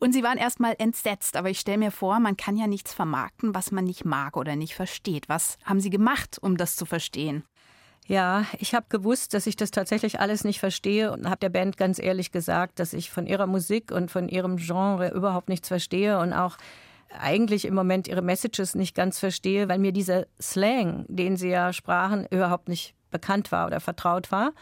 Und 0.00 0.10
sie 0.10 0.24
waren 0.24 0.38
erstmal 0.38 0.74
entsetzt. 0.78 1.36
Aber 1.36 1.50
ich 1.50 1.60
stelle 1.60 1.78
mir 1.78 1.92
vor, 1.92 2.18
man 2.18 2.36
kann 2.36 2.56
ja 2.56 2.66
nichts 2.66 2.92
vermarkten, 2.94 3.54
was 3.54 3.70
man 3.70 3.84
nicht 3.84 4.04
mag 4.04 4.36
oder 4.36 4.56
nicht 4.56 4.74
versteht. 4.74 5.28
Was 5.28 5.56
haben 5.64 5.78
sie 5.78 5.90
gemacht, 5.90 6.36
um 6.40 6.56
das 6.56 6.74
zu 6.74 6.84
verstehen? 6.84 7.44
Ja, 8.08 8.44
ich 8.58 8.74
habe 8.74 8.86
gewusst, 8.88 9.34
dass 9.34 9.46
ich 9.46 9.54
das 9.54 9.70
tatsächlich 9.70 10.18
alles 10.18 10.42
nicht 10.42 10.58
verstehe 10.58 11.12
und 11.12 11.30
habe 11.30 11.38
der 11.38 11.50
Band 11.50 11.76
ganz 11.76 12.00
ehrlich 12.00 12.32
gesagt, 12.32 12.80
dass 12.80 12.92
ich 12.92 13.12
von 13.12 13.28
ihrer 13.28 13.46
Musik 13.46 13.92
und 13.92 14.10
von 14.10 14.28
ihrem 14.28 14.56
Genre 14.56 15.12
überhaupt 15.14 15.48
nichts 15.48 15.68
verstehe 15.68 16.18
und 16.18 16.32
auch 16.32 16.56
eigentlich 17.20 17.64
im 17.64 17.74
Moment 17.74 18.08
ihre 18.08 18.22
Messages 18.22 18.74
nicht 18.74 18.94
ganz 18.94 19.18
verstehe, 19.18 19.68
weil 19.68 19.78
mir 19.78 19.92
dieser 19.92 20.26
Slang, 20.40 21.04
den 21.08 21.36
sie 21.36 21.48
ja 21.48 21.72
sprachen, 21.72 22.26
überhaupt 22.30 22.68
nicht 22.68 22.94
bekannt 23.10 23.52
war 23.52 23.66
oder 23.66 23.80
vertraut 23.80 24.30
war 24.30 24.52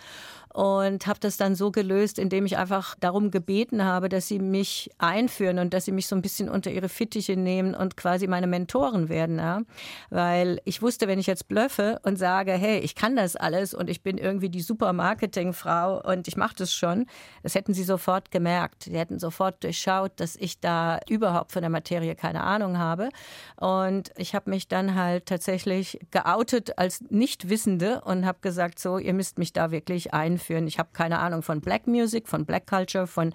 und 0.55 1.09
habe 1.09 1.19
das 1.19 1.37
dann 1.37 1.57
so 1.57 1.73
gelöst, 1.73 2.17
indem 2.17 2.47
ich 2.47 2.57
einfach 2.57 2.95
darum 3.01 3.33
gebeten 3.33 3.85
habe, 3.85 4.09
dass 4.09 4.29
sie 4.29 4.38
mich 4.38 4.88
einführen 4.99 5.59
und 5.59 5.75
dass 5.75 5.85
sie 5.85 5.90
mich 5.90 6.07
so 6.07 6.14
ein 6.14 6.23
bisschen 6.23 6.49
unter 6.49 6.71
ihre 6.71 6.88
Fittiche 6.88 7.37
nehmen 7.37 7.75
und 7.75 7.97
quasi 7.97 8.29
meine 8.29 8.47
Mentoren 8.47 9.09
werden. 9.09 9.38
Ja? 9.38 9.62
Weil 10.11 10.61
ich 10.64 10.81
wusste, 10.81 11.09
wenn 11.09 11.19
ich 11.19 11.27
jetzt 11.27 11.49
blöffe 11.49 11.99
und 12.05 12.21
sage, 12.21 12.53
hey, 12.53 12.79
ich 12.79 12.95
kann 12.95 13.17
das 13.17 13.35
alles 13.35 13.75
und 13.75 13.90
ich 13.90 14.03
bin 14.03 14.17
irgendwie 14.17 14.49
die 14.49 14.61
super 14.61 14.93
Marketingfrau 14.93 16.01
und 16.09 16.29
ich 16.29 16.37
mache 16.37 16.55
das 16.57 16.73
schon, 16.73 17.07
das 17.43 17.57
hätten 17.57 17.75
sie 17.75 17.83
sofort 17.83 18.31
gemerkt. 18.31 18.85
Sie 18.85 18.97
hätten 18.97 19.19
sofort 19.19 19.64
durchschaut, 19.64 20.12
dass 20.21 20.37
ich 20.37 20.61
da 20.61 21.01
überhaupt 21.09 21.51
von 21.51 21.62
der 21.62 21.71
Materie 21.71 22.14
keine 22.14 22.45
Ahnung 22.45 22.79
habe. 22.79 23.09
Und 23.57 24.12
ich 24.17 24.37
habe 24.37 24.51
mich 24.51 24.69
dann 24.69 24.95
halt 24.95 25.27
tatsächlich 25.27 25.99
geoutet 26.12 26.79
als 26.79 27.01
Nichtwissende 27.11 28.03
und 28.03 28.25
habe 28.25 28.38
gesagt, 28.40 28.79
so, 28.79 28.99
ihr 28.99 29.14
müsst 29.14 29.37
mich 29.37 29.53
da 29.53 29.73
wirklich 29.73 30.14
einführen 30.14 30.44
einführen. 30.45 30.67
Ich 30.67 30.79
habe 30.79 30.91
keine 30.93 31.19
Ahnung 31.19 31.43
von 31.43 31.61
Black 31.61 31.87
Music, 31.87 32.29
von 32.29 32.45
Black 32.45 32.67
Culture, 32.67 33.07
von 33.07 33.35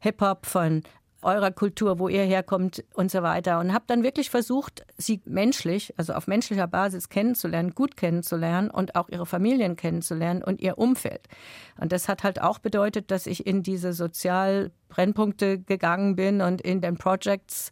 Hip-Hop, 0.00 0.46
von 0.46 0.82
eurer 1.22 1.50
Kultur, 1.50 1.98
wo 1.98 2.08
ihr 2.08 2.22
herkommt 2.22 2.82
und 2.94 3.10
so 3.10 3.22
weiter. 3.22 3.60
Und 3.60 3.74
habe 3.74 3.84
dann 3.86 4.02
wirklich 4.02 4.30
versucht, 4.30 4.86
sie 4.96 5.20
menschlich, 5.26 5.92
also 5.98 6.14
auf 6.14 6.26
menschlicher 6.26 6.66
Basis 6.66 7.10
kennenzulernen, 7.10 7.74
gut 7.74 7.94
kennenzulernen 7.96 8.70
und 8.70 8.96
auch 8.96 9.10
ihre 9.10 9.26
Familien 9.26 9.76
kennenzulernen 9.76 10.42
und 10.42 10.62
ihr 10.62 10.78
Umfeld. 10.78 11.28
Und 11.78 11.92
das 11.92 12.08
hat 12.08 12.24
halt 12.24 12.40
auch 12.40 12.58
bedeutet, 12.58 13.10
dass 13.10 13.26
ich 13.26 13.46
in 13.46 13.62
diese 13.62 13.92
Sozialbrennpunkte 13.92 15.58
gegangen 15.58 16.16
bin 16.16 16.40
und 16.40 16.62
in 16.62 16.80
den 16.80 16.96
Projects 16.96 17.70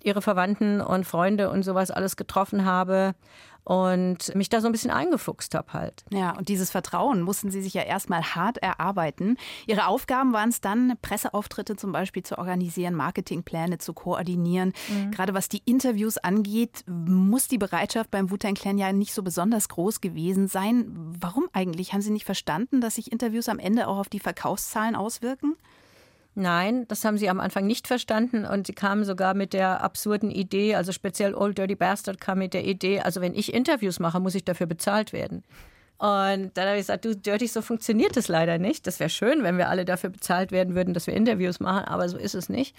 ihre 0.00 0.22
Verwandten 0.22 0.80
und 0.80 1.04
Freunde 1.04 1.50
und 1.50 1.64
sowas 1.64 1.90
alles 1.90 2.14
getroffen 2.14 2.64
habe 2.64 3.14
und 3.64 4.34
mich 4.34 4.50
da 4.50 4.60
so 4.60 4.66
ein 4.66 4.72
bisschen 4.72 4.90
eingefuchst 4.90 5.54
habe 5.54 5.72
halt. 5.72 6.04
Ja, 6.12 6.36
und 6.36 6.48
dieses 6.48 6.70
Vertrauen 6.70 7.22
mussten 7.22 7.50
Sie 7.50 7.62
sich 7.62 7.74
ja 7.74 7.82
erstmal 7.82 8.22
hart 8.22 8.58
erarbeiten. 8.58 9.36
Ihre 9.66 9.86
Aufgaben 9.86 10.32
waren 10.32 10.50
es 10.50 10.60
dann, 10.60 10.94
Presseauftritte 11.00 11.74
zum 11.76 11.90
Beispiel 11.90 12.22
zu 12.22 12.38
organisieren, 12.38 12.94
Marketingpläne 12.94 13.78
zu 13.78 13.94
koordinieren. 13.94 14.72
Mhm. 14.88 15.10
Gerade 15.10 15.34
was 15.34 15.48
die 15.48 15.62
Interviews 15.64 16.18
angeht, 16.18 16.84
muss 16.86 17.48
die 17.48 17.58
Bereitschaft 17.58 18.10
beim 18.10 18.30
Wu-Tang 18.30 18.54
Clan 18.54 18.78
ja 18.78 18.92
nicht 18.92 19.14
so 19.14 19.22
besonders 19.22 19.68
groß 19.68 20.02
gewesen 20.02 20.46
sein. 20.46 20.84
Warum 21.18 21.48
eigentlich? 21.52 21.92
Haben 21.92 22.02
Sie 22.02 22.10
nicht 22.10 22.26
verstanden, 22.26 22.80
dass 22.82 22.96
sich 22.96 23.10
Interviews 23.10 23.48
am 23.48 23.58
Ende 23.58 23.88
auch 23.88 23.98
auf 23.98 24.08
die 24.08 24.20
Verkaufszahlen 24.20 24.94
auswirken? 24.94 25.56
Nein, 26.36 26.86
das 26.88 27.04
haben 27.04 27.16
sie 27.16 27.30
am 27.30 27.38
Anfang 27.38 27.66
nicht 27.66 27.86
verstanden 27.86 28.44
und 28.44 28.66
sie 28.66 28.72
kamen 28.72 29.04
sogar 29.04 29.34
mit 29.34 29.52
der 29.52 29.82
absurden 29.82 30.30
Idee, 30.30 30.74
also 30.74 30.90
speziell 30.90 31.32
Old 31.34 31.58
Dirty 31.58 31.76
Bastard 31.76 32.20
kam 32.20 32.38
mit 32.38 32.54
der 32.54 32.64
Idee, 32.64 33.00
also 33.00 33.20
wenn 33.20 33.34
ich 33.34 33.54
Interviews 33.54 34.00
mache, 34.00 34.18
muss 34.18 34.34
ich 34.34 34.44
dafür 34.44 34.66
bezahlt 34.66 35.12
werden. 35.12 35.44
Und 35.98 36.50
dann 36.54 36.66
habe 36.66 36.74
ich 36.74 36.82
gesagt, 36.82 37.04
du 37.04 37.14
Dirty, 37.14 37.46
so 37.46 37.62
funktioniert 37.62 38.16
es 38.16 38.26
leider 38.26 38.58
nicht. 38.58 38.86
Das 38.86 38.98
wäre 38.98 39.10
schön, 39.10 39.44
wenn 39.44 39.58
wir 39.58 39.68
alle 39.68 39.84
dafür 39.84 40.10
bezahlt 40.10 40.50
werden 40.50 40.74
würden, 40.74 40.92
dass 40.92 41.06
wir 41.06 41.14
Interviews 41.14 41.60
machen, 41.60 41.84
aber 41.84 42.08
so 42.08 42.18
ist 42.18 42.34
es 42.34 42.48
nicht. 42.48 42.74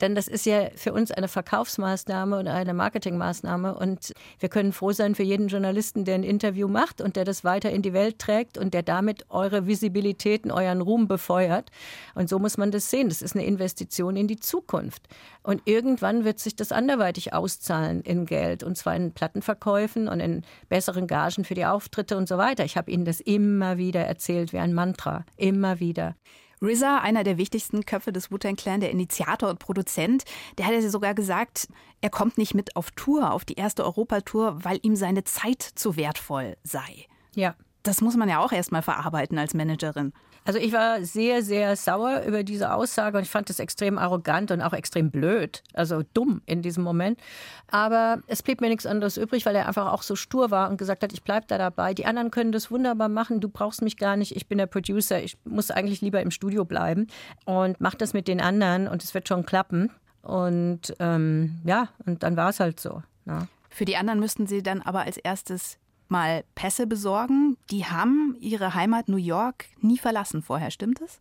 Denn 0.00 0.14
das 0.14 0.28
ist 0.28 0.46
ja 0.46 0.68
für 0.74 0.92
uns 0.92 1.10
eine 1.10 1.28
Verkaufsmaßnahme 1.28 2.38
und 2.38 2.48
eine 2.48 2.74
Marketingmaßnahme. 2.74 3.74
Und 3.74 4.12
wir 4.38 4.48
können 4.48 4.72
froh 4.72 4.92
sein 4.92 5.14
für 5.14 5.22
jeden 5.22 5.48
Journalisten, 5.48 6.04
der 6.04 6.16
ein 6.16 6.22
Interview 6.22 6.68
macht 6.68 7.00
und 7.00 7.16
der 7.16 7.24
das 7.24 7.44
weiter 7.44 7.70
in 7.70 7.82
die 7.82 7.92
Welt 7.92 8.18
trägt 8.18 8.58
und 8.58 8.74
der 8.74 8.82
damit 8.82 9.26
eure 9.30 9.66
Visibilitäten, 9.66 10.50
euren 10.50 10.80
Ruhm 10.80 11.08
befeuert. 11.08 11.70
Und 12.14 12.28
so 12.28 12.38
muss 12.38 12.58
man 12.58 12.70
das 12.70 12.90
sehen. 12.90 13.08
Das 13.08 13.22
ist 13.22 13.34
eine 13.34 13.46
Investition 13.46 14.16
in 14.16 14.28
die 14.28 14.40
Zukunft. 14.40 15.08
Und 15.42 15.62
irgendwann 15.64 16.24
wird 16.24 16.40
sich 16.40 16.56
das 16.56 16.72
anderweitig 16.72 17.32
auszahlen 17.32 18.02
in 18.02 18.26
Geld. 18.26 18.62
Und 18.62 18.76
zwar 18.76 18.96
in 18.96 19.12
Plattenverkäufen 19.12 20.08
und 20.08 20.20
in 20.20 20.42
besseren 20.68 21.06
Gagen 21.06 21.44
für 21.44 21.54
die 21.54 21.66
Auftritte 21.66 22.16
und 22.16 22.28
so 22.28 22.36
weiter. 22.38 22.64
Ich 22.64 22.76
habe 22.76 22.90
Ihnen 22.90 23.04
das 23.04 23.20
immer 23.20 23.78
wieder 23.78 24.00
erzählt, 24.00 24.52
wie 24.52 24.58
ein 24.58 24.74
Mantra. 24.74 25.24
Immer 25.36 25.80
wieder. 25.80 26.14
RZA, 26.62 26.98
einer 26.98 27.24
der 27.24 27.36
wichtigsten 27.36 27.84
Köpfe 27.84 28.12
des 28.12 28.30
Wu-Tang 28.30 28.56
Clan, 28.56 28.80
der 28.80 28.90
Initiator 28.90 29.50
und 29.50 29.58
Produzent, 29.58 30.24
der 30.58 30.66
hat 30.66 30.74
ja 30.74 30.88
sogar 30.88 31.14
gesagt, 31.14 31.68
er 32.00 32.10
kommt 32.10 32.38
nicht 32.38 32.54
mit 32.54 32.76
auf 32.76 32.90
Tour, 32.92 33.32
auf 33.32 33.44
die 33.44 33.54
erste 33.54 33.84
Europatour, 33.84 34.64
weil 34.64 34.78
ihm 34.82 34.96
seine 34.96 35.24
Zeit 35.24 35.62
zu 35.62 35.96
wertvoll 35.96 36.56
sei. 36.62 37.06
Ja. 37.34 37.54
Das 37.82 38.00
muss 38.00 38.16
man 38.16 38.28
ja 38.28 38.40
auch 38.40 38.50
erstmal 38.50 38.82
verarbeiten 38.82 39.38
als 39.38 39.54
Managerin. 39.54 40.12
Also 40.46 40.60
ich 40.60 40.72
war 40.72 41.02
sehr, 41.02 41.42
sehr 41.42 41.74
sauer 41.74 42.22
über 42.24 42.44
diese 42.44 42.72
Aussage 42.72 43.18
und 43.18 43.24
ich 43.24 43.30
fand 43.30 43.50
das 43.50 43.58
extrem 43.58 43.98
arrogant 43.98 44.52
und 44.52 44.62
auch 44.62 44.72
extrem 44.72 45.10
blöd, 45.10 45.64
also 45.74 46.04
dumm 46.14 46.40
in 46.46 46.62
diesem 46.62 46.84
Moment. 46.84 47.18
Aber 47.68 48.20
es 48.28 48.44
blieb 48.44 48.60
mir 48.60 48.68
nichts 48.68 48.86
anderes 48.86 49.16
übrig, 49.16 49.44
weil 49.44 49.56
er 49.56 49.66
einfach 49.66 49.92
auch 49.92 50.02
so 50.02 50.14
stur 50.14 50.52
war 50.52 50.70
und 50.70 50.76
gesagt 50.76 51.02
hat, 51.02 51.12
ich 51.12 51.24
bleibe 51.24 51.46
da 51.48 51.58
dabei. 51.58 51.94
Die 51.94 52.06
anderen 52.06 52.30
können 52.30 52.52
das 52.52 52.70
wunderbar 52.70 53.08
machen, 53.08 53.40
du 53.40 53.48
brauchst 53.48 53.82
mich 53.82 53.96
gar 53.96 54.16
nicht, 54.16 54.36
ich 54.36 54.46
bin 54.46 54.58
der 54.58 54.66
Producer, 54.66 55.20
ich 55.20 55.36
muss 55.44 55.72
eigentlich 55.72 56.00
lieber 56.00 56.22
im 56.22 56.30
Studio 56.30 56.64
bleiben 56.64 57.08
und 57.44 57.80
mach 57.80 57.96
das 57.96 58.12
mit 58.12 58.28
den 58.28 58.40
anderen 58.40 58.86
und 58.86 59.02
es 59.02 59.14
wird 59.14 59.26
schon 59.26 59.44
klappen. 59.44 59.90
Und 60.22 60.94
ähm, 61.00 61.60
ja, 61.64 61.88
und 62.04 62.22
dann 62.22 62.36
war 62.36 62.50
es 62.50 62.60
halt 62.60 62.78
so. 62.78 63.02
Ja. 63.26 63.40
Ne? 63.40 63.48
Für 63.68 63.84
die 63.84 63.96
anderen 63.96 64.20
müssten 64.20 64.46
Sie 64.46 64.62
dann 64.62 64.80
aber 64.80 65.02
als 65.02 65.18
erstes 65.18 65.76
mal 66.08 66.44
Pässe 66.54 66.86
besorgen. 66.86 67.56
Die 67.70 67.84
haben 67.84 68.36
ihre 68.40 68.74
Heimat 68.74 69.08
New 69.08 69.16
York 69.16 69.66
nie 69.80 69.98
verlassen 69.98 70.42
vorher, 70.42 70.70
stimmt 70.70 71.00
es? 71.00 71.20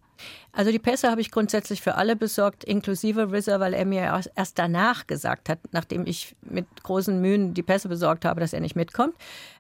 Also 0.51 0.71
die 0.71 0.79
Pässe 0.79 1.11
habe 1.11 1.21
ich 1.21 1.31
grundsätzlich 1.31 1.81
für 1.81 1.95
alle 1.95 2.15
besorgt, 2.15 2.63
inklusive 2.63 3.29
RZA, 3.31 3.59
weil 3.59 3.73
er 3.73 3.85
mir 3.85 4.23
erst 4.35 4.57
danach 4.57 5.07
gesagt 5.07 5.49
hat, 5.49 5.59
nachdem 5.71 6.05
ich 6.05 6.35
mit 6.41 6.65
großen 6.83 7.19
Mühen 7.19 7.53
die 7.53 7.63
Pässe 7.63 7.89
besorgt 7.89 8.23
habe, 8.23 8.39
dass 8.39 8.53
er 8.53 8.61
nicht 8.61 8.75
mitkommt. 8.75 9.13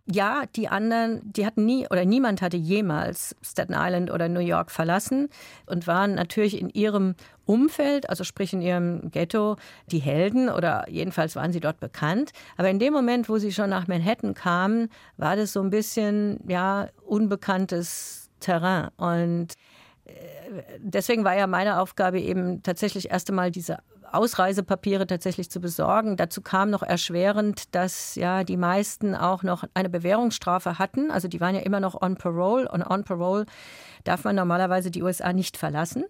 Ja, 0.05 0.43
die 0.55 0.69
anderen, 0.69 1.21
die 1.33 1.45
hatten 1.45 1.65
nie 1.65 1.87
oder 1.89 2.05
niemand 2.05 2.41
hatte 2.41 2.57
jemals 2.57 3.35
Staten 3.41 3.73
Island 3.75 4.11
oder 4.11 4.29
New 4.29 4.39
York 4.39 4.71
verlassen 4.71 5.29
und 5.65 5.87
waren 5.87 6.15
natürlich 6.15 6.59
in 6.59 6.69
ihrem 6.69 7.15
Umfeld, 7.45 8.09
also 8.09 8.23
sprich 8.23 8.53
in 8.53 8.61
ihrem 8.61 9.11
Ghetto, 9.11 9.57
die 9.87 9.99
Helden 9.99 10.49
oder 10.49 10.89
jedenfalls 10.89 11.35
waren 11.35 11.53
sie 11.53 11.59
dort 11.59 11.79
bekannt. 11.79 12.31
Aber 12.57 12.69
in 12.69 12.79
dem 12.79 12.93
Moment, 12.93 13.29
wo 13.29 13.37
sie 13.37 13.51
schon 13.51 13.69
nach 13.69 13.87
Manhattan 13.87 14.33
kamen, 14.33 14.89
war 15.17 15.35
das 15.35 15.53
so 15.53 15.61
ein 15.61 15.69
bisschen, 15.69 16.39
ja, 16.47 16.89
unbekanntes 17.05 18.29
Terrain. 18.39 18.89
Und 18.97 19.53
äh, 20.05 20.11
deswegen 20.79 21.23
war 21.23 21.35
ja 21.37 21.47
meine 21.47 21.79
Aufgabe 21.79 22.19
eben 22.19 22.63
tatsächlich 22.63 23.11
erst 23.11 23.29
einmal 23.29 23.51
diese 23.51 23.77
Ausreisepapiere 24.11 25.07
tatsächlich 25.07 25.49
zu 25.49 25.59
besorgen. 25.59 26.15
Dazu 26.15 26.41
kam 26.41 26.69
noch 26.69 26.83
erschwerend, 26.83 27.75
dass 27.75 28.15
ja 28.15 28.43
die 28.43 28.57
meisten 28.57 29.15
auch 29.15 29.43
noch 29.43 29.65
eine 29.73 29.89
Bewährungsstrafe 29.89 30.79
hatten. 30.79 31.11
Also 31.11 31.27
die 31.27 31.41
waren 31.41 31.55
ja 31.55 31.61
immer 31.61 31.79
noch 31.79 32.01
on 32.01 32.15
parole 32.15 32.69
und 32.71 32.83
on 32.83 33.03
parole 33.03 33.45
darf 34.03 34.23
man 34.23 34.35
normalerweise 34.35 34.91
die 34.91 35.03
USA 35.03 35.33
nicht 35.33 35.57
verlassen. 35.57 36.05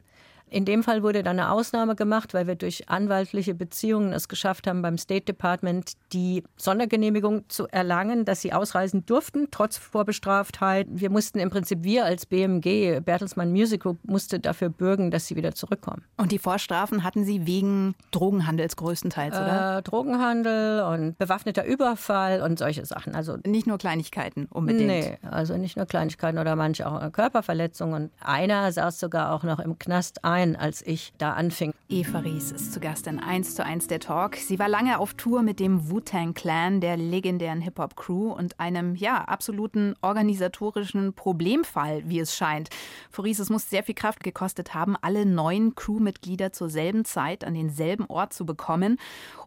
In 0.50 0.64
dem 0.66 0.84
Fall 0.84 1.04
wurde 1.04 1.24
dann 1.24 1.40
eine 1.40 1.52
Ausnahme 1.52 1.96
gemacht, 1.96 2.34
weil 2.34 2.48
wir 2.48 2.56
durch 2.56 2.88
anwaltliche 2.88 3.56
Beziehungen 3.56 4.14
es 4.14 4.28
geschafft 4.28 4.68
haben, 4.68 4.82
beim 4.82 4.98
State 4.98 5.26
Department 5.26 5.94
die 6.14 6.44
Sondergenehmigung 6.56 7.50
zu 7.50 7.68
erlangen, 7.68 8.26
dass 8.26 8.42
sie 8.42 8.54
ausreisen 8.54 9.06
durften, 9.06 9.48
trotz 9.52 9.78
Vorbestraftheit. 9.78 10.88
Wir 10.90 11.10
mussten 11.10 11.40
im 11.40 11.50
Prinzip, 11.50 11.84
wir 11.84 12.06
als 12.06 12.26
BMG, 12.26 13.02
Bertelsmann 13.04 13.52
Music 13.52 13.82
Group, 13.82 13.98
musste 14.04 14.40
dafür 14.40 14.70
bürgen, 14.70 15.10
dass 15.10 15.28
sie 15.28 15.36
wieder 15.36 15.54
zurückkommen. 15.56 16.04
Und 16.18 16.32
die 16.32 16.40
Vorstrafen 16.40 17.04
hatten 17.04 17.26
Sie 17.26 17.48
wegen 17.48 17.96
Drogenhandels 18.12 18.76
größtenteils, 18.76 19.36
oder? 19.36 19.80
Äh, 19.80 19.82
Drogenhandel 19.82 20.84
und 20.84 21.18
bewaffneter 21.18 21.66
Überfall 21.66 22.42
und 22.42 22.60
solche 22.60 22.86
Sachen. 22.86 23.16
Also 23.16 23.38
nicht 23.46 23.68
nur 23.68 23.78
Kleinigkeiten 23.78 24.46
unbedingt. 24.52 24.88
Nee, 24.88 25.18
also 25.30 25.58
nicht 25.58 25.76
nur 25.76 25.86
Kleinigkeiten 25.86 26.38
oder 26.38 26.56
manche 26.56 26.88
auch 26.88 27.12
Körperverletzungen. 27.12 27.96
Und 27.96 28.12
einer 28.22 28.72
saß 28.72 29.00
sogar 29.00 29.34
auch 29.34 29.44
noch 29.44 29.60
im 29.60 29.80
Knast 29.80 30.24
ein 30.24 30.35
klein, 30.36 30.56
als 30.56 30.82
ich 30.82 31.14
da 31.18 31.34
anfing. 31.34 31.74
Eva 31.88 32.20
Ries 32.20 32.52
ist 32.52 32.74
zu 32.74 32.80
Gast 32.80 33.08
in 33.08 33.20
1 33.20 33.56
zu 33.56 33.64
1 33.64 33.88
der 33.88 34.00
Talk. 34.00 34.36
Sie 34.36 34.60
war 34.60 34.68
lange 34.68 35.00
auf 35.00 35.14
Tour 35.14 35.44
mit 35.44 35.60
dem 35.60 35.90
Wu-Tang 35.90 36.34
Clan, 36.34 36.82
der 36.82 36.98
legendären 36.98 37.62
Hip-Hop-Crew 37.62 38.34
und 38.34 38.60
einem, 38.60 38.96
ja, 38.96 39.24
absoluten 39.24 39.94
organisatorischen 40.02 41.14
Problemfall, 41.14 42.04
wie 42.06 42.20
es 42.20 42.36
scheint. 42.36 42.70
Frau 43.12 43.24
Ries, 43.24 43.40
es 43.40 43.50
muss 43.50 43.70
sehr 43.70 43.84
viel 43.84 43.96
Kraft 43.96 44.24
gekostet 44.24 44.74
haben, 44.74 44.98
alle 45.02 45.26
neuen 45.26 45.76
Crewmitglieder 45.76 46.52
zur 46.52 46.70
selben 46.70 47.06
Zeit 47.06 47.46
an 47.46 47.54
denselben 47.54 48.06
Ort 48.08 48.34
zu 48.34 48.46
bekommen 48.46 48.98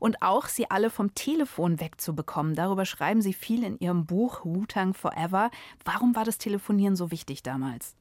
und 0.01 0.23
auch 0.23 0.47
sie 0.47 0.71
alle 0.71 0.89
vom 0.89 1.15
Telefon 1.15 1.81
wegzubekommen. 1.81 2.55
Darüber 2.55 2.87
schreiben 2.87 3.21
Sie 3.21 3.35
viel 3.35 3.63
in 3.63 3.79
Ihrem 3.79 4.07
Buch 4.07 4.45
Wu-Tang 4.45 4.95
Forever. 4.95 5.51
Warum 5.85 6.17
war 6.17 6.25
das 6.25 6.39
Telefonieren 6.39 6.97
so 6.97 7.11
wichtig 7.11 7.43
damals? 7.43 7.95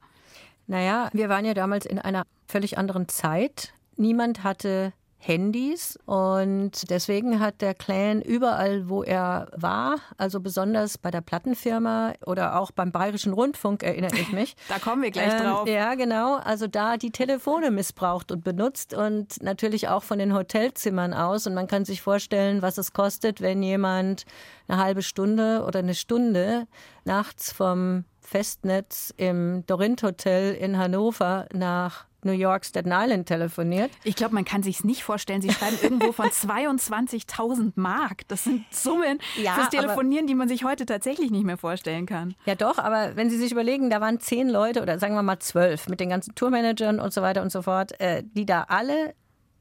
Naja, 0.68 1.10
wir 1.14 1.30
waren 1.30 1.46
ja 1.46 1.54
damals 1.54 1.86
in 1.86 1.98
einer 1.98 2.24
völlig 2.48 2.78
anderen 2.78 3.08
Zeit. 3.08 3.74
Niemand 3.96 4.44
hatte 4.44 4.94
Handys 5.20 5.98
und 6.06 6.90
deswegen 6.90 7.40
hat 7.40 7.62
der 7.62 7.74
Clan 7.74 8.22
überall, 8.22 8.88
wo 8.88 9.04
er 9.04 9.48
war, 9.56 9.98
also 10.18 10.40
besonders 10.40 10.98
bei 10.98 11.10
der 11.10 11.22
Plattenfirma 11.22 12.14
oder 12.26 12.60
auch 12.60 12.72
beim 12.72 12.92
Bayerischen 12.92 13.34
Rundfunk, 13.34 13.84
erinnere 13.84 14.16
ich 14.16 14.32
mich. 14.32 14.56
da 14.70 14.78
kommen 14.80 15.02
wir 15.02 15.12
gleich 15.12 15.34
ähm, 15.34 15.44
drauf. 15.44 15.68
Ja, 15.68 15.96
genau. 15.96 16.36
Also 16.36 16.68
da 16.68 16.98
die 16.98 17.12
Telefone 17.12 17.72
missbraucht 17.72 18.32
und 18.32 18.44
benutzt 18.44 18.94
und 18.94 19.42
natürlich 19.42 19.90
auch 19.90 20.04
von 20.04 20.20
den 20.20 20.34
Hotelzimmern 20.34 21.14
aus. 21.14 21.48
Und 21.48 21.56
man 21.56 21.68
kann 21.68 21.84
sich 21.84 22.02
vorstellen, 22.02 22.62
was 22.62 22.78
es 22.78 22.94
kostet, 22.94 23.42
wenn 23.42 23.64
jemand 23.64 24.26
eine 24.68 24.82
halbe 24.82 25.02
Stunde 25.02 25.64
oder 25.68 25.80
eine 25.80 25.96
Stunde 25.96 26.68
nachts 27.06 27.52
vom 27.52 28.06
Festnetz 28.28 29.14
im 29.16 29.66
Dorint 29.68 30.04
Hotel 30.04 30.54
in 30.54 30.78
Hannover 30.78 31.48
nach 31.54 32.06
New 32.24 32.34
York 32.34 32.66
Staten 32.66 32.92
Island 32.92 33.26
telefoniert. 33.28 33.90
Ich 34.04 34.18
glaube, 34.18 34.36
man 34.36 34.44
kann 34.44 34.64
sich 34.64 34.80
es 34.80 34.84
nicht 34.84 35.04
vorstellen. 35.04 35.42
Sie 35.42 35.50
schreiben 35.50 35.78
irgendwo 35.82 36.12
von 36.12 36.26
22.000 36.30 37.74
Mark. 37.76 38.28
Das 38.28 38.44
sind 38.44 38.66
Summen 38.70 39.20
ja, 39.42 39.54
fürs 39.54 39.70
Telefonieren, 39.70 40.26
aber, 40.26 40.28
die 40.28 40.36
man 40.36 40.50
sich 40.50 40.66
heute 40.66 40.86
tatsächlich 40.86 41.32
nicht 41.32 41.46
mehr 41.46 41.58
vorstellen 41.58 42.06
kann. 42.06 42.36
Ja, 42.46 42.56
doch. 42.56 42.80
Aber 42.80 43.16
wenn 43.16 43.30
Sie 43.30 43.38
sich 43.38 43.54
überlegen, 43.54 43.90
da 43.90 44.02
waren 44.02 44.20
zehn 44.20 44.50
Leute 44.50 44.82
oder 44.82 45.00
sagen 45.00 45.16
wir 45.16 45.24
mal 45.24 45.40
zwölf 45.40 45.88
mit 45.88 46.02
den 46.02 46.10
ganzen 46.10 46.36
Tourmanagern 46.36 47.00
und 47.00 47.14
so 47.14 47.22
weiter 47.22 47.42
und 47.42 47.52
so 47.52 47.62
fort, 47.62 47.98
äh, 48.02 48.24
die 48.26 48.46
da 48.46 48.64
alle 48.68 49.14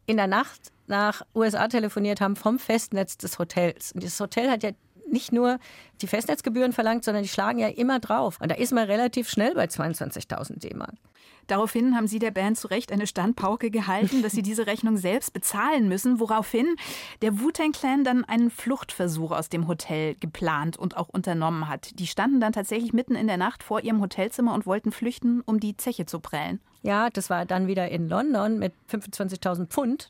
in 0.07 0.17
der 0.17 0.27
Nacht 0.27 0.73
nach 0.89 1.23
USA 1.35 1.69
telefoniert 1.69 2.21
haben 2.21 2.35
vom 2.35 2.59
Festnetz 2.59 3.17
des 3.17 3.39
Hotels. 3.39 3.93
Und 3.93 4.03
dieses 4.03 4.19
Hotel 4.19 4.51
hat 4.51 4.65
ja 4.65 4.71
nicht 5.17 5.33
nur 5.33 5.59
die 6.03 6.07
Festnetzgebühren 6.07 6.75
verlangt, 6.75 7.05
sondern 7.05 7.23
die 7.23 7.31
schlagen 7.31 7.59
ja 7.59 7.69
immer 7.69 8.01
drauf. 8.01 8.39
Und 8.39 8.51
da 8.51 8.55
ist 8.55 8.73
man 8.73 8.85
relativ 8.85 9.31
schnell 9.31 9.55
bei 9.55 9.65
22.000 9.65 10.59
D-Mark. 10.59 10.93
Daraufhin 11.47 11.97
haben 11.97 12.07
Sie 12.07 12.19
der 12.19 12.33
Band 12.33 12.59
zu 12.59 12.67
Recht 12.69 12.93
eine 12.93 13.07
Standpauke 13.07 13.71
gehalten, 13.71 14.21
dass 14.23 14.33
sie 14.33 14.43
diese 14.43 14.67
Rechnung 14.67 14.99
selbst 14.99 15.33
bezahlen 15.33 15.89
müssen, 15.89 16.21
woraufhin 16.21 16.67
der 17.23 17.41
Wu-Tang 17.41 17.73
Clan 17.73 18.05
dann 18.05 18.25
einen 18.25 18.51
Fluchtversuch 18.51 19.31
aus 19.31 19.49
dem 19.49 19.69
Hotel 19.69 20.17
geplant 20.17 20.77
und 20.77 20.99
auch 20.99 21.09
unternommen 21.09 21.69
hat. 21.69 21.99
Die 21.99 22.09
standen 22.09 22.41
dann 22.41 22.53
tatsächlich 22.53 22.93
mitten 22.93 23.15
in 23.15 23.27
der 23.27 23.39
Nacht 23.39 23.63
vor 23.63 23.81
ihrem 23.81 24.03
Hotelzimmer 24.03 24.53
und 24.53 24.67
wollten 24.67 24.93
flüchten, 24.93 25.41
um 25.41 25.61
die 25.61 25.77
Zeche 25.77 26.05
zu 26.05 26.21
prellen. 26.21 26.61
Ja, 26.83 27.11
das 27.11 27.31
war 27.31 27.45
dann 27.47 27.67
wieder 27.67 27.89
in 27.89 28.09
London 28.09 28.59
mit 28.59 28.73
25.000 28.91 29.67
Pfund. 29.67 30.09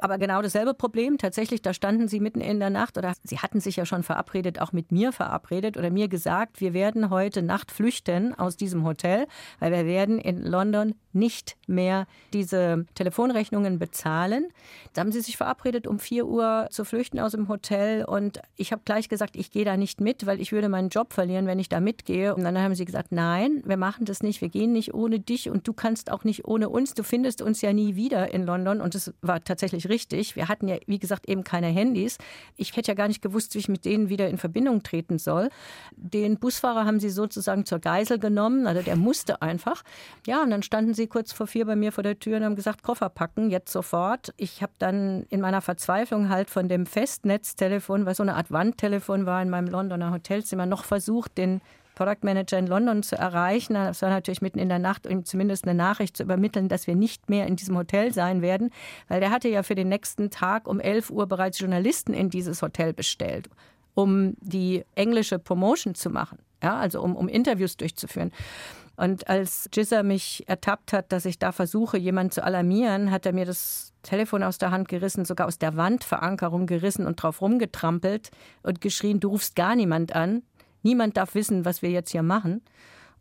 Aber 0.00 0.18
genau 0.18 0.42
dasselbe 0.42 0.74
Problem. 0.74 1.18
Tatsächlich, 1.18 1.62
da 1.62 1.72
standen 1.72 2.08
sie 2.08 2.20
mitten 2.20 2.40
in 2.40 2.60
der 2.60 2.70
Nacht 2.70 2.98
oder 2.98 3.14
sie 3.24 3.38
hatten 3.38 3.60
sich 3.60 3.76
ja 3.76 3.86
schon 3.86 4.02
verabredet, 4.02 4.60
auch 4.60 4.72
mit 4.72 4.92
mir 4.92 5.12
verabredet 5.12 5.76
oder 5.76 5.90
mir 5.90 6.08
gesagt, 6.08 6.60
wir 6.60 6.74
werden 6.74 7.10
heute 7.10 7.42
Nacht 7.42 7.70
flüchten 7.70 8.34
aus 8.38 8.56
diesem 8.56 8.84
Hotel, 8.84 9.26
weil 9.58 9.72
wir 9.72 9.86
werden 9.86 10.18
in 10.18 10.42
London 10.44 10.94
nicht 11.12 11.56
mehr 11.66 12.06
diese 12.32 12.86
Telefonrechnungen 12.94 13.78
bezahlen. 13.78 14.48
Da 14.92 15.00
haben 15.00 15.12
sie 15.12 15.20
sich 15.20 15.36
verabredet, 15.36 15.86
um 15.86 15.98
4 15.98 16.26
Uhr 16.26 16.68
zu 16.70 16.84
flüchten 16.84 17.18
aus 17.18 17.32
dem 17.32 17.48
Hotel. 17.48 18.04
Und 18.04 18.40
ich 18.56 18.72
habe 18.72 18.82
gleich 18.84 19.08
gesagt, 19.08 19.36
ich 19.36 19.50
gehe 19.50 19.64
da 19.64 19.76
nicht 19.76 20.00
mit, 20.00 20.26
weil 20.26 20.40
ich 20.40 20.52
würde 20.52 20.68
meinen 20.68 20.88
Job 20.88 21.12
verlieren, 21.12 21.46
wenn 21.46 21.58
ich 21.58 21.68
da 21.68 21.80
mitgehe. 21.80 22.34
Und 22.34 22.44
dann 22.44 22.58
haben 22.58 22.74
sie 22.74 22.84
gesagt, 22.84 23.12
nein, 23.12 23.62
wir 23.64 23.76
machen 23.76 24.04
das 24.04 24.22
nicht, 24.22 24.40
wir 24.40 24.48
gehen 24.48 24.72
nicht 24.72 24.94
ohne 24.94 25.18
dich 25.20 25.50
und 25.50 25.66
du 25.66 25.72
kannst 25.72 26.10
auch 26.10 26.17
auch 26.18 26.24
nicht 26.24 26.46
ohne 26.46 26.68
uns. 26.68 26.94
Du 26.94 27.02
findest 27.02 27.42
uns 27.42 27.60
ja 27.60 27.72
nie 27.72 27.94
wieder 27.94 28.32
in 28.32 28.44
London. 28.44 28.80
Und 28.80 28.94
das 28.94 29.12
war 29.22 29.42
tatsächlich 29.42 29.88
richtig. 29.88 30.34
Wir 30.36 30.48
hatten 30.48 30.68
ja, 30.68 30.76
wie 30.86 30.98
gesagt, 30.98 31.28
eben 31.28 31.44
keine 31.44 31.68
Handys. 31.68 32.18
Ich 32.56 32.76
hätte 32.76 32.88
ja 32.88 32.94
gar 32.94 33.08
nicht 33.08 33.22
gewusst, 33.22 33.54
wie 33.54 33.58
ich 33.58 33.68
mit 33.68 33.84
denen 33.84 34.08
wieder 34.08 34.28
in 34.28 34.38
Verbindung 34.38 34.82
treten 34.82 35.18
soll. 35.18 35.48
Den 35.96 36.38
Busfahrer 36.38 36.84
haben 36.84 37.00
sie 37.00 37.10
sozusagen 37.10 37.64
zur 37.64 37.78
Geisel 37.78 38.18
genommen. 38.18 38.66
Also 38.66 38.82
der 38.82 38.96
musste 38.96 39.42
einfach. 39.42 39.82
Ja, 40.26 40.42
und 40.42 40.50
dann 40.50 40.62
standen 40.62 40.94
sie 40.94 41.06
kurz 41.06 41.32
vor 41.32 41.46
vier 41.46 41.66
bei 41.66 41.76
mir 41.76 41.92
vor 41.92 42.02
der 42.02 42.18
Tür 42.18 42.38
und 42.38 42.44
haben 42.44 42.56
gesagt, 42.56 42.82
Koffer 42.82 43.08
packen, 43.08 43.50
jetzt 43.50 43.72
sofort. 43.72 44.32
Ich 44.36 44.62
habe 44.62 44.72
dann 44.78 45.24
in 45.28 45.40
meiner 45.40 45.60
Verzweiflung 45.60 46.28
halt 46.28 46.50
von 46.50 46.68
dem 46.68 46.86
Festnetztelefon, 46.86 48.06
was 48.06 48.16
so 48.16 48.22
eine 48.22 48.34
Art 48.34 48.50
Wandtelefon 48.50 49.26
war 49.26 49.40
in 49.40 49.50
meinem 49.50 49.68
Londoner 49.68 50.10
Hotelzimmer, 50.10 50.66
noch 50.66 50.84
versucht, 50.84 51.38
den 51.38 51.60
Product 51.98 52.22
Manager 52.22 52.56
in 52.56 52.68
London 52.68 53.02
zu 53.02 53.16
erreichen. 53.16 53.74
Das 53.74 54.02
war 54.02 54.10
natürlich 54.10 54.40
mitten 54.40 54.60
in 54.60 54.68
der 54.68 54.78
Nacht, 54.78 55.04
um 55.04 55.24
zumindest 55.24 55.64
eine 55.64 55.74
Nachricht 55.74 56.16
zu 56.16 56.22
übermitteln, 56.22 56.68
dass 56.68 56.86
wir 56.86 56.94
nicht 56.94 57.28
mehr 57.28 57.48
in 57.48 57.56
diesem 57.56 57.76
Hotel 57.76 58.14
sein 58.14 58.40
werden, 58.40 58.70
weil 59.08 59.18
der 59.18 59.32
hatte 59.32 59.48
ja 59.48 59.64
für 59.64 59.74
den 59.74 59.88
nächsten 59.88 60.30
Tag 60.30 60.68
um 60.68 60.78
11 60.78 61.10
Uhr 61.10 61.26
bereits 61.26 61.58
Journalisten 61.58 62.14
in 62.14 62.30
dieses 62.30 62.62
Hotel 62.62 62.92
bestellt, 62.92 63.48
um 63.94 64.34
die 64.40 64.84
englische 64.94 65.40
Promotion 65.40 65.96
zu 65.96 66.08
machen, 66.08 66.38
ja, 66.62 66.76
also 66.76 67.02
um, 67.02 67.16
um 67.16 67.26
Interviews 67.26 67.76
durchzuführen. 67.76 68.30
Und 68.96 69.28
als 69.28 69.68
Jizzer 69.72 70.04
mich 70.04 70.44
ertappt 70.46 70.92
hat, 70.92 71.10
dass 71.10 71.24
ich 71.24 71.40
da 71.40 71.50
versuche, 71.50 71.98
jemanden 71.98 72.30
zu 72.30 72.44
alarmieren, 72.44 73.10
hat 73.10 73.26
er 73.26 73.32
mir 73.32 73.44
das 73.44 73.92
Telefon 74.04 74.44
aus 74.44 74.58
der 74.58 74.70
Hand 74.70 74.88
gerissen, 74.88 75.24
sogar 75.24 75.48
aus 75.48 75.58
der 75.58 75.76
Wandverankerung 75.76 76.66
gerissen 76.66 77.06
und 77.06 77.20
drauf 77.20 77.40
rumgetrampelt 77.40 78.30
und 78.62 78.80
geschrien, 78.80 79.18
du 79.18 79.30
rufst 79.30 79.56
gar 79.56 79.74
niemand 79.74 80.14
an. 80.14 80.42
Niemand 80.82 81.16
darf 81.16 81.34
wissen, 81.34 81.64
was 81.64 81.82
wir 81.82 81.90
jetzt 81.90 82.10
hier 82.10 82.22
machen. 82.22 82.62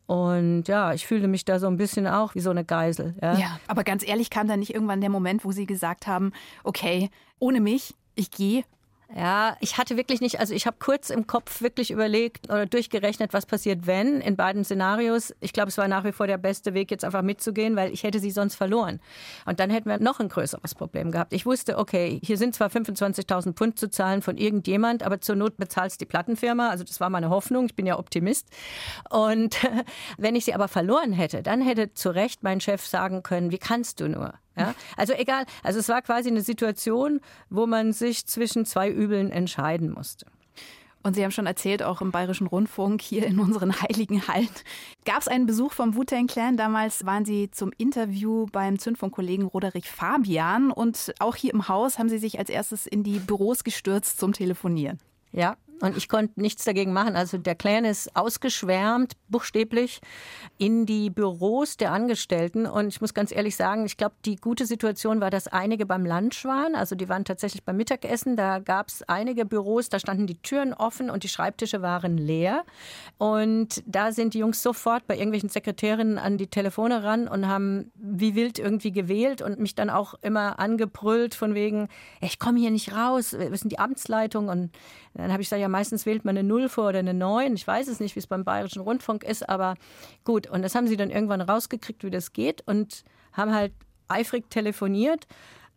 Und 0.05 0.69
ja, 0.69 0.93
ich 0.93 1.05
fühlte 1.05 1.27
mich 1.27 1.43
da 1.43 1.59
so 1.59 1.67
ein 1.67 1.75
bisschen 1.75 2.07
auch 2.07 2.33
wie 2.33 2.39
so 2.39 2.49
eine 2.49 2.63
Geisel. 2.63 3.15
Ja, 3.21 3.37
ja 3.37 3.59
aber 3.67 3.83
ganz 3.83 4.07
ehrlich, 4.07 4.29
kam 4.29 4.47
da 4.47 4.55
nicht 4.55 4.73
irgendwann 4.73 5.01
der 5.01 5.09
Moment, 5.09 5.43
wo 5.43 5.51
Sie 5.51 5.65
gesagt 5.65 6.07
haben, 6.07 6.31
okay, 6.63 7.09
ohne 7.39 7.59
mich, 7.59 7.93
ich 8.15 8.31
gehe 8.31 8.63
ja, 9.15 9.55
ich 9.61 9.77
hatte 9.77 9.95
wirklich 9.95 10.19
nicht, 10.19 10.39
also 10.39 10.53
ich 10.53 10.67
habe 10.67 10.77
kurz 10.79 11.09
im 11.09 11.27
Kopf 11.27 11.61
wirklich 11.61 11.91
überlegt 11.91 12.49
oder 12.49 12.65
durchgerechnet, 12.65 13.31
was 13.31 13.45
passiert, 13.45 13.87
wenn 13.87 14.19
in 14.19 14.35
beiden 14.35 14.65
Szenarios. 14.65 15.33
Ich 15.39 15.53
glaube, 15.53 15.69
es 15.69 15.77
war 15.77 15.87
nach 15.87 16.03
wie 16.03 16.11
vor 16.11 16.27
der 16.27 16.37
beste 16.37 16.73
Weg, 16.73 16.91
jetzt 16.91 17.05
einfach 17.05 17.21
mitzugehen, 17.21 17.77
weil 17.77 17.93
ich 17.93 18.03
hätte 18.03 18.19
sie 18.19 18.31
sonst 18.31 18.55
verloren. 18.55 18.99
Und 19.45 19.61
dann 19.61 19.69
hätten 19.69 19.89
wir 19.89 19.99
noch 19.99 20.19
ein 20.19 20.27
größeres 20.27 20.75
Problem 20.75 21.11
gehabt. 21.11 21.31
Ich 21.31 21.45
wusste, 21.45 21.77
okay, 21.77 22.19
hier 22.21 22.37
sind 22.37 22.53
zwar 22.53 22.67
25.000 22.67 23.53
Pfund 23.53 23.79
zu 23.79 23.89
zahlen 23.89 24.21
von 24.21 24.37
irgendjemand, 24.37 25.03
aber 25.03 25.21
zur 25.21 25.35
Not 25.35 25.55
bezahlst 25.55 26.01
die 26.01 26.05
Plattenfirma. 26.05 26.69
Also 26.69 26.83
das 26.83 26.99
war 26.99 27.09
meine 27.09 27.29
Hoffnung. 27.29 27.67
Ich 27.67 27.75
bin 27.75 27.85
ja 27.85 27.97
Optimist. 27.97 28.49
Und 29.09 29.57
wenn 30.17 30.35
ich 30.35 30.43
sie 30.43 30.53
aber 30.53 30.67
verloren 30.67 31.13
hätte, 31.13 31.43
dann 31.43 31.61
hätte 31.61 31.93
zu 31.93 32.09
Recht 32.09 32.43
mein 32.43 32.59
Chef 32.59 32.85
sagen 32.85 33.23
können, 33.23 33.51
wie 33.51 33.57
kannst 33.57 34.01
du 34.01 34.09
nur? 34.09 34.33
Ja? 34.57 34.75
Also 34.95 35.13
egal, 35.13 35.45
also 35.63 35.79
es 35.79 35.89
war 35.89 36.01
quasi 36.01 36.29
eine 36.29 36.41
Situation, 36.41 37.21
wo 37.49 37.65
man 37.67 37.93
sich 37.93 38.25
zwischen 38.25 38.65
zwei 38.65 38.89
Übeln 38.89 39.31
entscheiden 39.31 39.91
musste. 39.91 40.25
Und 41.03 41.13
Sie 41.13 41.23
haben 41.23 41.31
schon 41.31 41.45
erzählt, 41.45 41.83
auch 41.83 42.01
im 42.01 42.11
Bayerischen 42.11 42.47
Rundfunk, 42.47 43.01
hier 43.01 43.25
in 43.25 43.39
unseren 43.39 43.81
heiligen 43.81 44.27
Hallen, 44.27 44.49
gab 45.05 45.21
es 45.21 45.29
einen 45.29 45.45
Besuch 45.45 45.71
vom 45.71 45.95
Wu-Tang 45.95 46.27
Clan. 46.27 46.57
Damals 46.57 47.05
waren 47.05 47.23
Sie 47.23 47.49
zum 47.49 47.71
Interview 47.77 48.45
beim 48.51 48.77
Zündfunkkollegen 48.77 49.45
Roderich 49.45 49.89
Fabian. 49.89 50.69
Und 50.69 51.13
auch 51.19 51.35
hier 51.35 51.53
im 51.53 51.69
Haus 51.69 51.97
haben 51.97 52.09
Sie 52.09 52.17
sich 52.17 52.39
als 52.39 52.49
erstes 52.49 52.87
in 52.87 53.03
die 53.03 53.19
Büros 53.19 53.63
gestürzt 53.63 54.19
zum 54.19 54.33
Telefonieren. 54.33 54.99
Ja, 55.31 55.55
und 55.79 55.95
ich 55.95 56.09
konnte 56.09 56.39
nichts 56.39 56.63
dagegen 56.63 56.91
machen. 56.91 57.15
Also 57.15 57.37
der 57.37 57.55
Clan 57.55 57.85
ist 57.85 58.15
ausgeschwärmt, 58.15 59.13
buchstäblich, 59.29 60.01
in 60.57 60.85
die 60.85 61.09
Büros 61.09 61.77
der 61.77 61.91
Angestellten. 61.91 62.65
Und 62.65 62.87
ich 62.87 62.99
muss 62.99 63.13
ganz 63.13 63.31
ehrlich 63.31 63.55
sagen, 63.55 63.85
ich 63.85 63.97
glaube, 63.97 64.15
die 64.25 64.37
gute 64.37 64.65
Situation 64.65 65.21
war, 65.21 65.29
dass 65.29 65.47
einige 65.47 65.85
beim 65.85 66.05
Lunch 66.05 66.45
waren. 66.45 66.75
Also 66.75 66.95
die 66.95 67.09
waren 67.09 67.25
tatsächlich 67.25 67.63
beim 67.63 67.77
Mittagessen. 67.77 68.35
Da 68.35 68.59
gab 68.59 68.87
es 68.87 69.03
einige 69.03 69.45
Büros, 69.45 69.89
da 69.89 69.99
standen 69.99 70.25
die 70.25 70.41
Türen 70.41 70.73
offen 70.73 71.11
und 71.11 71.23
die 71.23 71.29
Schreibtische 71.29 71.81
waren 71.83 72.17
leer. 72.17 72.63
Und 73.19 73.83
da 73.85 74.11
sind 74.11 74.33
die 74.33 74.39
Jungs 74.39 74.63
sofort 74.63 75.05
bei 75.05 75.15
irgendwelchen 75.15 75.49
Sekretärinnen 75.49 76.17
an 76.17 76.37
die 76.37 76.47
Telefone 76.47 77.03
ran 77.03 77.27
und 77.27 77.47
haben 77.47 77.91
wie 77.95 78.33
wild 78.33 78.57
irgendwie 78.57 78.91
gewählt 78.91 79.43
und 79.43 79.59
mich 79.59 79.75
dann 79.75 79.91
auch 79.91 80.15
immer 80.21 80.59
angebrüllt 80.59 81.35
von 81.35 81.53
wegen, 81.53 81.87
ich 82.19 82.39
komme 82.39 82.59
hier 82.59 82.71
nicht 82.71 82.95
raus, 82.95 83.33
wir 83.37 83.55
sind 83.55 83.71
die 83.71 83.79
Amtsleitung. 83.79 84.49
Und 84.49 84.71
dann 85.13 85.31
habe 85.31 85.41
ich 85.41 85.47
gesagt, 85.47 85.61
ja, 85.61 85.66
meistens 85.67 86.05
wählt 86.05 86.25
man 86.25 86.37
eine 86.37 86.47
Null 86.47 86.69
vor 86.69 86.89
oder 86.89 86.99
eine 86.99 87.13
Neun. 87.13 87.55
Ich 87.55 87.65
weiß 87.65 87.87
es 87.87 87.99
nicht, 87.99 88.15
wie 88.15 88.19
es 88.19 88.27
beim 88.27 88.43
Bayerischen 88.43 88.81
Rundfunk 88.81 89.23
ist, 89.23 89.47
aber 89.47 89.75
gut. 90.23 90.47
Und 90.47 90.61
das 90.61 90.75
haben 90.75 90.87
sie 90.87 90.97
dann 90.97 91.09
irgendwann 91.09 91.41
rausgekriegt, 91.41 92.03
wie 92.03 92.09
das 92.09 92.33
geht 92.33 92.61
und 92.67 93.03
haben 93.33 93.53
halt 93.53 93.73
eifrig 94.07 94.49
telefoniert 94.49 95.27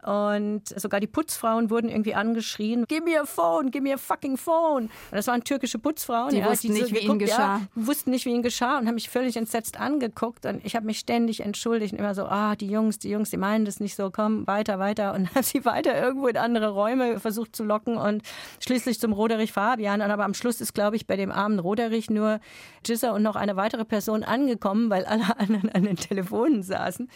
und 0.03 0.63
sogar 0.67 1.01
die 1.01 1.07
Putzfrauen 1.07 1.69
wurden 1.71 1.91
irgendwie 1.91 2.15
angeschrien, 2.15 2.85
gib 2.89 3.05
mir 3.05 3.27
phone, 3.27 3.71
gib 3.71 3.83
mir 3.83 3.99
fucking 3.99 4.37
phone. 4.37 4.85
Und 4.85 4.91
das 5.11 5.27
waren 5.27 5.45
türkische 5.45 5.79
Putzfrauen. 5.79 6.31
Die 6.31 6.39
ja, 6.39 6.49
wussten 6.49 6.69
die 6.69 6.81
nicht, 6.81 6.89
so 6.89 6.95
wie 6.95 7.01
ihnen 7.01 7.19
geschah. 7.19 7.59
Ja, 7.59 7.63
wussten 7.75 8.11
nicht, 8.11 8.25
wie 8.25 8.31
ihnen 8.31 8.43
geschah 8.43 8.79
und 8.79 8.87
haben 8.87 8.95
mich 8.95 9.11
völlig 9.11 9.37
entsetzt 9.37 9.79
angeguckt. 9.79 10.47
Und 10.47 10.65
ich 10.65 10.75
habe 10.75 10.87
mich 10.87 10.99
ständig 10.99 11.41
entschuldigt 11.41 11.93
und 11.93 11.99
immer 11.99 12.15
so, 12.15 12.25
ah, 12.25 12.57
die 12.57 12.69
Jungs, 12.69 12.99
die 12.99 13.11
Jungs, 13.11 13.31
die 13.31 13.37
meinen 13.37 13.67
das 13.67 13.79
nicht 13.79 13.95
so, 13.95 14.11
komm, 14.11 14.47
weiter, 14.47 14.79
weiter. 14.79 15.15
Und 15.15 15.35
habe 15.35 15.43
sie 15.43 15.65
weiter 15.65 16.01
irgendwo 16.01 16.29
in 16.29 16.39
andere 16.39 16.71
Räume 16.71 17.21
versucht 17.21 17.55
zu 17.55 17.65
locken 17.65 17.99
und 17.99 18.23
schließlich 18.61 18.99
zum 19.01 19.13
Roderich 19.13 19.53
Fabian. 19.53 20.01
Und 20.01 20.11
aber 20.11 20.25
am 20.25 20.35
Schluss 20.35 20.61
ist, 20.63 20.73
glaube 20.73 20.97
ich, 20.97 21.07
bei 21.07 21.17
dem 21.17 21.31
armen 21.31 21.59
Roderich 21.59 22.09
nur 22.09 22.41
Gisser 22.85 23.13
und 23.13 23.23
noch 23.23 23.37
eine 23.37 23.57
weitere 23.57 23.85
Person 23.85 24.25
angekommen, 24.25 24.89
weil 24.89 25.05
alle 25.05 25.25
anderen 25.39 25.69
an 25.71 25.83
den 25.83 25.97
Telefonen 25.97 26.63
saßen. 26.63 27.11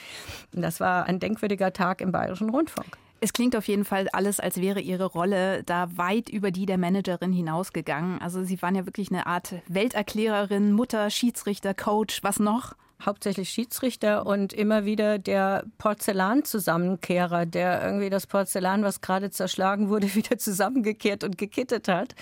Und 0.55 0.63
das 0.63 0.81
war 0.81 1.07
ein 1.07 1.19
denkwürdiger 1.19 1.73
Tag 1.73 2.03
im 2.03 2.13
Bayerischen 2.13 2.51
Rundfunk. 2.51 2.74
Rundfunk. 2.77 2.99
Es 3.21 3.33
klingt 3.33 3.57
auf 3.57 3.69
jeden 3.69 3.87
Fall 3.87 4.09
alles, 4.13 4.39
als 4.39 4.61
wäre 4.61 4.81
Ihre 4.81 5.07
Rolle 5.07 5.63
da 5.65 5.97
weit 5.97 6.29
über 6.29 6.51
die 6.51 6.67
der 6.67 6.77
Managerin 6.77 7.33
hinausgegangen. 7.33 8.21
Also 8.21 8.43
Sie 8.45 8.61
waren 8.61 8.75
ja 8.75 8.85
wirklich 8.85 9.11
eine 9.11 9.27
Art 9.27 9.55
Welterklärerin, 9.67 10.73
Mutter, 10.73 11.09
Schiedsrichter, 11.09 11.73
Coach, 11.73 12.23
was 12.23 12.39
noch? 12.39 12.75
Hauptsächlich 13.07 13.51
Schiedsrichter 13.51 14.27
und 14.27 14.53
immer 14.53 14.85
wieder 14.85 15.19
der 15.19 15.65
Porzellanzusammenkehrer, 15.79 17.47
der 17.47 17.83
irgendwie 17.83 18.11
das 18.11 18.27
Porzellan, 18.27 18.83
was 18.83 19.01
gerade 19.01 19.31
zerschlagen 19.31 19.89
wurde, 19.89 20.15
wieder 20.15 20.39
zusammengekehrt 20.39 21.25
und 21.25 21.39
gekittet 21.39 21.89
hat. 21.89 22.15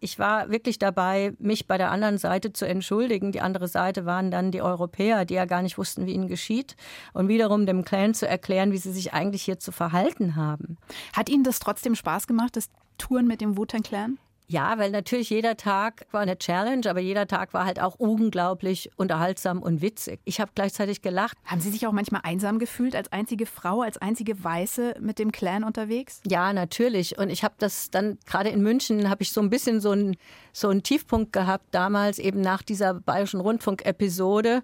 Ich 0.00 0.18
war 0.18 0.50
wirklich 0.50 0.78
dabei, 0.78 1.32
mich 1.38 1.66
bei 1.66 1.78
der 1.78 1.90
anderen 1.90 2.18
Seite 2.18 2.52
zu 2.52 2.66
entschuldigen. 2.66 3.32
Die 3.32 3.40
andere 3.40 3.68
Seite 3.68 4.06
waren 4.06 4.30
dann 4.30 4.50
die 4.50 4.62
Europäer, 4.62 5.24
die 5.24 5.34
ja 5.34 5.44
gar 5.44 5.62
nicht 5.62 5.78
wussten, 5.78 6.06
wie 6.06 6.12
ihnen 6.12 6.28
geschieht. 6.28 6.76
Und 7.12 7.28
wiederum 7.28 7.66
dem 7.66 7.84
Clan 7.84 8.14
zu 8.14 8.28
erklären, 8.28 8.72
wie 8.72 8.78
sie 8.78 8.92
sich 8.92 9.12
eigentlich 9.12 9.42
hier 9.42 9.58
zu 9.58 9.72
verhalten 9.72 10.36
haben. 10.36 10.76
Hat 11.12 11.28
Ihnen 11.28 11.44
das 11.44 11.58
trotzdem 11.58 11.94
Spaß 11.94 12.26
gemacht, 12.26 12.56
das 12.56 12.68
Touren 12.98 13.26
mit 13.26 13.40
dem 13.40 13.56
Wu-Tang 13.56 13.82
Clan? 13.82 14.18
Ja, 14.48 14.78
weil 14.78 14.90
natürlich 14.90 15.30
jeder 15.30 15.56
Tag 15.56 16.06
war 16.12 16.20
eine 16.20 16.38
Challenge, 16.38 16.88
aber 16.88 17.00
jeder 17.00 17.26
Tag 17.26 17.52
war 17.52 17.64
halt 17.64 17.80
auch 17.80 17.96
unglaublich 17.96 18.90
unterhaltsam 18.96 19.60
und 19.60 19.82
witzig. 19.82 20.20
Ich 20.24 20.40
habe 20.40 20.52
gleichzeitig 20.54 21.02
gelacht. 21.02 21.36
Haben 21.44 21.60
Sie 21.60 21.70
sich 21.70 21.86
auch 21.86 21.92
manchmal 21.92 22.20
einsam 22.24 22.60
gefühlt 22.60 22.94
als 22.94 23.10
einzige 23.10 23.46
Frau, 23.46 23.82
als 23.82 23.98
einzige 23.98 24.42
Weiße 24.42 24.96
mit 25.00 25.18
dem 25.18 25.32
Clan 25.32 25.64
unterwegs? 25.64 26.20
Ja, 26.26 26.52
natürlich. 26.52 27.18
Und 27.18 27.30
ich 27.30 27.42
habe 27.42 27.54
das 27.58 27.90
dann 27.90 28.18
gerade 28.24 28.50
in 28.50 28.62
München 28.62 29.10
habe 29.10 29.22
ich 29.22 29.32
so 29.32 29.40
ein 29.40 29.50
bisschen 29.50 29.80
so 29.80 29.90
einen 29.90 30.16
so 30.52 30.68
einen 30.68 30.82
Tiefpunkt 30.82 31.32
gehabt 31.32 31.66
damals 31.72 32.18
eben 32.18 32.40
nach 32.40 32.62
dieser 32.62 32.94
Bayerischen 32.94 33.40
Rundfunk-Episode. 33.40 34.62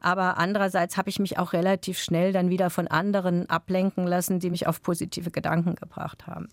Aber 0.00 0.38
andererseits 0.38 0.96
habe 0.96 1.10
ich 1.10 1.18
mich 1.18 1.38
auch 1.38 1.52
relativ 1.52 1.98
schnell 1.98 2.32
dann 2.32 2.50
wieder 2.50 2.70
von 2.70 2.88
anderen 2.88 3.48
ablenken 3.50 4.06
lassen, 4.06 4.38
die 4.38 4.50
mich 4.50 4.66
auf 4.66 4.80
positive 4.80 5.30
Gedanken 5.30 5.74
gebracht 5.74 6.26
haben. 6.26 6.48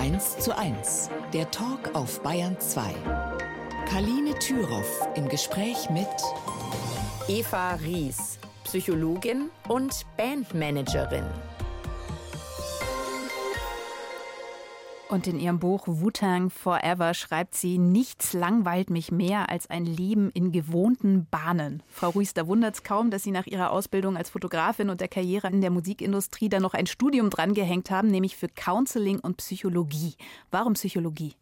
1 0.00 0.38
zu 0.38 0.56
1, 0.56 1.10
der 1.34 1.50
Talk 1.50 1.94
auf 1.94 2.22
Bayern 2.22 2.58
2. 2.58 2.94
Kaline 3.86 4.32
Thüroff 4.38 5.06
im 5.14 5.28
Gespräch 5.28 5.90
mit 5.90 6.08
Eva 7.28 7.74
Ries, 7.74 8.38
Psychologin 8.64 9.50
und 9.68 10.06
Bandmanagerin. 10.16 11.26
Und 15.10 15.26
in 15.26 15.40
ihrem 15.40 15.58
Buch 15.58 15.88
Wu-Tang 15.88 16.50
Forever 16.50 17.14
schreibt 17.14 17.56
sie, 17.56 17.78
nichts 17.78 18.32
langweilt 18.32 18.90
mich 18.90 19.10
mehr 19.10 19.50
als 19.50 19.68
ein 19.68 19.84
Leben 19.84 20.30
in 20.30 20.52
gewohnten 20.52 21.26
Bahnen. 21.28 21.82
Frau 21.88 22.10
Ruiz, 22.10 22.32
da 22.32 22.46
wundert 22.46 22.76
es 22.76 22.84
kaum, 22.84 23.10
dass 23.10 23.24
Sie 23.24 23.32
nach 23.32 23.48
Ihrer 23.48 23.72
Ausbildung 23.72 24.16
als 24.16 24.30
Fotografin 24.30 24.88
und 24.88 25.00
der 25.00 25.08
Karriere 25.08 25.48
in 25.48 25.62
der 25.62 25.70
Musikindustrie 25.70 26.48
dann 26.48 26.62
noch 26.62 26.74
ein 26.74 26.86
Studium 26.86 27.28
drangehängt 27.28 27.90
haben, 27.90 28.06
nämlich 28.06 28.36
für 28.36 28.48
Counseling 28.48 29.18
und 29.18 29.38
Psychologie. 29.38 30.14
Warum 30.52 30.74
Psychologie? 30.74 31.34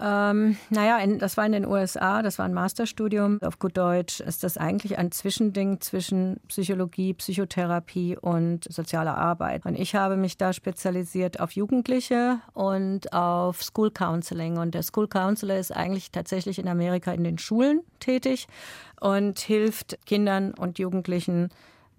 Ähm, 0.00 0.56
naja, 0.70 0.98
in, 0.98 1.18
das 1.18 1.36
war 1.36 1.44
in 1.44 1.52
den 1.52 1.66
USA, 1.66 2.22
das 2.22 2.38
war 2.38 2.46
ein 2.46 2.54
Masterstudium. 2.54 3.38
Auf 3.42 3.58
gut 3.58 3.76
Deutsch 3.76 4.20
ist 4.20 4.42
das 4.42 4.56
eigentlich 4.56 4.98
ein 4.98 5.12
Zwischending 5.12 5.80
zwischen 5.80 6.40
Psychologie, 6.48 7.12
Psychotherapie 7.12 8.16
und 8.16 8.64
sozialer 8.72 9.18
Arbeit. 9.18 9.66
Und 9.66 9.78
ich 9.78 9.94
habe 9.94 10.16
mich 10.16 10.38
da 10.38 10.52
spezialisiert 10.52 11.40
auf 11.40 11.52
Jugendliche 11.52 12.40
und 12.54 13.12
auf 13.12 13.62
School 13.62 13.90
Counseling. 13.90 14.56
Und 14.56 14.74
der 14.74 14.82
School 14.82 15.06
Counselor 15.06 15.56
ist 15.56 15.76
eigentlich 15.76 16.10
tatsächlich 16.10 16.58
in 16.58 16.68
Amerika 16.68 17.12
in 17.12 17.24
den 17.24 17.36
Schulen 17.36 17.80
tätig 17.98 18.46
und 19.00 19.38
hilft 19.38 19.98
Kindern 20.06 20.54
und 20.54 20.78
Jugendlichen 20.78 21.50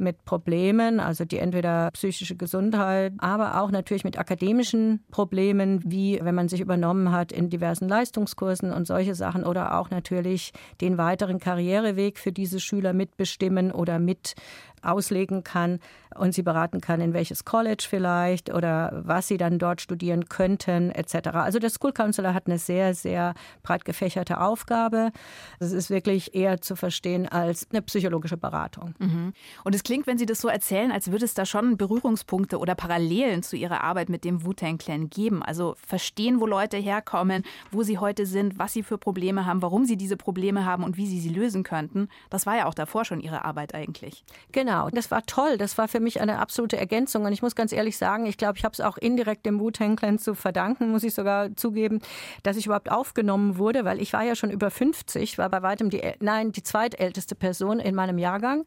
mit 0.01 0.25
Problemen, 0.25 0.99
also 0.99 1.23
die 1.23 1.37
entweder 1.37 1.89
psychische 1.91 2.35
Gesundheit, 2.35 3.13
aber 3.19 3.61
auch 3.61 3.71
natürlich 3.71 4.03
mit 4.03 4.19
akademischen 4.19 5.03
Problemen, 5.11 5.81
wie 5.85 6.19
wenn 6.21 6.35
man 6.35 6.49
sich 6.49 6.59
übernommen 6.59 7.11
hat 7.11 7.31
in 7.31 7.49
diversen 7.49 7.87
Leistungskursen 7.87 8.73
und 8.73 8.85
solche 8.87 9.15
Sachen 9.15 9.45
oder 9.45 9.77
auch 9.79 9.89
natürlich 9.89 10.51
den 10.81 10.97
weiteren 10.97 11.39
Karriereweg 11.39 12.17
für 12.17 12.31
diese 12.31 12.59
Schüler 12.59 12.93
mitbestimmen 12.93 13.71
oder 13.71 13.99
mit 13.99 14.35
auslegen 14.81 15.43
kann 15.43 15.79
und 16.15 16.33
sie 16.33 16.43
beraten 16.43 16.81
kann, 16.81 17.01
in 17.01 17.13
welches 17.13 17.45
College 17.45 17.85
vielleicht 17.87 18.53
oder 18.53 19.01
was 19.05 19.27
sie 19.27 19.37
dann 19.37 19.59
dort 19.59 19.81
studieren 19.81 20.27
könnten, 20.27 20.91
etc. 20.91 21.29
Also 21.33 21.59
der 21.59 21.69
School 21.69 21.93
Counselor 21.93 22.33
hat 22.33 22.47
eine 22.47 22.57
sehr, 22.57 22.93
sehr 22.93 23.33
breit 23.63 23.85
gefächerte 23.85 24.41
Aufgabe. 24.41 25.11
Es 25.59 25.71
ist 25.71 25.89
wirklich 25.89 26.35
eher 26.35 26.61
zu 26.61 26.75
verstehen 26.75 27.27
als 27.27 27.67
eine 27.71 27.81
psychologische 27.81 28.37
Beratung. 28.37 28.93
Mhm. 28.99 29.33
Und 29.63 29.75
es 29.75 29.83
klingt, 29.83 30.07
wenn 30.07 30.17
Sie 30.17 30.25
das 30.25 30.39
so 30.39 30.47
erzählen, 30.47 30.91
als 30.91 31.11
würde 31.11 31.25
es 31.25 31.33
da 31.33 31.45
schon 31.45 31.77
Berührungspunkte 31.77 32.57
oder 32.57 32.75
Parallelen 32.75 33.43
zu 33.43 33.55
Ihrer 33.55 33.83
Arbeit 33.83 34.09
mit 34.09 34.25
dem 34.25 34.43
Wu-Tang 34.43 34.77
Clan 34.77 35.09
geben. 35.09 35.43
Also 35.43 35.75
verstehen, 35.87 36.39
wo 36.39 36.45
Leute 36.45 36.77
herkommen, 36.77 37.43
wo 37.71 37.83
sie 37.83 37.97
heute 37.97 38.25
sind, 38.25 38.59
was 38.59 38.73
sie 38.73 38.83
für 38.83 38.97
Probleme 38.97 39.45
haben, 39.45 39.61
warum 39.61 39.85
sie 39.85 39.97
diese 39.97 40.17
Probleme 40.17 40.65
haben 40.65 40.83
und 40.83 40.97
wie 40.97 41.07
sie 41.07 41.19
sie 41.19 41.29
lösen 41.29 41.63
könnten. 41.63 42.09
Das 42.29 42.45
war 42.45 42.57
ja 42.57 42.65
auch 42.65 42.73
davor 42.73 43.05
schon 43.05 43.21
Ihre 43.21 43.45
Arbeit 43.45 43.73
eigentlich. 43.73 44.23
Genau. 44.51 44.70
Genau, 44.71 44.89
das 44.89 45.11
war 45.11 45.25
toll. 45.25 45.57
Das 45.57 45.77
war 45.77 45.89
für 45.89 45.99
mich 45.99 46.21
eine 46.21 46.39
absolute 46.39 46.77
Ergänzung. 46.77 47.25
Und 47.25 47.33
ich 47.33 47.41
muss 47.41 47.55
ganz 47.55 47.73
ehrlich 47.73 47.97
sagen, 47.97 48.25
ich 48.25 48.37
glaube, 48.37 48.57
ich 48.57 48.63
habe 48.63 48.71
es 48.71 48.79
auch 48.79 48.97
indirekt 48.97 49.45
dem 49.45 49.59
Wu-Tang 49.59 49.97
Clan 49.97 50.17
zu 50.17 50.33
verdanken, 50.33 50.91
muss 50.91 51.03
ich 51.03 51.13
sogar 51.13 51.53
zugeben, 51.57 51.99
dass 52.43 52.55
ich 52.55 52.67
überhaupt 52.67 52.89
aufgenommen 52.89 53.57
wurde, 53.57 53.83
weil 53.83 54.01
ich 54.01 54.13
war 54.13 54.23
ja 54.23 54.33
schon 54.33 54.49
über 54.49 54.71
50, 54.71 55.37
war 55.37 55.49
bei 55.49 55.61
weitem 55.61 55.89
die, 55.89 56.01
nein, 56.21 56.53
die 56.53 56.63
zweitälteste 56.63 57.35
Person 57.35 57.81
in 57.81 57.95
meinem 57.95 58.17
Jahrgang. 58.17 58.63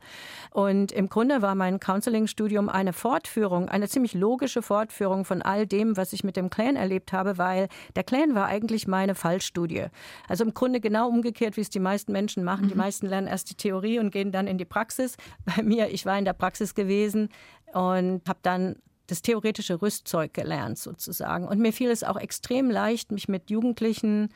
Und 0.51 0.93
im 0.93 1.09
Grunde 1.09 1.41
war 1.41 1.55
mein 1.55 1.81
Counseling-Studium 1.81 2.69
eine 2.69 2.93
Fortführung, 2.93 3.71
eine 3.71 3.89
ziemlich 3.89 4.13
logische 4.13 4.61
Fortführung 4.61 5.25
von 5.25 5.41
all 5.41 5.67
dem, 5.67 5.97
was 5.97 6.13
ich 6.13 6.23
mit 6.23 6.37
dem 6.37 6.51
Clan 6.51 6.77
erlebt 6.77 7.15
habe, 7.15 7.39
weil 7.39 7.69
der 7.97 8.05
Clan 8.05 8.35
war 8.35 8.45
eigentlich 8.45 8.87
meine 8.87 9.15
Fallstudie. 9.15 9.87
Also 10.29 10.45
im 10.45 10.53
Grunde 10.53 10.81
genau 10.81 11.09
umgekehrt, 11.09 11.57
wie 11.57 11.63
es 11.63 11.71
die 11.71 11.81
meisten 11.81 12.13
Menschen 12.13 12.45
machen. 12.45 12.69
Die 12.69 12.75
mhm. 12.75 12.81
meisten 12.81 13.07
lernen 13.07 13.27
erst 13.27 13.49
die 13.49 13.55
Theorie 13.55 13.99
und 13.99 14.11
gehen 14.11 14.33
dann 14.33 14.47
in 14.47 14.59
die 14.59 14.67
Praxis. 14.67 15.17
Bei 15.47 15.63
mir 15.63 15.94
ich 15.95 16.05
war 16.05 16.19
in 16.19 16.25
der 16.25 16.33
Praxis 16.33 16.75
gewesen 16.75 17.29
und 17.73 18.23
habe 18.29 18.39
dann 18.43 18.77
das 19.07 19.23
theoretische 19.23 19.83
Rüstzeug 19.83 20.33
gelernt 20.33 20.79
sozusagen. 20.79 21.47
Und 21.47 21.61
mir 21.61 21.73
fiel 21.73 21.91
es 21.91 22.05
auch 22.05 22.17
extrem 22.17 22.71
leicht, 22.71 23.13
mich 23.13 23.29
mit 23.29 23.51
Jugendlichen 23.51 24.31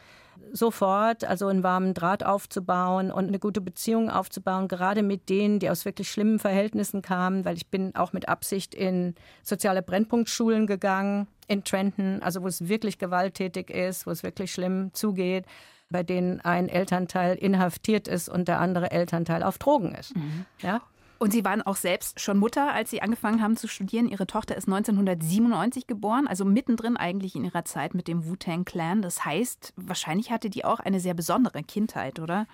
sofort, 0.53 1.25
also 1.25 1.49
einen 1.49 1.63
warmen 1.63 1.95
Draht 1.95 2.25
aufzubauen 2.25 3.11
und 3.11 3.29
eine 3.29 3.39
gute 3.39 3.61
Beziehung 3.61 4.11
aufzubauen, 4.11 4.69
gerade 4.69 5.03
mit 5.03 5.29
denen, 5.29 5.59
die 5.59 5.69
aus 5.69 5.85
wirklich 5.85 6.11
schlimmen 6.11 6.39
Verhältnissen 6.39 7.03
kamen, 7.03 7.45
weil 7.45 7.57
ich 7.57 7.69
bin 7.69 7.95
auch 7.97 8.13
mit 8.13 8.29
Absicht 8.29 8.75
in 8.75 9.15
soziale 9.43 9.83
Brennpunktschulen 9.83 10.67
gegangen, 10.67 11.27
in 11.49 11.65
Trenton, 11.65 12.23
also 12.23 12.43
wo 12.43 12.47
es 12.47 12.69
wirklich 12.69 12.99
gewalttätig 12.99 13.71
ist, 13.71 14.07
wo 14.07 14.11
es 14.11 14.23
wirklich 14.23 14.53
schlimm 14.53 14.91
zugeht 14.93 15.45
bei 15.91 16.03
denen 16.03 16.41
ein 16.41 16.69
Elternteil 16.69 17.37
inhaftiert 17.37 18.09
ist 18.09 18.29
und 18.29 18.49
der 18.49 18.61
andere 18.61 18.91
Elternteil 18.91 19.43
auf 19.43 19.59
Drogen 19.59 19.95
ist. 19.95 20.15
Mhm. 20.15 20.45
Ja? 20.61 20.83
Und 21.19 21.33
Sie 21.33 21.45
waren 21.45 21.63
auch 21.63 21.75
selbst 21.75 22.21
schon 22.21 22.39
Mutter, 22.39 22.73
als 22.73 22.91
Sie 22.91 23.03
angefangen 23.03 23.43
haben 23.43 23.57
zu 23.57 23.67
studieren. 23.67 24.09
Ihre 24.09 24.27
Tochter 24.27 24.57
ist 24.57 24.69
1997 24.69 25.89
geboren, 25.89 26.29
also 26.29 26.45
mittendrin 26.45 26.97
eigentlich 26.97 27.35
in 27.35 27.45
ihrer 27.45 27.65
Zeit 27.65 27.93
mit 27.95 28.07
dem 28.07 28.25
Wu-Tang 28.25 28.65
Clan. 28.65 29.03
Das 29.03 29.25
heißt, 29.25 29.73
wahrscheinlich 29.77 30.31
hatte 30.31 30.49
die 30.49 30.65
auch 30.65 30.79
eine 30.79 31.01
sehr 31.01 31.15
besondere 31.15 31.63
Kindheit, 31.65 32.21
oder? 32.21 32.47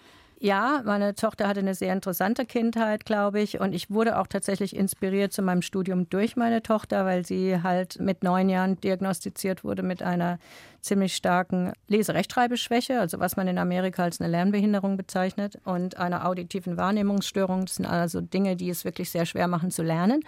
Ja, 0.45 0.83
meine 0.85 1.15
Tochter 1.15 1.49
hatte 1.49 1.61
eine 1.61 1.75
sehr 1.75 1.95
interessante 1.95 2.45
Kindheit, 2.45 3.07
glaube 3.07 3.41
ich. 3.41 3.61
Und 3.61 3.75
ich 3.75 3.91
wurde 3.91 4.19
auch 4.19 4.27
tatsächlich 4.27 4.77
inspiriert 4.77 5.33
zu 5.33 5.41
meinem 5.41 5.63
Studium 5.63 6.11
durch 6.11 6.37
meine 6.37 6.63
Tochter, 6.63 7.07
weil 7.07 7.25
sie 7.25 7.63
halt 7.63 7.99
mit 7.99 8.23
neun 8.23 8.51
Jahren 8.51 8.79
diagnostiziert 8.79 9.65
wurde 9.65 9.83
mit 9.83 10.03
einer 10.03 10.39
ziemlich 10.83 11.17
starken 11.17 11.73
Leserechtschreibeschwäche, 11.89 13.01
also 13.01 13.21
was 13.21 13.37
man 13.39 13.49
in 13.49 13.57
Amerika 13.57 14.03
als 14.03 14.21
eine 14.21 14.31
Lernbehinderung 14.31 14.99
bezeichnet, 14.99 15.59
und 15.65 15.97
einer 15.97 16.29
auditiven 16.29 16.77
Wahrnehmungsstörung. 16.77 17.65
Das 17.65 17.77
sind 17.77 17.87
also 17.87 18.21
Dinge, 18.21 18.55
die 18.55 18.69
es 18.69 18.85
wirklich 18.85 19.09
sehr 19.09 19.25
schwer 19.25 19.49
machen 19.49 19.71
zu 19.71 19.83
lernen. 19.83 20.21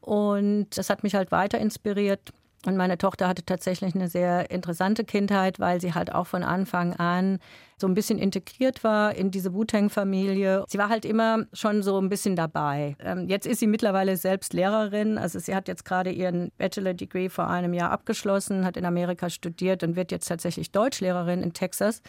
Und 0.00 0.68
das 0.78 0.88
hat 0.88 1.02
mich 1.02 1.16
halt 1.16 1.32
weiter 1.32 1.58
inspiriert. 1.58 2.32
Und 2.66 2.76
meine 2.76 2.98
Tochter 2.98 3.28
hatte 3.28 3.44
tatsächlich 3.44 3.94
eine 3.94 4.08
sehr 4.08 4.50
interessante 4.50 5.04
Kindheit, 5.04 5.60
weil 5.60 5.80
sie 5.80 5.94
halt 5.94 6.12
auch 6.12 6.26
von 6.26 6.42
Anfang 6.42 6.92
an 6.94 7.38
so 7.80 7.86
ein 7.86 7.94
bisschen 7.94 8.18
integriert 8.18 8.82
war 8.82 9.14
in 9.14 9.30
diese 9.30 9.54
Wu-Tang-Familie. 9.54 10.64
Sie 10.66 10.78
war 10.78 10.88
halt 10.88 11.04
immer 11.04 11.44
schon 11.52 11.84
so 11.84 12.00
ein 12.00 12.08
bisschen 12.08 12.34
dabei. 12.34 12.96
Ähm, 12.98 13.28
jetzt 13.28 13.46
ist 13.46 13.60
sie 13.60 13.68
mittlerweile 13.68 14.16
selbst 14.16 14.52
Lehrerin. 14.52 15.16
Also 15.16 15.38
sie 15.38 15.54
hat 15.54 15.68
jetzt 15.68 15.84
gerade 15.84 16.10
ihren 16.10 16.50
Bachelor-Degree 16.58 17.28
vor 17.28 17.48
einem 17.48 17.74
Jahr 17.74 17.92
abgeschlossen, 17.92 18.64
hat 18.64 18.76
in 18.76 18.84
Amerika 18.84 19.30
studiert 19.30 19.84
und 19.84 19.94
wird 19.94 20.10
jetzt 20.10 20.26
tatsächlich 20.26 20.72
Deutschlehrerin 20.72 21.42
in 21.42 21.52
Texas. 21.52 22.02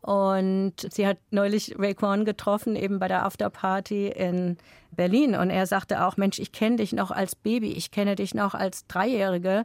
Und 0.00 0.72
sie 0.90 1.06
hat 1.06 1.18
neulich 1.30 1.74
Raekwon 1.78 2.24
getroffen, 2.24 2.74
eben 2.74 2.98
bei 2.98 3.08
der 3.08 3.26
Afterparty 3.26 4.08
in 4.08 4.56
Berlin. 4.92 5.34
Und 5.34 5.50
er 5.50 5.66
sagte 5.66 6.04
auch, 6.04 6.16
Mensch, 6.16 6.38
ich 6.38 6.52
kenne 6.52 6.76
dich 6.76 6.92
noch 6.92 7.10
als 7.10 7.34
Baby, 7.34 7.72
ich 7.72 7.90
kenne 7.90 8.16
dich 8.16 8.34
noch 8.34 8.54
als 8.54 8.86
Dreijährige. 8.86 9.64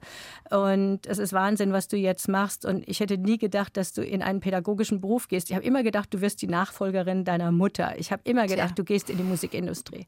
Und 0.50 1.06
es 1.08 1.18
ist 1.18 1.34
Wahnsinn, 1.34 1.74
was 1.74 1.88
du 1.88 1.98
jetzt 1.98 2.28
machst. 2.28 2.66
Und 2.66 2.88
ich 2.88 3.00
hätte 3.00 3.18
nie 3.18 3.38
gedacht, 3.38 3.78
dass 3.78 3.94
du 3.94 4.04
in 4.04 4.22
einen 4.22 4.40
pädagogischen 4.40 5.02
Beruf 5.02 5.28
gehst. 5.28 5.50
Ich 5.50 5.56
habe 5.56 5.66
immer 5.66 5.84
gedacht, 5.84 6.14
du 6.14 6.22
wirst 6.22 6.42
die 6.42 6.48
Nachfolgerin 6.48 7.26
deiner 7.26 7.52
Mutter. 7.52 7.98
Ich 7.98 8.12
habe 8.12 8.22
immer 8.26 8.48
gedacht, 8.48 8.70
Tja. 8.70 8.76
du 8.76 8.84
gehst 8.84 9.10
in 9.10 9.18
die 9.18 9.24
Musikindustrie. 9.24 10.06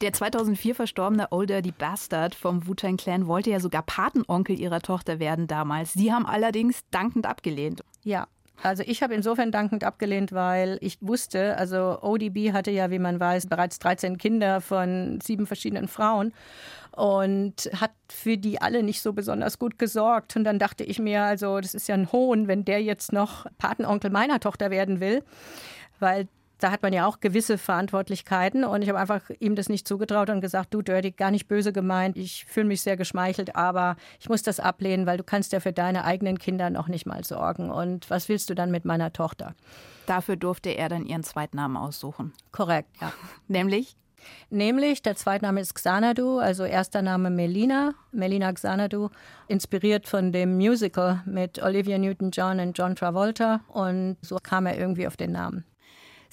Der 0.00 0.12
2004 0.12 0.74
verstorbene 0.74 1.28
Old 1.30 1.50
Dirty 1.50 1.72
Bastard 1.72 2.34
vom 2.34 2.66
Wu-Tang 2.66 2.96
Clan 2.96 3.26
wollte 3.26 3.50
ja 3.50 3.60
sogar 3.60 3.82
Patenonkel 3.82 4.58
ihrer 4.58 4.80
Tochter 4.80 5.18
werden 5.18 5.46
damals. 5.46 5.92
Sie 5.92 6.12
haben 6.12 6.26
allerdings 6.26 6.82
dankend 6.90 7.26
abgelehnt. 7.26 7.82
Ja, 8.02 8.26
also 8.62 8.82
ich 8.86 9.02
habe 9.02 9.14
insofern 9.14 9.52
dankend 9.52 9.84
abgelehnt, 9.84 10.32
weil 10.32 10.78
ich 10.80 10.98
wusste, 11.00 11.56
also 11.56 11.98
ODB 12.00 12.52
hatte 12.52 12.70
ja, 12.70 12.90
wie 12.90 12.98
man 12.98 13.20
weiß, 13.20 13.46
bereits 13.46 13.78
13 13.78 14.16
Kinder 14.16 14.60
von 14.60 15.20
sieben 15.22 15.46
verschiedenen 15.46 15.88
Frauen 15.88 16.32
und 16.92 17.70
hat 17.74 17.90
für 18.08 18.38
die 18.38 18.60
alle 18.60 18.82
nicht 18.82 19.02
so 19.02 19.12
besonders 19.12 19.58
gut 19.58 19.78
gesorgt. 19.78 20.36
Und 20.36 20.44
dann 20.44 20.58
dachte 20.58 20.84
ich 20.84 20.98
mir, 20.98 21.22
also 21.22 21.60
das 21.60 21.74
ist 21.74 21.88
ja 21.88 21.94
ein 21.94 22.12
Hohn, 22.12 22.46
wenn 22.46 22.64
der 22.64 22.82
jetzt 22.82 23.12
noch 23.12 23.46
Patenonkel 23.58 24.10
meiner 24.10 24.40
Tochter 24.40 24.70
werden 24.70 25.00
will, 25.00 25.22
weil 25.98 26.28
da 26.58 26.70
hat 26.70 26.82
man 26.82 26.92
ja 26.92 27.06
auch 27.06 27.20
gewisse 27.20 27.58
Verantwortlichkeiten 27.58 28.64
und 28.64 28.82
ich 28.82 28.88
habe 28.88 28.98
einfach 28.98 29.22
ihm 29.40 29.56
das 29.56 29.68
nicht 29.68 29.86
zugetraut 29.88 30.30
und 30.30 30.40
gesagt, 30.40 30.72
du 30.72 30.82
Dirty, 30.82 31.10
gar 31.10 31.30
nicht 31.30 31.48
böse 31.48 31.72
gemeint, 31.72 32.16
ich 32.16 32.44
fühle 32.44 32.66
mich 32.66 32.82
sehr 32.82 32.96
geschmeichelt, 32.96 33.56
aber 33.56 33.96
ich 34.20 34.28
muss 34.28 34.42
das 34.42 34.60
ablehnen, 34.60 35.06
weil 35.06 35.16
du 35.16 35.24
kannst 35.24 35.52
ja 35.52 35.60
für 35.60 35.72
deine 35.72 36.04
eigenen 36.04 36.38
Kinder 36.38 36.70
noch 36.70 36.88
nicht 36.88 37.06
mal 37.06 37.24
sorgen 37.24 37.70
und 37.70 38.08
was 38.10 38.28
willst 38.28 38.50
du 38.50 38.54
dann 38.54 38.70
mit 38.70 38.84
meiner 38.84 39.12
Tochter? 39.12 39.54
Dafür 40.06 40.36
durfte 40.36 40.70
er 40.70 40.88
dann 40.88 41.06
ihren 41.06 41.22
Zweitnamen 41.22 41.76
aussuchen. 41.76 42.32
Korrekt, 42.52 42.90
ja. 43.00 43.12
Nämlich? 43.48 43.96
Nämlich, 44.50 45.02
der 45.02 45.16
Zweitname 45.16 45.60
ist 45.60 45.74
Xanadu, 45.74 46.38
also 46.38 46.64
erster 46.64 47.02
Name 47.02 47.30
Melina, 47.30 47.94
Melina 48.12 48.52
Xanadu, 48.52 49.10
inspiriert 49.48 50.08
von 50.08 50.32
dem 50.32 50.56
Musical 50.56 51.22
mit 51.26 51.62
Olivia 51.62 51.98
Newton-John 51.98 52.60
und 52.60 52.78
John 52.78 52.96
Travolta 52.96 53.60
und 53.68 54.16
so 54.22 54.38
kam 54.42 54.66
er 54.66 54.78
irgendwie 54.78 55.06
auf 55.06 55.16
den 55.16 55.32
Namen. 55.32 55.64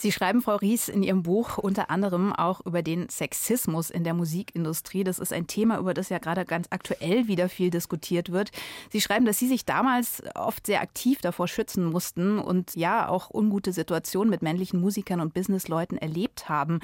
Sie 0.01 0.11
schreiben, 0.11 0.41
Frau 0.41 0.55
Ries, 0.55 0.89
in 0.89 1.03
Ihrem 1.03 1.21
Buch 1.21 1.59
unter 1.59 1.91
anderem 1.91 2.33
auch 2.33 2.65
über 2.65 2.81
den 2.81 3.07
Sexismus 3.09 3.91
in 3.91 4.03
der 4.03 4.15
Musikindustrie. 4.15 5.03
Das 5.03 5.19
ist 5.19 5.31
ein 5.31 5.45
Thema, 5.45 5.77
über 5.77 5.93
das 5.93 6.09
ja 6.09 6.17
gerade 6.17 6.43
ganz 6.43 6.65
aktuell 6.71 7.27
wieder 7.27 7.49
viel 7.49 7.69
diskutiert 7.69 8.31
wird. 8.31 8.49
Sie 8.89 8.99
schreiben, 8.99 9.25
dass 9.25 9.37
Sie 9.37 9.47
sich 9.47 9.63
damals 9.63 10.23
oft 10.33 10.65
sehr 10.65 10.81
aktiv 10.81 11.21
davor 11.21 11.47
schützen 11.47 11.85
mussten 11.85 12.39
und 12.39 12.75
ja 12.75 13.07
auch 13.07 13.29
ungute 13.29 13.73
Situationen 13.73 14.31
mit 14.31 14.41
männlichen 14.41 14.81
Musikern 14.81 15.21
und 15.21 15.35
Businessleuten 15.35 15.99
erlebt 15.99 16.49
haben. 16.49 16.79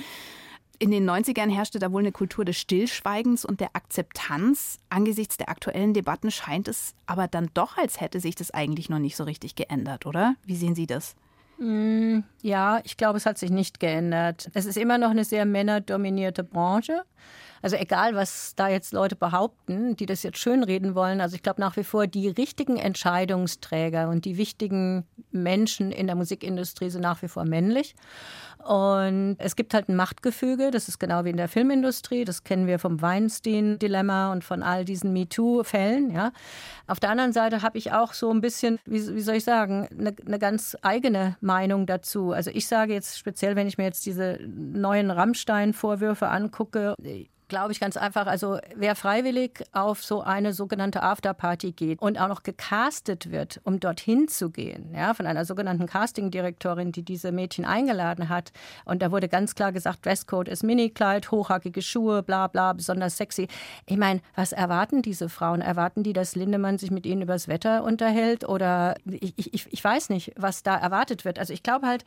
In 0.78 0.92
den 0.92 1.10
90ern 1.10 1.50
herrschte 1.50 1.80
da 1.80 1.92
wohl 1.92 2.02
eine 2.02 2.12
Kultur 2.12 2.46
des 2.46 2.58
Stillschweigens 2.58 3.46
und 3.46 3.62
der 3.62 3.76
Akzeptanz. 3.76 4.78
Angesichts 4.92 5.38
der 5.38 5.50
aktuellen 5.50 5.96
Debatten 5.96 6.30
scheint 6.30 6.68
es 6.68 6.94
aber 7.08 7.28
dann 7.28 7.50
doch, 7.56 7.78
als 7.78 8.00
hätte 8.00 8.20
sich 8.20 8.36
das 8.36 8.52
eigentlich 8.52 8.90
noch 8.90 9.00
nicht 9.00 9.16
so 9.16 9.24
richtig 9.24 9.56
geändert, 9.56 10.06
oder? 10.06 10.36
Wie 10.46 10.56
sehen 10.56 10.76
Sie 10.76 10.86
das? 10.86 11.16
Mm, 11.58 12.20
ja, 12.42 12.80
ich 12.84 12.98
glaube, 12.98 13.18
es 13.18 13.26
hat 13.26 13.38
sich 13.38 13.50
nicht 13.50 13.80
geändert. 13.80 14.50
Es 14.54 14.66
ist 14.66 14.78
immer 14.78 14.98
noch 14.98 15.10
eine 15.10 15.24
sehr 15.24 15.46
männerdominierte 15.46 16.44
Branche. 16.44 17.04
Also 17.62 17.76
egal, 17.76 18.16
was 18.16 18.54
da 18.56 18.70
jetzt 18.70 18.94
Leute 18.94 19.16
behaupten, 19.16 19.96
die 19.96 20.06
das 20.06 20.24
jetzt 20.24 20.38
schönreden 20.38 20.94
wollen. 20.94 21.22
Also 21.22 21.36
ich 21.36 21.42
glaube 21.42 21.60
nach 21.60 21.76
wie 21.76 21.84
vor, 21.84 22.06
die 22.06 22.28
richtigen 22.28 22.78
Entscheidungsträger 22.78 24.10
und 24.10 24.26
die 24.26 24.38
wichtigen 24.38 25.06
Menschen 25.32 25.92
in 25.92 26.08
der 26.08 26.16
Musikindustrie 26.16 26.90
sind 26.90 27.02
nach 27.02 27.22
wie 27.24 27.28
vor 27.28 27.46
männlich. 27.46 27.96
Und 28.68 29.38
es 29.40 29.56
gibt 29.56 29.74
halt 29.74 29.88
ein 29.88 29.96
Machtgefüge, 29.96 30.72
das 30.72 30.90
ist 30.90 31.00
genau 31.00 31.24
wie 31.24 31.30
in 31.30 31.38
der 31.38 31.48
Filmindustrie, 31.48 32.26
das 32.26 32.44
kennen 32.44 32.68
wir 32.68 32.80
vom 32.80 33.02
Weinstein-Dilemma 33.02 34.34
und 34.34 34.44
von 34.44 34.62
all 34.62 34.84
diesen 34.84 35.14
MeToo-Fällen. 35.14 36.12
Ja. 36.12 36.34
Auf 36.86 37.00
der 37.00 37.10
anderen 37.10 37.32
Seite 37.32 37.62
habe 37.62 37.78
ich 37.78 37.94
auch 37.94 38.12
so 38.12 38.30
ein 38.30 38.42
bisschen, 38.42 38.78
wie, 38.86 39.16
wie 39.16 39.22
soll 39.22 39.36
ich 39.36 39.46
sagen, 39.46 39.88
eine, 39.98 40.14
eine 40.26 40.38
ganz 40.38 40.76
eigene 40.82 41.38
Meinung 41.40 41.86
dazu. 41.86 42.34
Also 42.34 42.52
ich 42.54 42.68
sage 42.68 42.92
jetzt 42.92 43.18
speziell, 43.18 43.56
wenn 43.56 43.68
ich 43.68 43.78
mir 43.78 43.86
jetzt 43.86 44.06
diese 44.06 44.38
neuen 44.46 45.12
Rammstein-Vorwürfe 45.12 46.28
angucke, 46.28 46.96
glaube 47.48 47.72
ich 47.72 47.80
ganz 47.80 47.98
einfach, 47.98 48.28
also 48.28 48.60
wer 48.76 48.96
freiwillig 48.96 49.64
auf 49.72 50.04
so 50.04 50.22
eine 50.22 50.54
sogenannte 50.54 51.04
Afterparty 51.04 51.72
geht 51.72 52.02
und 52.02 52.20
auch 52.20 52.28
noch 52.28 52.44
gecastet 52.44 53.32
wird, 53.32 53.62
um 53.64 53.80
dorthin 53.80 54.28
zu 54.28 54.50
gehen, 54.50 54.94
ja, 54.94 55.14
von 55.14 55.26
einer 55.26 55.46
sogenannten 55.46 55.86
Castingdirektorin, 55.86 56.92
die 56.92 57.04
diese 57.04 57.32
Mädchen 57.32 57.66
eingeladen 57.66 58.30
hat. 58.30 58.52
Und 58.86 59.02
da 59.02 59.12
wurde 59.12 59.30
ganz 59.30 59.56
klar 59.56 59.72
gesagt, 59.72 60.06
Dresscode 60.06 60.50
ist 60.50 60.64
Minikleid, 60.64 61.32
hochhackige 61.32 61.82
Schuhe, 61.82 62.24
bla 62.24 62.48
bla, 62.48 62.74
besonders 62.74 63.18
sexy. 63.18 63.48
Ich 63.86 63.98
meine, 63.98 64.22
was 64.36 64.52
erwarten 64.52 65.02
diese 65.02 65.30
Frauen? 65.30 65.62
Erwarten 65.62 66.04
die, 66.04 66.14
dass 66.14 66.36
Lindemann 66.36 66.78
sich 66.78 66.92
mit 66.92 67.06
ihnen 67.06 67.22
übers 67.22 67.48
Wetter 67.48 67.84
unterhält? 67.84 68.48
Oder 68.48 68.96
ich, 69.06 69.54
ich, 69.54 69.72
ich 69.72 69.84
weiß 69.84 70.10
nicht, 70.10 70.34
was 70.36 70.64
da 70.64 70.76
erwartet 70.76 71.26
wird. 71.26 71.40
Also 71.40 71.54
ich 71.54 71.64
glaube 71.64 71.88
halt, 71.88 72.04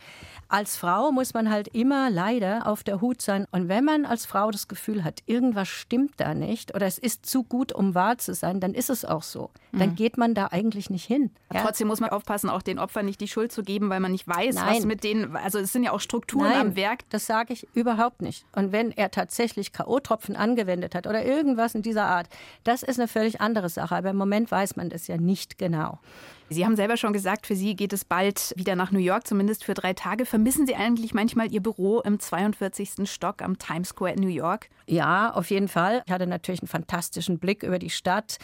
als 0.49 0.76
Frau 0.76 1.12
muss 1.12 1.34
man 1.34 1.51
halt 1.51 1.68
immer 1.68 2.11
leider 2.11 2.66
auf 2.66 2.82
der 2.82 3.01
Hut 3.01 3.22
sein. 3.22 3.47
Und 3.51 3.68
wenn 3.68 3.84
man 3.84 4.05
als 4.05 4.26
Frau 4.26 4.51
das 4.51 4.68
Gefühl 4.68 5.05
hat, 5.05 5.20
irgendwas 5.31 5.68
stimmt 5.68 6.14
da 6.16 6.35
nicht 6.35 6.74
oder 6.74 6.87
es 6.87 6.99
ist 6.99 7.24
zu 7.24 7.45
gut, 7.45 7.72
um 7.72 7.95
wahr 7.95 8.18
zu 8.18 8.35
sein, 8.35 8.59
dann 8.59 8.74
ist 8.74 8.91
es 8.91 9.05
auch 9.05 9.22
so. 9.22 9.51
Dann 9.72 9.91
mhm. 9.91 9.95
geht 9.95 10.18
man 10.18 10.35
da 10.35 10.49
eigentlich 10.49 10.91
nicht 10.91 11.05
hin. 11.05 11.31
Ja? 11.53 11.62
Trotzdem 11.62 11.87
muss 11.87 12.01
man 12.01 12.11
aufpassen, 12.11 12.51
auch 12.51 12.62
den 12.62 12.81
Opfern 12.81 13.07
nicht 13.07 13.20
die 13.20 13.28
Schuld 13.28 13.53
zu 13.53 13.62
geben, 13.62 13.89
weil 13.89 14.01
man 14.01 14.11
nicht 14.11 14.26
weiß, 14.26 14.57
Nein. 14.57 14.76
was 14.76 14.85
mit 14.85 15.05
denen, 15.05 15.37
also 15.37 15.61
es 15.61 15.72
sind 15.72 15.85
ja 15.85 15.93
auch 15.93 16.01
Strukturen 16.01 16.51
Nein, 16.51 16.61
am 16.61 16.76
Werk. 16.76 17.09
Das 17.11 17.26
sage 17.26 17.53
ich 17.53 17.68
überhaupt 17.74 18.22
nicht. 18.22 18.45
Und 18.53 18.72
wenn 18.72 18.91
er 18.91 19.12
tatsächlich 19.12 19.72
K.O.-Tropfen 19.72 20.35
angewendet 20.35 20.97
hat 20.97 21.07
oder 21.07 21.24
irgendwas 21.24 21.76
in 21.76 21.83
dieser 21.83 22.07
Art, 22.07 22.28
das 22.64 22.83
ist 22.83 22.99
eine 22.99 23.07
völlig 23.07 23.41
andere 23.41 23.68
Sache. 23.68 23.95
Aber 23.95 24.11
im 24.11 24.16
Moment 24.16 24.51
weiß 24.51 24.74
man 24.74 24.91
das 24.91 25.07
ja 25.07 25.16
nicht 25.16 25.59
genau. 25.59 26.01
Sie 26.53 26.64
haben 26.66 26.74
selber 26.74 26.96
schon 26.96 27.12
gesagt, 27.12 27.46
für 27.46 27.55
Sie 27.55 27.76
geht 27.76 27.92
es 27.92 28.05
bald 28.05 28.53
wieder 28.57 28.74
nach 28.74 28.90
New 28.90 28.98
York, 28.98 29.24
zumindest 29.24 29.62
für 29.62 29.72
drei 29.72 29.92
Tage. 29.92 30.26
Vermissen 30.26 30.66
Sie 30.66 30.74
eigentlich 30.74 31.14
manchmal 31.14 31.53
Ihr 31.53 31.62
Büro 31.62 32.01
im 32.01 32.18
42. 32.18 33.09
Stock 33.09 33.40
am 33.40 33.57
Times 33.57 33.90
Square 33.90 34.14
in 34.14 34.20
New 34.20 34.28
York? 34.28 34.68
Ja, 34.88 35.32
auf 35.32 35.48
jeden 35.51 35.68
Fall. 35.68 36.03
Ich 36.07 36.12
hatte 36.12 36.26
natürlich 36.26 36.61
einen 36.61 36.68
fantastischen 36.68 37.38
Blick 37.38 37.62
über 37.62 37.78
die 37.78 37.88
Stadt. 37.88 38.38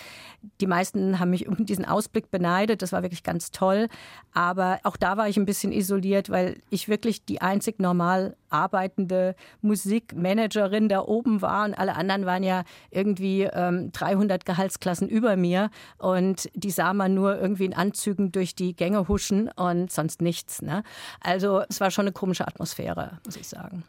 Die 0.61 0.69
meisten 0.69 1.19
haben 1.19 1.31
mich 1.31 1.49
um 1.49 1.67
diesen 1.67 1.85
Ausblick 1.85 2.31
beneidet. 2.31 2.81
Das 2.81 2.93
war 2.93 3.03
wirklich 3.03 3.25
ganz 3.25 3.51
toll. 3.51 3.89
Aber 4.33 4.79
auch 4.85 4.97
da 4.97 5.17
war 5.17 5.29
ich 5.29 5.37
ein 5.37 5.45
bisschen 5.45 5.73
isoliert, 5.73 6.31
weil 6.31 6.59
ich 6.71 6.89
wirklich 6.89 7.25
die 7.25 7.43
einzig 7.43 7.81
normal 7.81 8.37
arbeitende 8.51 9.35
Musikmanagerin 9.61 10.89
da 10.89 11.01
oben 11.01 11.43
war 11.43 11.65
und 11.65 11.75
alle 11.75 11.97
anderen 11.97 12.27
waren 12.27 12.43
ja 12.43 12.65
irgendwie 12.91 13.43
ähm, 13.43 13.93
300 13.93 14.45
Gehaltsklassen 14.45 15.09
über 15.09 15.37
mir 15.37 15.71
und 15.99 16.49
die 16.55 16.71
sah 16.71 16.95
man 16.95 17.15
nur 17.15 17.39
irgendwie 17.39 17.65
in 17.65 17.75
Anzügen 17.75 18.33
durch 18.33 18.55
die 18.55 18.75
Gänge 18.75 19.09
huschen 19.09 19.51
und 19.57 19.93
sonst 19.93 20.23
nichts. 20.23 20.63
Ne? 20.63 20.83
Also 21.21 21.63
es 21.69 21.81
war 21.81 21.91
schon 21.91 22.05
eine 22.05 22.13
komische 22.13 22.47
Atmosphäre, 22.47 23.19
muss 23.25 23.37
ich 23.37 23.49
sagen. 23.49 23.85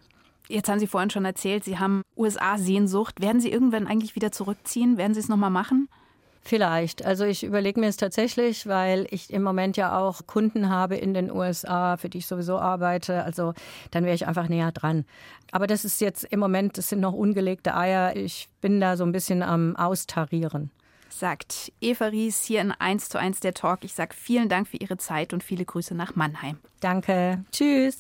Jetzt 0.50 0.70
haben 0.70 0.80
Sie 0.80 0.88
vorhin 0.88 1.10
schon 1.10 1.26
erzählt, 1.26 1.66
Sie 1.66 1.78
haben 1.78 2.04
USA-Sehnsucht. 2.16 3.20
Werden 3.22 3.42
Sie 3.42 3.52
irgendwann 3.52 3.86
eigentlich 3.86 4.16
wieder 4.16 4.32
zurückziehen? 4.32 4.98
Werden 4.98 5.14
Sie 5.14 5.20
es 5.20 5.28
nochmal 5.28 5.50
machen? 5.50 5.90
Vielleicht. 6.48 7.04
Also 7.06 7.26
ich 7.26 7.44
überlege 7.44 7.78
mir 7.78 7.88
es 7.88 7.98
tatsächlich, 7.98 8.68
weil 8.68 9.06
ich 9.12 9.34
im 9.34 9.44
Moment 9.44 9.76
ja 9.76 9.98
auch 9.98 10.26
Kunden 10.28 10.70
habe 10.70 10.96
in 10.96 11.14
den 11.14 11.30
USA, 11.30 11.98
für 11.98 12.08
die 12.08 12.20
ich 12.20 12.28
sowieso 12.28 12.58
arbeite. 12.58 13.26
Also 13.26 13.54
dann 13.92 14.06
wäre 14.06 14.16
ich 14.16 14.28
einfach 14.28 14.48
näher 14.48 14.72
dran. 14.72 15.04
Aber 15.52 15.68
das 15.68 15.84
ist 15.84 16.00
jetzt 16.00 16.24
im 16.24 16.40
Moment, 16.40 16.78
das 16.78 16.88
sind 16.88 17.02
noch 17.02 17.12
ungelegte 17.12 17.76
Eier. 17.76 18.16
Ich 18.16 18.48
bin 18.62 18.80
da 18.80 18.96
so 18.96 19.04
ein 19.04 19.12
bisschen 19.12 19.44
am 19.44 19.76
Austarieren. 19.76 20.72
Sagt 21.10 21.74
Eva 21.82 22.06
Ries 22.06 22.44
hier 22.44 22.62
in 22.62 22.72
1 22.72 23.10
zu 23.10 23.20
1 23.20 23.42
der 23.42 23.54
Talk. 23.54 23.84
Ich 23.84 23.94
sage 23.94 24.16
vielen 24.16 24.48
Dank 24.48 24.70
für 24.70 24.78
Ihre 24.78 24.96
Zeit 24.96 25.34
und 25.34 25.44
viele 25.44 25.66
Grüße 25.66 25.96
nach 25.96 26.16
Mannheim. 26.16 26.60
Danke. 26.80 27.44
Tschüss. 27.52 27.98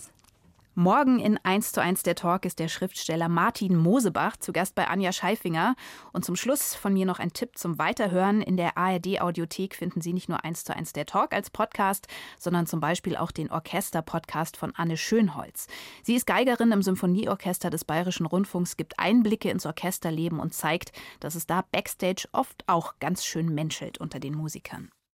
Morgen 0.79 1.17
in 1.17 1.39
1 1.41 1.71
zu 1.71 1.81
1 1.81 2.03
der 2.03 2.13
Talk 2.13 2.45
ist 2.45 2.59
der 2.59 2.67
Schriftsteller 2.67 3.29
Martin 3.29 3.75
Mosebach 3.75 4.37
zu 4.37 4.53
Gast 4.53 4.75
bei 4.75 4.87
Anja 4.87 5.11
Scheifinger. 5.11 5.73
Und 6.13 6.23
zum 6.23 6.35
Schluss 6.35 6.75
von 6.75 6.93
mir 6.93 7.07
noch 7.07 7.17
ein 7.17 7.33
Tipp 7.33 7.57
zum 7.57 7.79
Weiterhören. 7.79 8.43
In 8.43 8.57
der 8.57 8.77
ARD-Audiothek 8.77 9.73
finden 9.73 10.01
Sie 10.01 10.13
nicht 10.13 10.29
nur 10.29 10.45
1 10.45 10.65
zu 10.65 10.75
1 10.75 10.93
der 10.93 11.07
Talk 11.07 11.33
als 11.33 11.49
Podcast, 11.49 12.05
sondern 12.37 12.67
zum 12.67 12.79
Beispiel 12.79 13.17
auch 13.17 13.31
den 13.31 13.49
Orchester-Podcast 13.49 14.55
von 14.55 14.71
Anne 14.75 14.97
Schönholz. 14.97 15.65
Sie 16.03 16.13
ist 16.13 16.27
Geigerin 16.27 16.71
im 16.71 16.83
Symphonieorchester 16.83 17.71
des 17.71 17.83
Bayerischen 17.83 18.27
Rundfunks, 18.27 18.77
gibt 18.77 18.99
Einblicke 18.99 19.49
ins 19.49 19.65
Orchesterleben 19.65 20.39
und 20.39 20.53
zeigt, 20.53 20.91
dass 21.19 21.33
es 21.33 21.47
da 21.47 21.63
backstage 21.71 22.27
oft 22.33 22.63
auch 22.67 22.99
ganz 22.99 23.25
schön 23.25 23.51
menschelt 23.51 23.97
unter 23.97 24.19
den 24.19 24.35
Musikern. 24.35 24.91